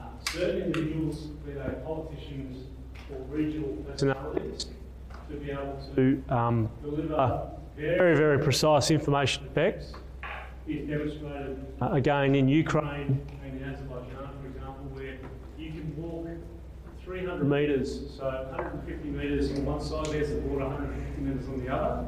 uh, 0.00 0.04
certain 0.30 0.62
individuals, 0.62 1.28
whether 1.44 1.70
politicians 1.84 2.66
or 3.10 3.18
regional 3.28 3.70
personalities, 3.86 4.66
to 5.30 5.36
be 5.36 5.50
able 5.50 5.80
to 5.94 6.22
um, 6.28 6.68
deliver 6.82 7.50
very, 7.76 8.16
very 8.16 8.38
precise 8.38 8.90
information 8.90 9.44
effects 9.46 9.92
is 10.66 10.88
demonstrated 10.88 11.64
uh, 11.80 11.90
again 11.92 12.34
in 12.34 12.48
Ukraine 12.48 13.20
in 13.44 13.62
Azerbaijan, 13.62 14.30
for 14.40 14.48
example, 14.48 14.84
where 14.92 15.18
you 15.58 15.70
can 15.70 15.94
walk 16.00 16.26
300 17.04 17.44
metres, 17.44 18.16
so 18.16 18.24
150 18.24 19.08
metres 19.10 19.50
on 19.52 19.64
one 19.66 19.80
side, 19.80 20.06
there's 20.06 20.30
the 20.30 20.36
border, 20.36 20.66
150 20.66 21.20
metres 21.20 21.48
on 21.48 21.64
the 21.64 21.70
other. 21.70 22.06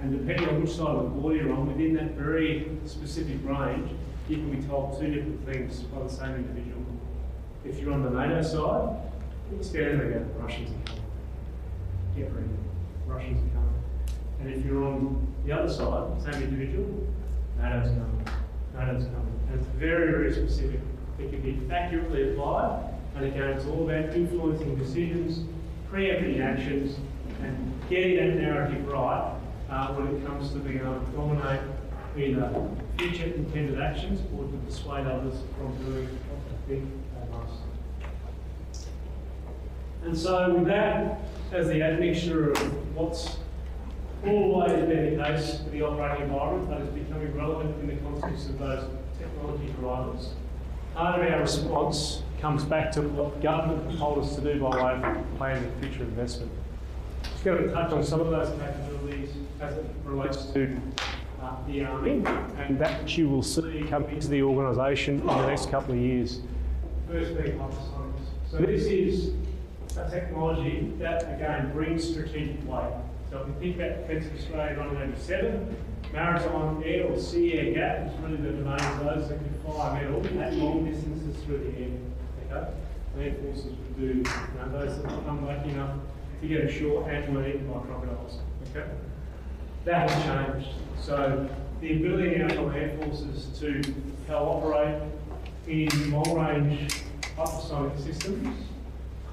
And 0.00 0.18
depending 0.18 0.48
on 0.48 0.60
which 0.60 0.72
side 0.72 0.88
of 0.88 1.04
the 1.04 1.10
border 1.10 1.36
you're 1.36 1.52
on, 1.52 1.66
within 1.66 1.94
that 1.94 2.10
very 2.10 2.76
specific 2.84 3.36
range, 3.44 3.90
you 4.28 4.36
can 4.36 4.50
be 4.50 4.66
told 4.66 5.00
two 5.00 5.08
different 5.08 5.46
things 5.46 5.80
by 5.84 6.02
the 6.02 6.10
same 6.10 6.34
individual. 6.34 6.84
If 7.64 7.78
you're 7.78 7.92
on 7.92 8.02
the 8.02 8.10
NATO 8.10 8.42
side, 8.42 9.13
there 9.72 9.96
go, 9.96 10.26
Russians 10.42 10.70
are 10.70 10.86
coming. 10.86 11.02
Get 12.16 12.32
ready, 12.32 12.48
Russians 13.06 13.38
are 13.38 13.54
coming. 13.54 13.74
And 14.40 14.54
if 14.54 14.64
you're 14.64 14.84
on 14.84 15.26
the 15.44 15.52
other 15.52 15.72
side, 15.72 16.22
same 16.22 16.42
individual, 16.42 17.06
NATO's 17.58 17.88
coming, 17.88 18.26
NATO's 18.74 19.04
coming. 19.04 19.40
And 19.50 19.60
it's 19.60 19.68
very, 19.76 20.10
very 20.10 20.32
specific. 20.32 20.80
It 21.18 21.30
can 21.30 21.40
be 21.40 21.72
accurately 21.72 22.32
applied 22.32 22.94
and 23.16 23.26
again, 23.26 23.50
it's 23.50 23.64
all 23.66 23.88
about 23.88 24.14
influencing 24.14 24.76
decisions, 24.76 25.46
preempting 25.88 26.40
actions, 26.40 26.98
and 27.42 27.80
getting 27.88 28.16
that 28.16 28.36
narrative 28.36 28.86
right 28.88 29.36
uh, 29.70 29.94
when 29.94 30.16
it 30.16 30.26
comes 30.26 30.50
to 30.52 30.58
being 30.58 30.80
able 30.80 30.98
to 30.98 31.06
dominate 31.12 31.60
either 32.16 32.68
future 32.98 33.24
intended 33.24 33.80
actions 33.80 34.20
or 34.36 34.44
to 34.44 34.56
dissuade 34.66 35.06
others 35.06 35.34
from 35.56 35.76
doing 35.84 36.06
what 36.06 36.68
they 36.68 36.74
think 36.74 36.90
they 36.90 37.36
must. 37.36 37.73
And 40.04 40.16
so, 40.16 40.52
with 40.52 40.66
that 40.66 41.20
as 41.50 41.68
the 41.68 41.82
admixture 41.82 42.50
of 42.50 42.96
what's 42.96 43.38
always 44.26 44.72
been 44.72 45.16
the 45.16 45.24
case 45.24 45.60
with 45.64 45.72
the 45.72 45.82
operating 45.82 46.24
environment, 46.24 46.68
but 46.68 46.82
is 46.82 46.88
becoming 46.90 47.34
relevant 47.36 47.80
in 47.80 47.86
the 47.86 47.96
context 48.02 48.50
of 48.50 48.58
those 48.58 48.84
technology 49.18 49.72
drivers, 49.80 50.34
part 50.94 51.20
of 51.20 51.32
our 51.32 51.40
response 51.40 52.22
comes 52.40 52.64
back 52.64 52.92
to 52.92 53.00
what 53.00 53.40
government 53.40 53.98
told 53.98 54.22
us 54.22 54.34
to 54.34 54.42
do 54.42 54.60
by 54.60 54.76
way 54.76 55.02
of 55.02 55.36
planning 55.38 55.64
the 55.80 55.86
future 55.86 56.04
investment. 56.04 56.52
Just 57.22 57.44
going 57.44 57.62
to 57.62 57.72
touch 57.72 57.90
on 57.90 58.04
some 58.04 58.20
of 58.20 58.30
those 58.30 58.48
capabilities 58.60 59.30
as 59.60 59.76
it 59.76 59.86
relates 60.04 60.44
to 60.46 60.80
uh, 61.40 61.56
the 61.66 61.84
Army, 61.84 62.22
and 62.58 62.78
that 62.78 63.16
you 63.16 63.28
will 63.28 63.42
see 63.42 63.84
come 63.88 64.04
into 64.04 64.28
the 64.28 64.42
organisation 64.42 65.20
in 65.20 65.26
the 65.26 65.46
next 65.46 65.70
couple 65.70 65.94
of 65.94 66.00
years. 66.00 66.40
First 67.08 67.36
being 67.38 67.58
hypersonics. 67.58 68.50
So 68.50 68.58
this 68.58 68.84
is 68.84 69.32
a 69.96 70.10
technology 70.10 70.92
that, 70.98 71.22
again, 71.22 71.72
brings 71.72 72.08
strategic 72.08 72.66
weight. 72.68 72.92
So 73.30 73.40
if 73.40 73.48
you 73.48 73.54
think 73.60 73.76
about 73.76 74.08
Defence 74.08 74.26
of 74.26 74.38
Australia 74.38 74.78
187, 74.78 75.76
maritime 76.12 76.82
air 76.84 77.06
or 77.06 77.18
sea 77.18 77.54
air 77.54 77.74
gap 77.74 78.06
is 78.06 78.18
really 78.20 78.36
the 78.36 78.52
domain 78.52 78.80
of 78.80 79.04
those 79.04 79.28
that 79.28 79.38
can 79.38 79.54
fire 79.64 80.10
metal 80.10 80.42
at 80.42 80.54
long 80.54 80.84
distances 80.84 81.42
through 81.44 81.58
the 81.58 81.78
air. 81.80 81.90
Okay? 82.46 82.70
Land 83.16 83.36
forces 83.38 83.64
would 83.66 83.96
do 83.96 84.06
you 84.06 84.22
know, 84.22 84.68
those 84.72 85.02
that 85.02 85.12
are 85.12 85.28
unlucky 85.28 85.70
enough 85.70 85.98
to 86.40 86.48
get 86.48 86.64
ashore 86.64 87.08
and 87.08 87.34
were 87.34 87.46
eaten 87.46 87.66
by 87.72 87.80
crocodiles. 87.80 88.38
Okay? 88.70 88.88
That 89.84 90.10
has 90.10 90.24
changed. 90.24 90.70
So 91.00 91.48
the 91.80 91.96
ability 91.96 92.38
now 92.38 92.48
for 92.48 92.74
air 92.74 92.96
forces 92.98 93.58
to 93.60 93.82
cooperate 94.28 95.02
in 95.66 95.88
long-range 96.10 97.02
hypersonic 97.36 98.02
systems, 98.02 98.56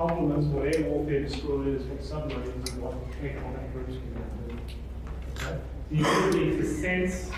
complements 0.08 0.47
what 0.47 0.76
air 0.76 0.84
warfare 0.89 1.22
destroyers, 1.22 1.84
what 1.84 2.04
submarines, 2.04 2.70
and 2.70 2.82
what 2.82 2.95
air 3.24 3.39
combat 3.39 3.72
groups 3.74 3.93
can 3.93 4.14
do. 4.47 5.60
The 5.91 5.99
ability 6.02 6.58
to 6.58 6.66
sense 6.68 7.30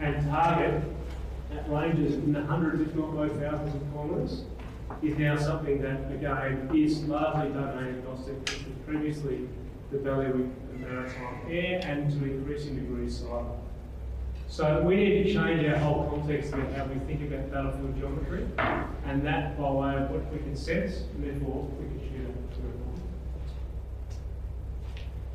and 0.00 0.26
target 0.26 0.82
at 1.54 1.70
ranges 1.70 2.14
in 2.14 2.32
the 2.32 2.42
hundreds, 2.44 2.82
if 2.82 2.94
not 2.96 3.14
low 3.14 3.28
thousands 3.28 3.74
of 3.74 3.92
kilometres, 3.92 4.42
is 5.02 5.16
now 5.16 5.36
something 5.36 5.80
that, 5.82 6.10
again, 6.10 6.70
is 6.74 7.04
largely 7.04 7.52
domain 7.52 7.98
agnostic, 7.98 8.38
which 8.40 8.64
was 8.64 8.74
previously 8.86 9.48
the 9.92 9.98
value 9.98 10.50
of 10.72 10.80
maritime 10.80 11.38
air 11.48 11.80
and 11.84 12.10
to 12.10 12.24
increasing 12.24 12.74
degrees 12.76 13.20
cyber. 13.20 13.56
So 14.48 14.82
we 14.82 14.96
need 14.96 15.24
to 15.24 15.32
change 15.32 15.66
our 15.68 15.78
whole 15.78 16.08
context 16.10 16.52
about 16.52 16.72
how 16.72 16.84
we 16.86 16.98
think 17.06 17.32
about 17.32 17.52
battlefield 17.52 17.98
geometry, 17.98 18.46
and 19.14 19.24
that 19.24 19.56
by 19.56 19.70
way 19.70 19.94
of 19.94 20.10
what 20.10 20.32
we 20.32 20.38
can 20.38 20.56
sense, 20.56 21.02
and 21.14 21.22
therefore 21.22 21.70
we 21.78 21.86
can 21.86 22.00
shoot 22.00 22.34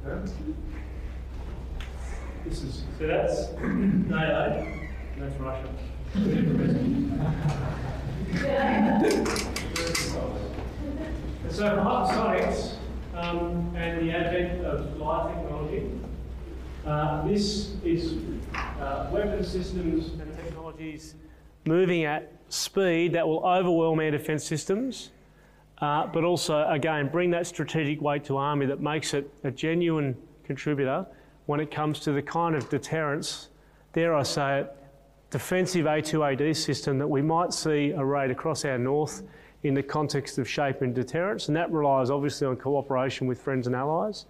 at. 0.03 0.11
Okay? 0.11 0.32
This 2.43 2.61
is 2.63 2.84
so 2.97 3.07
that's 3.07 3.51
NATO, 3.61 4.67
that's 5.17 5.36
Russia. 5.39 5.69
And 11.41 11.49
so 11.49 11.63
for 11.69 11.82
hypersonics 11.82 12.75
um, 13.15 13.73
and 13.77 14.05
the 14.05 14.11
advent 14.11 14.65
of 14.65 14.93
flight 14.97 15.34
technology, 15.36 15.89
uh, 16.86 17.25
this 17.25 17.75
is 17.86 18.15
uh, 18.53 19.09
weapon 19.09 19.41
systems 19.41 20.11
and 20.19 20.36
technologies 20.36 21.15
moving 21.65 22.03
at 22.03 22.38
speed 22.49 23.13
that 23.13 23.27
will 23.27 23.45
overwhelm 23.45 23.99
air 23.99 24.11
defence 24.11 24.43
systems, 24.43 25.11
uh, 25.79 26.07
but 26.07 26.23
also, 26.23 26.67
again, 26.67 27.07
bring 27.07 27.31
that 27.31 27.47
strategic 27.47 28.01
weight 28.01 28.23
to 28.25 28.37
Army 28.37 28.65
that 28.65 28.81
makes 28.81 29.13
it 29.13 29.31
a 29.43 29.51
genuine 29.51 30.15
contributor 30.43 31.05
when 31.45 31.59
it 31.59 31.71
comes 31.71 31.99
to 32.01 32.11
the 32.11 32.21
kind 32.21 32.55
of 32.55 32.69
deterrence, 32.69 33.49
dare 33.93 34.13
I 34.15 34.23
say 34.23 34.59
it, 34.61 34.75
defensive 35.29 35.85
A2AD 35.85 36.55
system 36.55 36.97
that 36.97 37.07
we 37.07 37.21
might 37.21 37.53
see 37.53 37.93
arrayed 37.93 38.31
across 38.31 38.65
our 38.65 38.77
north 38.77 39.23
in 39.63 39.73
the 39.73 39.83
context 39.83 40.37
of 40.37 40.49
shape 40.49 40.81
and 40.81 40.93
deterrence. 40.93 41.47
And 41.47 41.55
that 41.55 41.71
relies 41.71 42.09
obviously 42.09 42.47
on 42.47 42.55
cooperation 42.55 43.27
with 43.27 43.41
friends 43.41 43.67
and 43.67 43.75
allies 43.75 44.25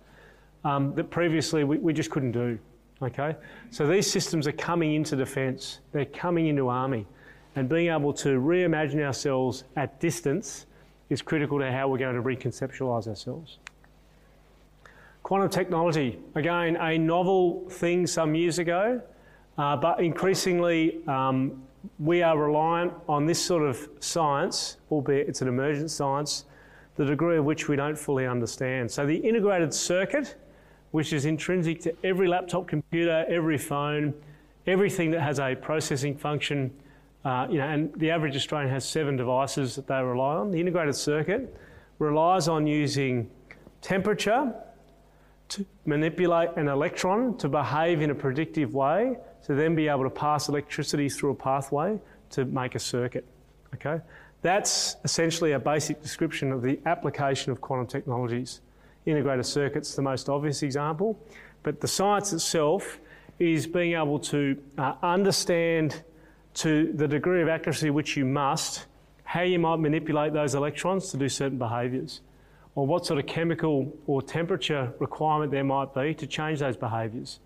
um, 0.64 0.94
that 0.96 1.10
previously 1.10 1.64
we, 1.64 1.78
we 1.78 1.94
just 1.94 2.10
couldn't 2.10 2.32
do. 2.32 2.60
Okay? 3.02 3.36
So 3.72 3.88
these 3.88 4.10
systems 4.10 4.48
are 4.48 4.54
coming 4.54 4.94
into 4.94 5.16
defence, 5.16 5.80
they're 5.92 6.06
coming 6.06 6.48
into 6.48 6.68
army. 6.68 7.06
And 7.60 7.68
being 7.68 7.92
able 7.92 8.14
to 8.14 8.40
reimagine 8.40 9.02
ourselves 9.02 9.66
at 9.76 10.00
distance 10.00 10.66
is 11.10 11.22
critical 11.22 11.60
to 11.60 11.70
how 11.70 11.90
we're 11.90 11.98
going 11.98 12.16
to 12.16 12.22
reconceptualise 12.22 13.06
ourselves. 13.06 13.60
Quantum 15.24 15.50
technology, 15.50 16.20
again, 16.36 16.78
a 16.78 16.98
novel 16.98 17.68
thing 17.68 18.08
some 18.08 18.34
years 18.34 18.60
ago, 18.60 19.02
uh, 19.58 19.76
but 19.76 20.00
increasingly 20.00 21.06
um, 21.06 21.62
we 22.00 22.24
are 22.24 22.38
reliant 22.38 22.94
on 23.10 23.26
this 23.26 23.44
sort 23.44 23.64
of 23.64 23.90
science, 24.00 24.78
albeit 24.90 25.28
it's 25.28 25.42
an 25.42 25.50
emergent 25.50 25.92
science, 25.92 26.46
the 26.96 27.04
degree 27.04 27.36
of 27.36 27.44
which 27.44 27.68
we 27.68 27.76
don't 27.76 27.98
fully 27.98 28.26
understand. 28.26 28.90
So 28.90 29.06
the 29.06 29.18
integrated 29.18 29.74
circuit, 29.74 30.38
which 30.92 31.12
is 31.12 31.26
intrinsic 31.26 31.82
to 31.82 31.94
every 32.06 32.30
laptop 32.30 32.70
computer, 32.70 33.26
every 33.28 33.58
phone, 33.58 34.14
everything 34.66 35.12
that 35.12 35.20
has 35.20 35.42
a 35.42 35.56
processing 35.56 36.16
function, 36.16 36.72
uh, 37.26 37.48
you 37.50 37.58
know, 37.58 37.68
and 37.68 37.94
the 37.96 38.12
average 38.12 38.36
Australian 38.36 38.72
has 38.72 38.88
seven 38.88 39.16
devices 39.16 39.76
that 39.76 39.88
they 39.88 40.02
rely 40.02 40.36
on. 40.36 40.52
The 40.52 40.60
integrated 40.60 40.96
circuit 40.96 41.56
relies 42.00 42.48
on 42.48 42.66
using 42.66 43.30
temperature 43.82 44.54
to 45.50 45.66
manipulate 45.86 46.50
an 46.56 46.68
electron 46.68 47.38
to 47.38 47.50
behave 47.50 48.02
in 48.02 48.12
a 48.12 48.16
predictive 48.16 48.74
way 48.74 49.18
to 49.44 49.56
then 49.56 49.76
be 49.76 49.88
able 49.88 50.04
to 50.04 50.10
pass 50.10 50.48
electricity 50.48 51.10
through 51.10 51.32
a 51.32 51.36
pathway 51.36 52.00
to 52.30 52.46
make 52.46 52.76
a 52.76 52.80
circuit. 52.80 53.26
Okay? 53.74 54.00
That's 54.42 54.96
essentially 55.04 55.54
a 55.54 55.60
basic 55.60 56.02
description 56.02 56.52
of 56.52 56.62
the 56.62 56.80
application 56.86 57.52
of 57.52 57.60
quantum 57.60 57.88
technologies. 57.88 58.62
Integrated 59.06 59.46
circuits, 59.46 59.96
the 59.96 60.02
most 60.02 60.30
obvious 60.30 60.62
example, 60.64 61.20
but 61.64 61.82
the 61.82 61.88
science 61.88 62.32
itself 62.32 63.00
is 63.40 63.66
being 63.66 63.94
able 63.94 64.20
to 64.20 64.62
uh, 64.78 64.94
understand 65.02 66.04
to 66.60 66.92
the 66.94 67.08
degree 67.08 67.42
of 67.42 67.48
accuracy 67.48 67.90
which 67.90 68.18
you 68.18 68.26
must 68.26 68.86
how 69.24 69.42
you 69.42 69.60
might 69.60 69.76
manipulate 69.76 70.34
those 70.34 70.56
electrons 70.56 71.12
to 71.12 71.18
do 71.18 71.30
certain 71.30 71.60
behaviours, 71.60 72.22
or 72.74 72.88
what 72.88 73.06
sort 73.06 73.20
of 73.20 73.28
chemical 73.28 73.96
or 74.08 74.24
temperature 74.24 74.92
requirement 74.98 75.52
there 75.52 75.64
might 75.64 75.94
be 75.94 76.16
to 76.16 76.26
change 76.26 76.58
those 76.58 76.76
behaviours. 76.76 77.40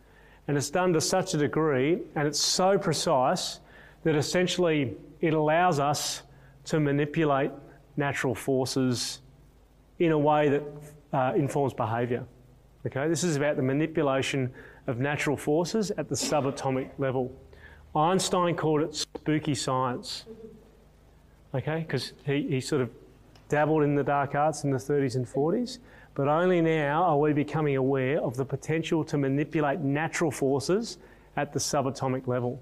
And 0.48 0.56
it's 0.56 0.70
done 0.70 0.94
to 0.94 1.02
such 1.02 1.34
a 1.34 1.38
degree 1.38 2.00
and 2.16 2.26
it's 2.26 2.40
so 2.40 2.78
precise 2.78 3.60
that 4.04 4.16
essentially 4.16 4.96
it 5.20 5.34
allows 5.34 5.78
us 5.78 6.24
to 6.66 6.80
manipulate 6.80 7.52
natural 7.98 8.34
forces 8.34 9.20
in 10.00 10.14
a 10.14 10.18
way 10.18 10.48
that 10.48 10.64
uh, 11.12 11.34
informs 11.36 11.74
behaviour. 11.74 12.24
Okay, 12.88 13.10
this 13.10 13.26
is 13.26 13.36
about 13.36 13.58
the 13.58 13.62
manipulation 13.62 14.54
of 14.88 15.00
natural 15.00 15.36
forces 15.36 15.92
at 15.92 16.08
the 16.08 16.16
subatomic 16.16 16.92
level. 16.98 17.30
Einstein 17.96 18.56
called 18.56 18.82
it 18.82 18.96
spooky 18.96 19.54
science. 19.54 20.26
Okay, 21.54 21.80
because 21.86 22.14
he, 22.26 22.48
he 22.50 22.62
sort 22.62 22.82
of 22.82 22.90
dabbled 23.50 23.84
in 23.84 23.94
the 23.94 24.04
dark 24.04 24.34
arts 24.34 24.64
in 24.64 24.72
the 24.72 24.78
30s 24.78 25.16
and 25.16 25.28
40s. 25.28 25.78
But 26.16 26.28
only 26.28 26.62
now 26.62 27.04
are 27.04 27.18
we 27.18 27.34
becoming 27.34 27.76
aware 27.76 28.20
of 28.20 28.36
the 28.36 28.46
potential 28.46 29.04
to 29.06 29.18
manipulate 29.18 29.80
natural 29.80 30.32
forces 30.32 30.98
at 31.36 31.54
the 31.54 31.60
subatomic 31.60 32.28
level. 32.28 32.62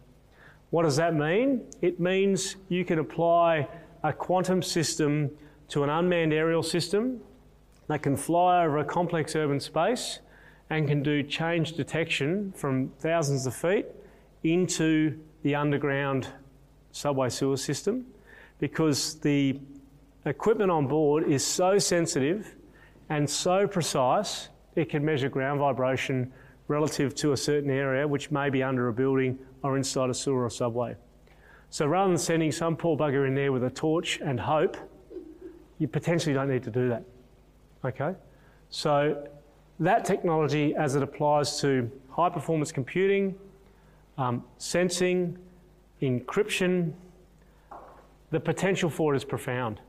What 0.69 0.83
does 0.83 0.95
that 0.97 1.15
mean? 1.15 1.61
It 1.81 1.99
means 1.99 2.55
you 2.69 2.85
can 2.85 2.99
apply 2.99 3.67
a 4.03 4.13
quantum 4.13 4.61
system 4.61 5.29
to 5.69 5.83
an 5.83 5.89
unmanned 5.89 6.33
aerial 6.33 6.63
system 6.63 7.19
that 7.87 8.01
can 8.01 8.15
fly 8.15 8.63
over 8.63 8.79
a 8.79 8.85
complex 8.85 9.35
urban 9.35 9.59
space 9.59 10.19
and 10.69 10.87
can 10.87 11.03
do 11.03 11.23
change 11.23 11.73
detection 11.73 12.53
from 12.55 12.89
thousands 12.99 13.45
of 13.45 13.53
feet 13.53 13.85
into 14.43 15.19
the 15.43 15.55
underground 15.55 16.27
subway 16.91 17.29
sewer 17.29 17.57
system 17.57 18.05
because 18.59 19.15
the 19.19 19.59
equipment 20.25 20.69
on 20.69 20.87
board 20.87 21.23
is 21.23 21.45
so 21.45 21.77
sensitive 21.77 22.55
and 23.09 23.29
so 23.29 23.67
precise 23.67 24.49
it 24.75 24.89
can 24.89 25.03
measure 25.03 25.29
ground 25.29 25.59
vibration 25.59 26.31
relative 26.67 27.13
to 27.15 27.33
a 27.33 27.37
certain 27.37 27.69
area 27.69 28.07
which 28.07 28.31
may 28.31 28.49
be 28.49 28.63
under 28.63 28.87
a 28.87 28.93
building 28.93 29.37
or 29.63 29.77
inside 29.77 30.09
a 30.09 30.13
sewer 30.13 30.45
or 30.45 30.49
subway. 30.49 30.95
So 31.69 31.85
rather 31.85 32.09
than 32.09 32.17
sending 32.17 32.51
some 32.51 32.75
poor 32.75 32.97
bugger 32.97 33.27
in 33.27 33.35
there 33.35 33.51
with 33.51 33.63
a 33.63 33.69
torch 33.69 34.19
and 34.21 34.39
hope, 34.39 34.77
you 35.79 35.87
potentially 35.87 36.33
don't 36.33 36.49
need 36.49 36.63
to 36.63 36.71
do 36.71 36.89
that. 36.89 37.03
Okay? 37.83 38.13
So 38.69 39.27
that 39.79 40.05
technology 40.05 40.75
as 40.75 40.95
it 40.95 41.03
applies 41.03 41.59
to 41.61 41.91
high 42.09 42.29
performance 42.29 42.71
computing, 42.71 43.35
um, 44.17 44.43
sensing, 44.57 45.37
encryption, 46.01 46.93
the 48.31 48.39
potential 48.39 48.89
for 48.89 49.13
it 49.13 49.17
is 49.17 49.23
profound. 49.23 49.79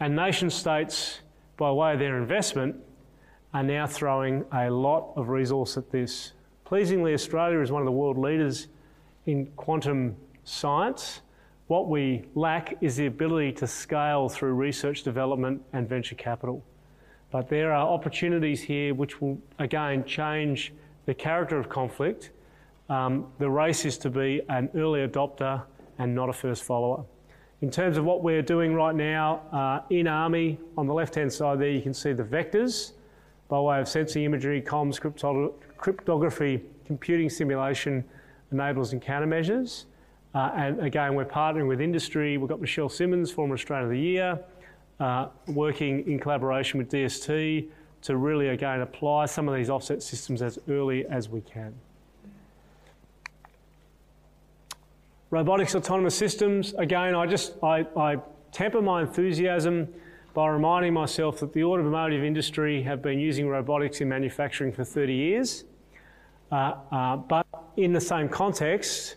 And 0.00 0.16
nation 0.16 0.50
states 0.50 1.20
by 1.62 1.70
way 1.70 1.92
of 1.92 1.98
their 1.98 2.18
investment, 2.18 2.74
are 3.54 3.62
now 3.62 3.86
throwing 3.86 4.44
a 4.52 4.70
lot 4.70 5.12
of 5.14 5.28
resource 5.28 5.76
at 5.76 5.90
this. 5.92 6.32
Pleasingly, 6.64 7.12
Australia 7.14 7.60
is 7.60 7.70
one 7.70 7.82
of 7.82 7.86
the 7.86 7.92
world 7.92 8.18
leaders 8.18 8.68
in 9.26 9.46
quantum 9.56 10.16
science. 10.44 11.20
What 11.68 11.88
we 11.88 12.24
lack 12.34 12.76
is 12.80 12.96
the 12.96 13.06
ability 13.06 13.52
to 13.52 13.66
scale 13.66 14.28
through 14.28 14.54
research 14.54 15.02
development 15.02 15.62
and 15.72 15.88
venture 15.88 16.14
capital. 16.14 16.64
But 17.30 17.48
there 17.48 17.72
are 17.72 17.86
opportunities 17.86 18.62
here 18.62 18.94
which 18.94 19.20
will 19.20 19.38
again 19.58 20.04
change 20.04 20.72
the 21.06 21.14
character 21.14 21.58
of 21.58 21.68
conflict. 21.68 22.30
Um, 22.88 23.26
the 23.38 23.48
race 23.48 23.84
is 23.84 23.96
to 23.98 24.10
be 24.10 24.42
an 24.48 24.68
early 24.74 25.06
adopter 25.06 25.62
and 25.98 26.14
not 26.14 26.28
a 26.28 26.32
first 26.32 26.64
follower. 26.64 27.04
In 27.60 27.70
terms 27.70 27.96
of 27.96 28.04
what 28.04 28.22
we're 28.22 28.42
doing 28.42 28.74
right 28.74 28.94
now 28.94 29.42
uh, 29.52 29.82
in 29.90 30.08
Army, 30.08 30.58
on 30.76 30.86
the 30.86 30.94
left 30.94 31.14
hand 31.14 31.32
side 31.32 31.60
there 31.60 31.70
you 31.70 31.80
can 31.80 31.94
see 31.94 32.12
the 32.12 32.24
vectors 32.24 32.92
by 33.48 33.60
way 33.60 33.80
of 33.80 33.88
sensing 33.88 34.24
imagery, 34.24 34.60
comms, 34.60 34.98
cryptography, 35.76 36.62
computing 36.86 37.30
simulation, 37.30 38.04
enables 38.50 38.92
and 38.92 39.02
countermeasures. 39.02 39.84
Uh, 40.34 40.50
and 40.56 40.80
again, 40.80 41.14
we're 41.14 41.24
partnering 41.24 41.68
with 41.68 41.80
industry. 41.80 42.38
We've 42.38 42.48
got 42.48 42.60
Michelle 42.60 42.88
Simmons, 42.88 43.30
former 43.30 43.54
Australian 43.54 43.84
of 43.84 43.90
the 43.90 44.00
Year, 44.00 44.40
uh, 44.98 45.28
working 45.48 46.08
in 46.10 46.18
collaboration 46.18 46.78
with 46.78 46.90
DST 46.90 47.68
to 48.02 48.16
really, 48.16 48.48
again, 48.48 48.80
apply 48.80 49.26
some 49.26 49.48
of 49.48 49.54
these 49.54 49.68
offset 49.68 50.02
systems 50.02 50.42
as 50.42 50.58
early 50.68 51.04
as 51.06 51.28
we 51.28 51.40
can. 51.42 51.74
Robotics 55.32 55.74
autonomous 55.74 56.14
systems, 56.14 56.74
again, 56.74 57.14
I 57.14 57.24
just 57.24 57.54
I, 57.62 57.86
I 57.96 58.18
temper 58.52 58.82
my 58.82 59.00
enthusiasm 59.00 59.88
by 60.34 60.46
reminding 60.48 60.92
myself 60.92 61.40
that 61.40 61.54
the 61.54 61.64
automotive 61.64 62.22
industry 62.22 62.82
have 62.82 63.00
been 63.00 63.18
using 63.18 63.48
robotics 63.48 64.02
in 64.02 64.10
manufacturing 64.10 64.74
for 64.74 64.84
30 64.84 65.14
years, 65.14 65.64
uh, 66.50 66.74
uh, 66.90 67.16
but 67.16 67.46
in 67.78 67.94
the 67.94 68.00
same 68.00 68.28
context, 68.28 69.16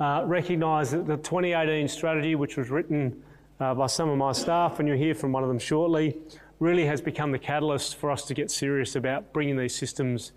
uh, 0.00 0.24
recognise 0.26 0.90
that 0.90 1.06
the 1.06 1.16
2018 1.18 1.86
strategy, 1.86 2.34
which 2.34 2.56
was 2.56 2.68
written 2.68 3.22
uh, 3.60 3.72
by 3.72 3.86
some 3.86 4.08
of 4.08 4.18
my 4.18 4.32
staff, 4.32 4.80
and 4.80 4.88
you'll 4.88 4.98
hear 4.98 5.14
from 5.14 5.30
one 5.30 5.44
of 5.44 5.48
them 5.48 5.60
shortly, 5.60 6.18
really 6.58 6.86
has 6.86 7.00
become 7.00 7.30
the 7.30 7.38
catalyst 7.38 7.94
for 7.98 8.10
us 8.10 8.24
to 8.24 8.34
get 8.34 8.50
serious 8.50 8.96
about 8.96 9.32
bringing 9.32 9.56
these 9.56 9.76
systems 9.76 10.32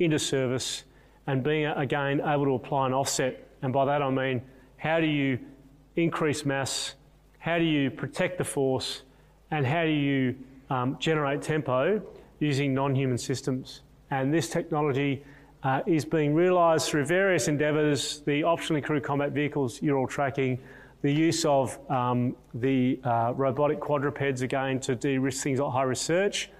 into 0.00 0.18
service 0.18 0.82
and 1.28 1.44
being, 1.44 1.66
again, 1.66 2.20
able 2.26 2.44
to 2.44 2.54
apply 2.54 2.88
an 2.88 2.92
offset. 2.92 3.46
And 3.62 3.72
by 3.72 3.84
that 3.84 4.02
I 4.02 4.10
mean, 4.10 4.42
how 4.84 5.00
do 5.00 5.06
you 5.06 5.38
increase 5.96 6.44
mass? 6.44 6.94
How 7.38 7.58
do 7.58 7.64
you 7.64 7.90
protect 7.90 8.36
the 8.36 8.44
force? 8.44 9.02
And 9.50 9.66
how 9.66 9.84
do 9.84 9.90
you 9.90 10.36
um, 10.68 10.98
generate 11.00 11.40
tempo 11.40 12.02
using 12.38 12.74
non-human 12.74 13.16
systems? 13.16 13.80
And 14.10 14.32
this 14.32 14.50
technology 14.50 15.24
uh, 15.62 15.80
is 15.86 16.04
being 16.04 16.34
realised 16.34 16.90
through 16.90 17.06
various 17.06 17.48
endeavours, 17.48 18.20
the 18.26 18.42
optionally 18.42 18.84
crewed 18.84 19.02
combat 19.02 19.32
vehicles 19.32 19.80
you're 19.80 19.96
all 19.96 20.06
tracking, 20.06 20.58
the 21.00 21.10
use 21.10 21.46
of 21.46 21.78
um, 21.90 22.36
the 22.52 23.00
uh, 23.04 23.32
robotic 23.34 23.80
quadrupeds 23.80 24.42
again 24.42 24.80
to 24.80 24.94
de-risk 24.94 25.42
things 25.42 25.60
like 25.60 25.72
high 25.72 25.82
research, 25.82 26.50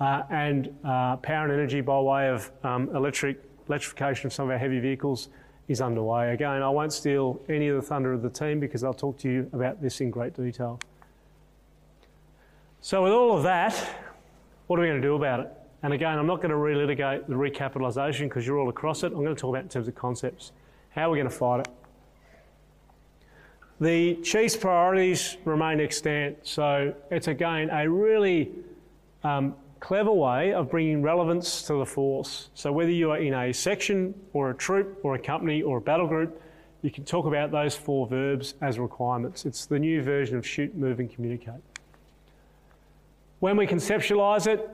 uh, 0.00 0.24
and 0.28 0.68
uh, 0.84 1.16
power 1.16 1.44
and 1.44 1.52
energy 1.52 1.80
by 1.80 1.98
way 1.98 2.28
of 2.28 2.50
um, 2.62 2.94
electric 2.94 3.42
electrification 3.68 4.26
of 4.26 4.34
some 4.34 4.46
of 4.46 4.50
our 4.50 4.58
heavy 4.58 4.80
vehicles 4.80 5.28
is 5.70 5.80
underway. 5.80 6.32
Again, 6.32 6.62
I 6.62 6.68
won't 6.68 6.92
steal 6.92 7.40
any 7.48 7.68
of 7.68 7.76
the 7.76 7.82
thunder 7.82 8.12
of 8.12 8.22
the 8.22 8.28
team 8.28 8.58
because 8.58 8.82
I'll 8.82 8.92
talk 8.92 9.16
to 9.18 9.30
you 9.30 9.48
about 9.52 9.80
this 9.80 10.00
in 10.00 10.10
great 10.10 10.34
detail. 10.34 10.80
So, 12.80 13.04
with 13.04 13.12
all 13.12 13.36
of 13.36 13.44
that, 13.44 13.72
what 14.66 14.80
are 14.80 14.82
we 14.82 14.88
going 14.88 15.00
to 15.00 15.06
do 15.06 15.14
about 15.14 15.38
it? 15.38 15.48
And 15.84 15.92
again, 15.92 16.18
I'm 16.18 16.26
not 16.26 16.42
going 16.42 16.50
to 16.50 16.56
relitigate 16.56 17.28
the 17.28 17.34
recapitalisation 17.34 18.22
because 18.22 18.44
you're 18.44 18.58
all 18.58 18.68
across 18.68 19.04
it. 19.04 19.12
I'm 19.12 19.22
going 19.22 19.34
to 19.34 19.40
talk 19.40 19.50
about 19.50 19.62
in 19.62 19.68
terms 19.68 19.86
of 19.86 19.94
concepts. 19.94 20.50
How 20.90 21.08
are 21.08 21.12
we 21.12 21.18
going 21.18 21.30
to 21.30 21.34
fight 21.34 21.60
it? 21.60 21.68
The 23.80 24.16
chief's 24.22 24.56
priorities 24.56 25.36
remain 25.44 25.80
extant, 25.80 26.38
so 26.42 26.92
it's 27.12 27.28
again 27.28 27.70
a 27.70 27.88
really 27.88 28.50
um, 29.22 29.54
clever 29.80 30.12
way 30.12 30.52
of 30.52 30.70
bringing 30.70 31.02
relevance 31.02 31.62
to 31.62 31.74
the 31.74 31.86
force. 31.86 32.50
So 32.54 32.70
whether 32.70 32.90
you 32.90 33.10
are 33.10 33.18
in 33.18 33.34
a 33.34 33.52
section 33.52 34.14
or 34.32 34.50
a 34.50 34.54
troop 34.54 35.00
or 35.02 35.14
a 35.14 35.18
company 35.18 35.62
or 35.62 35.78
a 35.78 35.80
battle 35.80 36.06
group, 36.06 36.40
you 36.82 36.90
can 36.90 37.04
talk 37.04 37.26
about 37.26 37.50
those 37.50 37.74
four 37.74 38.06
verbs 38.06 38.54
as 38.60 38.78
requirements. 38.78 39.44
It's 39.44 39.66
the 39.66 39.78
new 39.78 40.02
version 40.02 40.36
of 40.36 40.46
shoot, 40.46 40.74
move, 40.74 41.00
and 41.00 41.12
communicate. 41.12 41.60
When 43.40 43.56
we 43.56 43.66
conceptualise 43.66 44.46
it, 44.46 44.68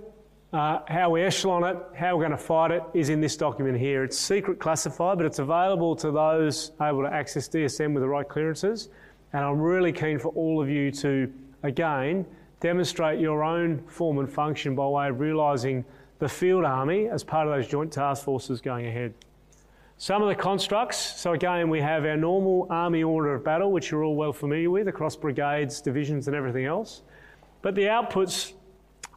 uh, 0.52 0.80
how 0.88 1.10
we 1.10 1.22
echelon 1.22 1.64
it, 1.64 1.76
how 1.96 2.16
we're 2.16 2.22
going 2.22 2.30
to 2.30 2.36
fight 2.36 2.70
it 2.70 2.82
is 2.94 3.08
in 3.08 3.20
this 3.20 3.36
document 3.36 3.78
here. 3.78 4.04
It's 4.04 4.18
secret 4.18 4.58
classified, 4.58 5.18
but 5.18 5.26
it's 5.26 5.38
available 5.38 5.96
to 5.96 6.10
those 6.10 6.72
able 6.80 7.02
to 7.02 7.12
access 7.12 7.48
DSN 7.48 7.92
with 7.92 8.02
the 8.02 8.08
right 8.08 8.28
clearances. 8.28 8.88
And 9.32 9.44
I'm 9.44 9.60
really 9.60 9.92
keen 9.92 10.18
for 10.18 10.28
all 10.28 10.62
of 10.62 10.68
you 10.68 10.90
to, 10.92 11.32
again, 11.62 12.24
demonstrate 12.60 13.20
your 13.20 13.42
own 13.42 13.82
form 13.86 14.18
and 14.18 14.30
function 14.32 14.74
by 14.74 14.86
way 14.86 15.08
of 15.08 15.20
realising 15.20 15.84
the 16.18 16.28
field 16.28 16.64
army 16.64 17.08
as 17.08 17.22
part 17.22 17.46
of 17.46 17.54
those 17.54 17.68
joint 17.68 17.92
task 17.92 18.24
forces 18.24 18.60
going 18.60 18.86
ahead. 18.86 19.12
Some 19.98 20.22
of 20.22 20.28
the 20.28 20.34
constructs, 20.34 20.98
so 20.98 21.32
again, 21.32 21.70
we 21.70 21.80
have 21.80 22.04
our 22.04 22.16
normal 22.16 22.66
army 22.68 23.02
order 23.02 23.34
of 23.34 23.44
battle, 23.44 23.72
which 23.72 23.90
you're 23.90 24.04
all 24.04 24.14
well 24.14 24.32
familiar 24.32 24.70
with 24.70 24.88
across 24.88 25.16
brigades, 25.16 25.80
divisions, 25.80 26.26
and 26.26 26.36
everything 26.36 26.66
else. 26.66 27.02
But 27.62 27.74
the 27.74 27.84
outputs 27.84 28.52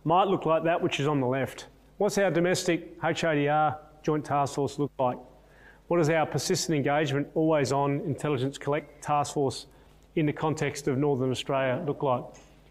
might 0.06 0.28
look 0.28 0.46
like 0.46 0.64
that 0.64 0.82
which 0.82 1.00
is 1.00 1.08
on 1.08 1.20
the 1.20 1.28
left. 1.28 1.68
What's 1.98 2.18
our 2.18 2.32
domestic 2.32 3.00
HADR 3.02 3.78
joint 4.04 4.24
task 4.24 4.56
force 4.56 4.80
look 4.80 4.92
like? 4.98 5.18
What 5.88 5.98
does 5.98 6.10
our 6.10 6.26
persistent 6.26 6.78
engagement, 6.78 7.28
always 7.36 7.72
on 7.72 8.00
intelligence 8.02 8.58
collect 8.58 9.04
task 9.04 9.34
force 9.34 9.66
in 10.16 10.26
the 10.26 10.34
context 10.34 10.88
of 10.88 10.98
Northern 10.98 11.30
Australia 11.30 11.84
look 11.86 12.04
like? 12.04 12.24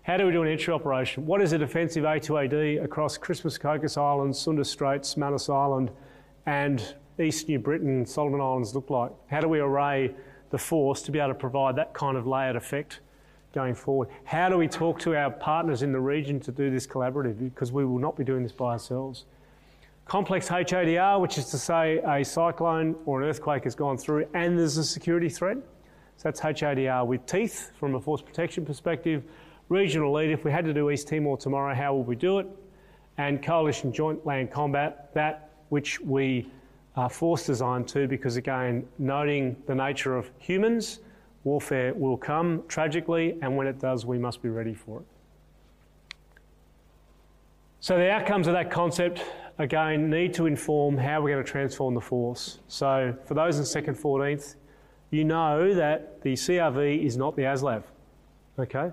How 0.08 0.16
do 0.16 0.24
we 0.24 0.32
do 0.32 0.40
an 0.40 0.48
entry 0.48 0.72
operation? 0.72 1.26
What 1.26 1.42
is 1.42 1.52
a 1.52 1.58
defensive 1.58 2.04
A2AD 2.04 2.82
across 2.82 3.18
Christmas 3.18 3.58
Cocos 3.58 3.98
Islands, 3.98 4.38
Sunda 4.38 4.64
Straits, 4.64 5.18
Manus 5.18 5.50
Island, 5.50 5.90
and 6.46 6.94
East 7.20 7.46
New 7.46 7.58
Britain, 7.58 8.06
Solomon 8.06 8.40
Islands 8.40 8.74
look 8.74 8.88
like? 8.88 9.12
How 9.26 9.42
do 9.42 9.48
we 9.48 9.58
array 9.58 10.14
the 10.48 10.56
force 10.56 11.02
to 11.02 11.10
be 11.10 11.18
able 11.18 11.34
to 11.34 11.34
provide 11.34 11.76
that 11.76 11.92
kind 11.92 12.16
of 12.16 12.26
layered 12.26 12.56
effect 12.56 13.00
going 13.52 13.74
forward. 13.74 14.08
How 14.24 14.48
do 14.48 14.56
we 14.56 14.66
talk 14.66 14.98
to 15.00 15.14
our 15.14 15.30
partners 15.30 15.82
in 15.82 15.92
the 15.92 16.00
region 16.00 16.40
to 16.40 16.52
do 16.52 16.70
this 16.70 16.86
collaboratively? 16.86 17.52
Because 17.52 17.70
we 17.70 17.84
will 17.84 17.98
not 17.98 18.16
be 18.16 18.24
doing 18.24 18.42
this 18.42 18.52
by 18.52 18.72
ourselves. 18.72 19.26
Complex 20.06 20.48
HADR, 20.48 21.20
which 21.20 21.36
is 21.36 21.50
to 21.50 21.58
say 21.58 21.98
a 21.98 22.24
cyclone 22.24 22.96
or 23.04 23.20
an 23.20 23.28
earthquake 23.28 23.64
has 23.64 23.74
gone 23.74 23.98
through 23.98 24.26
and 24.32 24.58
there's 24.58 24.78
a 24.78 24.84
security 24.84 25.28
threat. 25.28 25.58
So 26.16 26.22
that's 26.22 26.40
HADR 26.40 27.06
with 27.06 27.26
teeth 27.26 27.72
from 27.78 27.94
a 27.94 28.00
force 28.00 28.22
protection 28.22 28.64
perspective. 28.64 29.22
Regional 29.68 30.12
lead, 30.12 30.30
if 30.30 30.44
we 30.44 30.50
had 30.50 30.64
to 30.64 30.72
do 30.72 30.90
East 30.90 31.08
Timor 31.08 31.36
tomorrow, 31.36 31.74
how 31.74 31.94
would 31.94 32.06
we 32.06 32.16
do 32.16 32.38
it? 32.38 32.46
And 33.18 33.42
coalition 33.42 33.92
joint 33.92 34.24
land 34.24 34.50
combat, 34.50 35.12
that 35.14 35.50
which 35.68 36.00
we 36.00 36.50
are 36.96 37.10
force 37.10 37.46
designed 37.46 37.86
to, 37.88 38.08
because 38.08 38.36
again, 38.36 38.86
noting 38.98 39.56
the 39.66 39.74
nature 39.74 40.16
of 40.16 40.30
humans, 40.38 41.00
Warfare 41.44 41.94
will 41.94 42.16
come 42.16 42.62
tragically, 42.68 43.38
and 43.42 43.56
when 43.56 43.66
it 43.66 43.78
does, 43.78 44.04
we 44.04 44.18
must 44.18 44.42
be 44.42 44.48
ready 44.48 44.74
for 44.74 45.00
it. 45.00 45.06
So, 47.80 47.96
the 47.96 48.10
outcomes 48.10 48.48
of 48.48 48.54
that 48.54 48.70
concept, 48.70 49.22
again, 49.58 50.10
need 50.10 50.34
to 50.34 50.46
inform 50.46 50.96
how 50.96 51.20
we're 51.20 51.34
going 51.34 51.44
to 51.44 51.50
transform 51.50 51.94
the 51.94 52.00
force. 52.00 52.58
So, 52.66 53.14
for 53.24 53.34
those 53.34 53.58
in 53.58 53.64
2nd 53.64 54.00
14th, 54.00 54.56
you 55.10 55.24
know 55.24 55.72
that 55.74 56.20
the 56.22 56.32
CRV 56.32 57.04
is 57.04 57.16
not 57.16 57.36
the 57.36 57.42
ASLAV, 57.42 57.84
okay? 58.58 58.90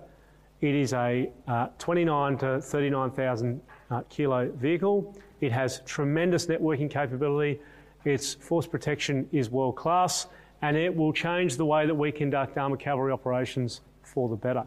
It 0.66 0.74
is 0.74 0.94
a 0.94 1.30
uh, 1.48 1.68
29 1.78 2.40
to 2.40 2.60
39,000 2.60 3.62
uh, 3.92 4.02
kilo 4.10 4.50
vehicle. 4.50 5.16
It 5.40 5.52
has 5.52 5.82
tremendous 5.86 6.48
networking 6.48 6.90
capability. 6.90 7.60
Its 8.04 8.34
force 8.34 8.66
protection 8.66 9.30
is 9.32 9.52
world 9.52 9.76
class 9.76 10.26
and 10.64 10.76
it 10.76 10.96
will 10.96 11.14
change 11.14 11.58
the 11.58 11.66
way 11.66 11.86
that 11.86 11.94
we 11.94 12.12
conduct 12.12 12.58
armoured 12.58 12.80
cavalry 12.80 13.12
operations 13.12 13.82
for 14.02 14.28
the 14.28 14.36
better. 14.36 14.66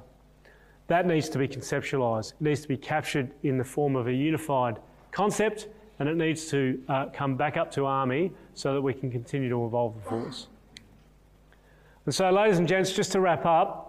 That 0.87 1.05
needs 1.05 1.29
to 1.31 1.39
be 1.39 1.49
conceptualised, 1.49 2.35
it 2.35 2.43
needs 2.43 2.61
to 2.61 2.69
be 2.69 2.77
captured 2.77 3.33
in 3.43 3.59
the 3.59 3.65
form 3.65 3.97
of 3.97 4.07
a 4.07 4.13
unified 4.13 4.79
concept, 5.11 5.67
and 5.99 6.09
it 6.09 6.17
needs 6.17 6.47
to 6.51 6.81
uh, 6.89 7.07
come 7.07 7.37
back 7.37 7.57
up 7.57 7.73
to 7.73 7.87
Army 7.87 8.31
so 8.55 8.73
that 8.73 8.81
we 8.81 8.95
can 8.95 9.11
continue 9.11 9.49
to 9.49 9.67
evolve 9.67 9.97
the 9.97 10.09
force. 10.09 10.47
And 12.05 12.15
so, 12.15 12.31
ladies 12.31 12.59
and 12.59 12.69
gents, 12.69 12.93
just 12.93 13.11
to 13.13 13.21
wrap 13.21 13.45
up, 13.45 13.88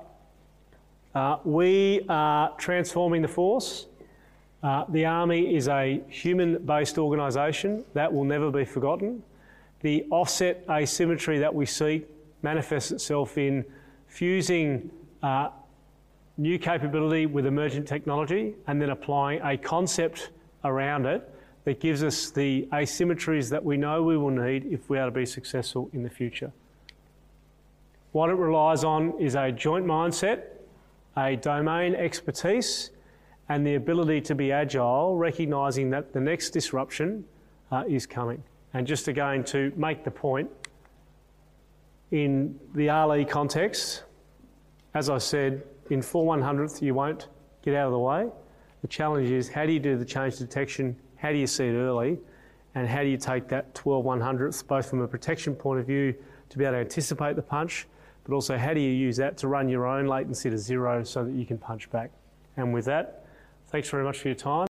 uh, 1.15 1.37
we 1.43 2.05
are 2.07 2.55
transforming 2.57 3.21
the 3.21 3.27
force. 3.27 3.87
Uh, 4.61 4.85
the 4.89 5.05
Army 5.05 5.55
is 5.55 5.67
a 5.67 6.01
human 6.09 6.63
based 6.65 6.97
organisation 6.97 7.83
that 7.93 8.11
will 8.11 8.25
never 8.25 8.51
be 8.51 8.65
forgotten. 8.65 9.23
The 9.81 10.05
offset 10.11 10.63
asymmetry 10.69 11.39
that 11.39 11.53
we 11.53 11.65
seek 11.65 12.07
manifests 12.41 12.91
itself 12.91 13.37
in 13.37 13.65
fusing 14.07 14.91
uh, 15.23 15.49
new 16.37 16.59
capability 16.59 17.25
with 17.25 17.45
emergent 17.45 17.87
technology 17.87 18.55
and 18.67 18.81
then 18.81 18.89
applying 18.89 19.41
a 19.41 19.57
concept 19.57 20.31
around 20.63 21.05
it 21.05 21.29
that 21.65 21.79
gives 21.79 22.03
us 22.03 22.31
the 22.31 22.67
asymmetries 22.71 23.49
that 23.49 23.63
we 23.63 23.77
know 23.77 24.03
we 24.03 24.17
will 24.17 24.29
need 24.29 24.65
if 24.71 24.89
we 24.89 24.97
are 24.97 25.05
to 25.05 25.11
be 25.11 25.25
successful 25.25 25.89
in 25.93 26.03
the 26.03 26.09
future. 26.09 26.51
What 28.11 28.29
it 28.29 28.35
relies 28.35 28.83
on 28.83 29.13
is 29.19 29.35
a 29.35 29.51
joint 29.51 29.85
mindset, 29.85 30.43
a 31.27 31.35
domain 31.35 31.95
expertise, 31.95 32.91
and 33.49 33.65
the 33.65 33.75
ability 33.75 34.21
to 34.21 34.35
be 34.35 34.51
agile, 34.51 35.17
recognising 35.17 35.89
that 35.89 36.13
the 36.13 36.19
next 36.19 36.51
disruption 36.51 37.25
uh, 37.71 37.83
is 37.87 38.05
coming. 38.05 38.43
And 38.73 38.85
just 38.85 39.07
again 39.07 39.43
to 39.45 39.73
make 39.75 40.03
the 40.03 40.11
point, 40.11 40.49
in 42.11 42.59
the 42.73 42.87
RLE 42.87 43.27
context, 43.27 44.03
as 44.93 45.09
I 45.09 45.17
said, 45.17 45.63
in 45.89 46.01
4 46.01 46.37
100th 46.37 46.81
you 46.81 46.93
won't 46.93 47.27
get 47.63 47.75
out 47.75 47.87
of 47.87 47.91
the 47.91 47.99
way. 47.99 48.27
The 48.81 48.87
challenge 48.87 49.29
is 49.29 49.49
how 49.49 49.65
do 49.65 49.71
you 49.71 49.79
do 49.79 49.97
the 49.97 50.05
change 50.05 50.37
detection, 50.37 50.95
how 51.17 51.31
do 51.31 51.37
you 51.37 51.47
see 51.47 51.65
it 51.65 51.73
early, 51.73 52.19
and 52.75 52.87
how 52.87 53.01
do 53.01 53.09
you 53.09 53.17
take 53.17 53.47
that 53.49 53.75
12 53.75 54.05
100ths, 54.05 54.65
both 54.65 54.89
from 54.89 55.01
a 55.01 55.07
protection 55.07 55.55
point 55.55 55.79
of 55.79 55.85
view 55.85 56.15
to 56.49 56.57
be 56.57 56.63
able 56.63 56.73
to 56.73 56.79
anticipate 56.79 57.35
the 57.35 57.41
punch, 57.41 57.87
but 58.29 58.35
also 58.35 58.57
how 58.57 58.75
do 58.75 58.79
you 58.79 58.91
use 58.91 59.17
that 59.17 59.37
to 59.37 59.47
run 59.47 59.67
your 59.67 59.87
own 59.87 60.05
latency 60.05 60.51
to 60.51 60.57
zero 60.57 61.03
so 61.03 61.25
that 61.25 61.33
you 61.33 61.45
can 61.45 61.57
punch 61.57 61.89
back. 61.89 62.11
And 62.57 62.71
with 62.71 62.85
that, 62.85 63.25
thanks 63.67 63.89
very 63.89 64.03
much 64.03 64.19
for 64.19 64.27
your 64.27 64.35
time. 64.35 64.67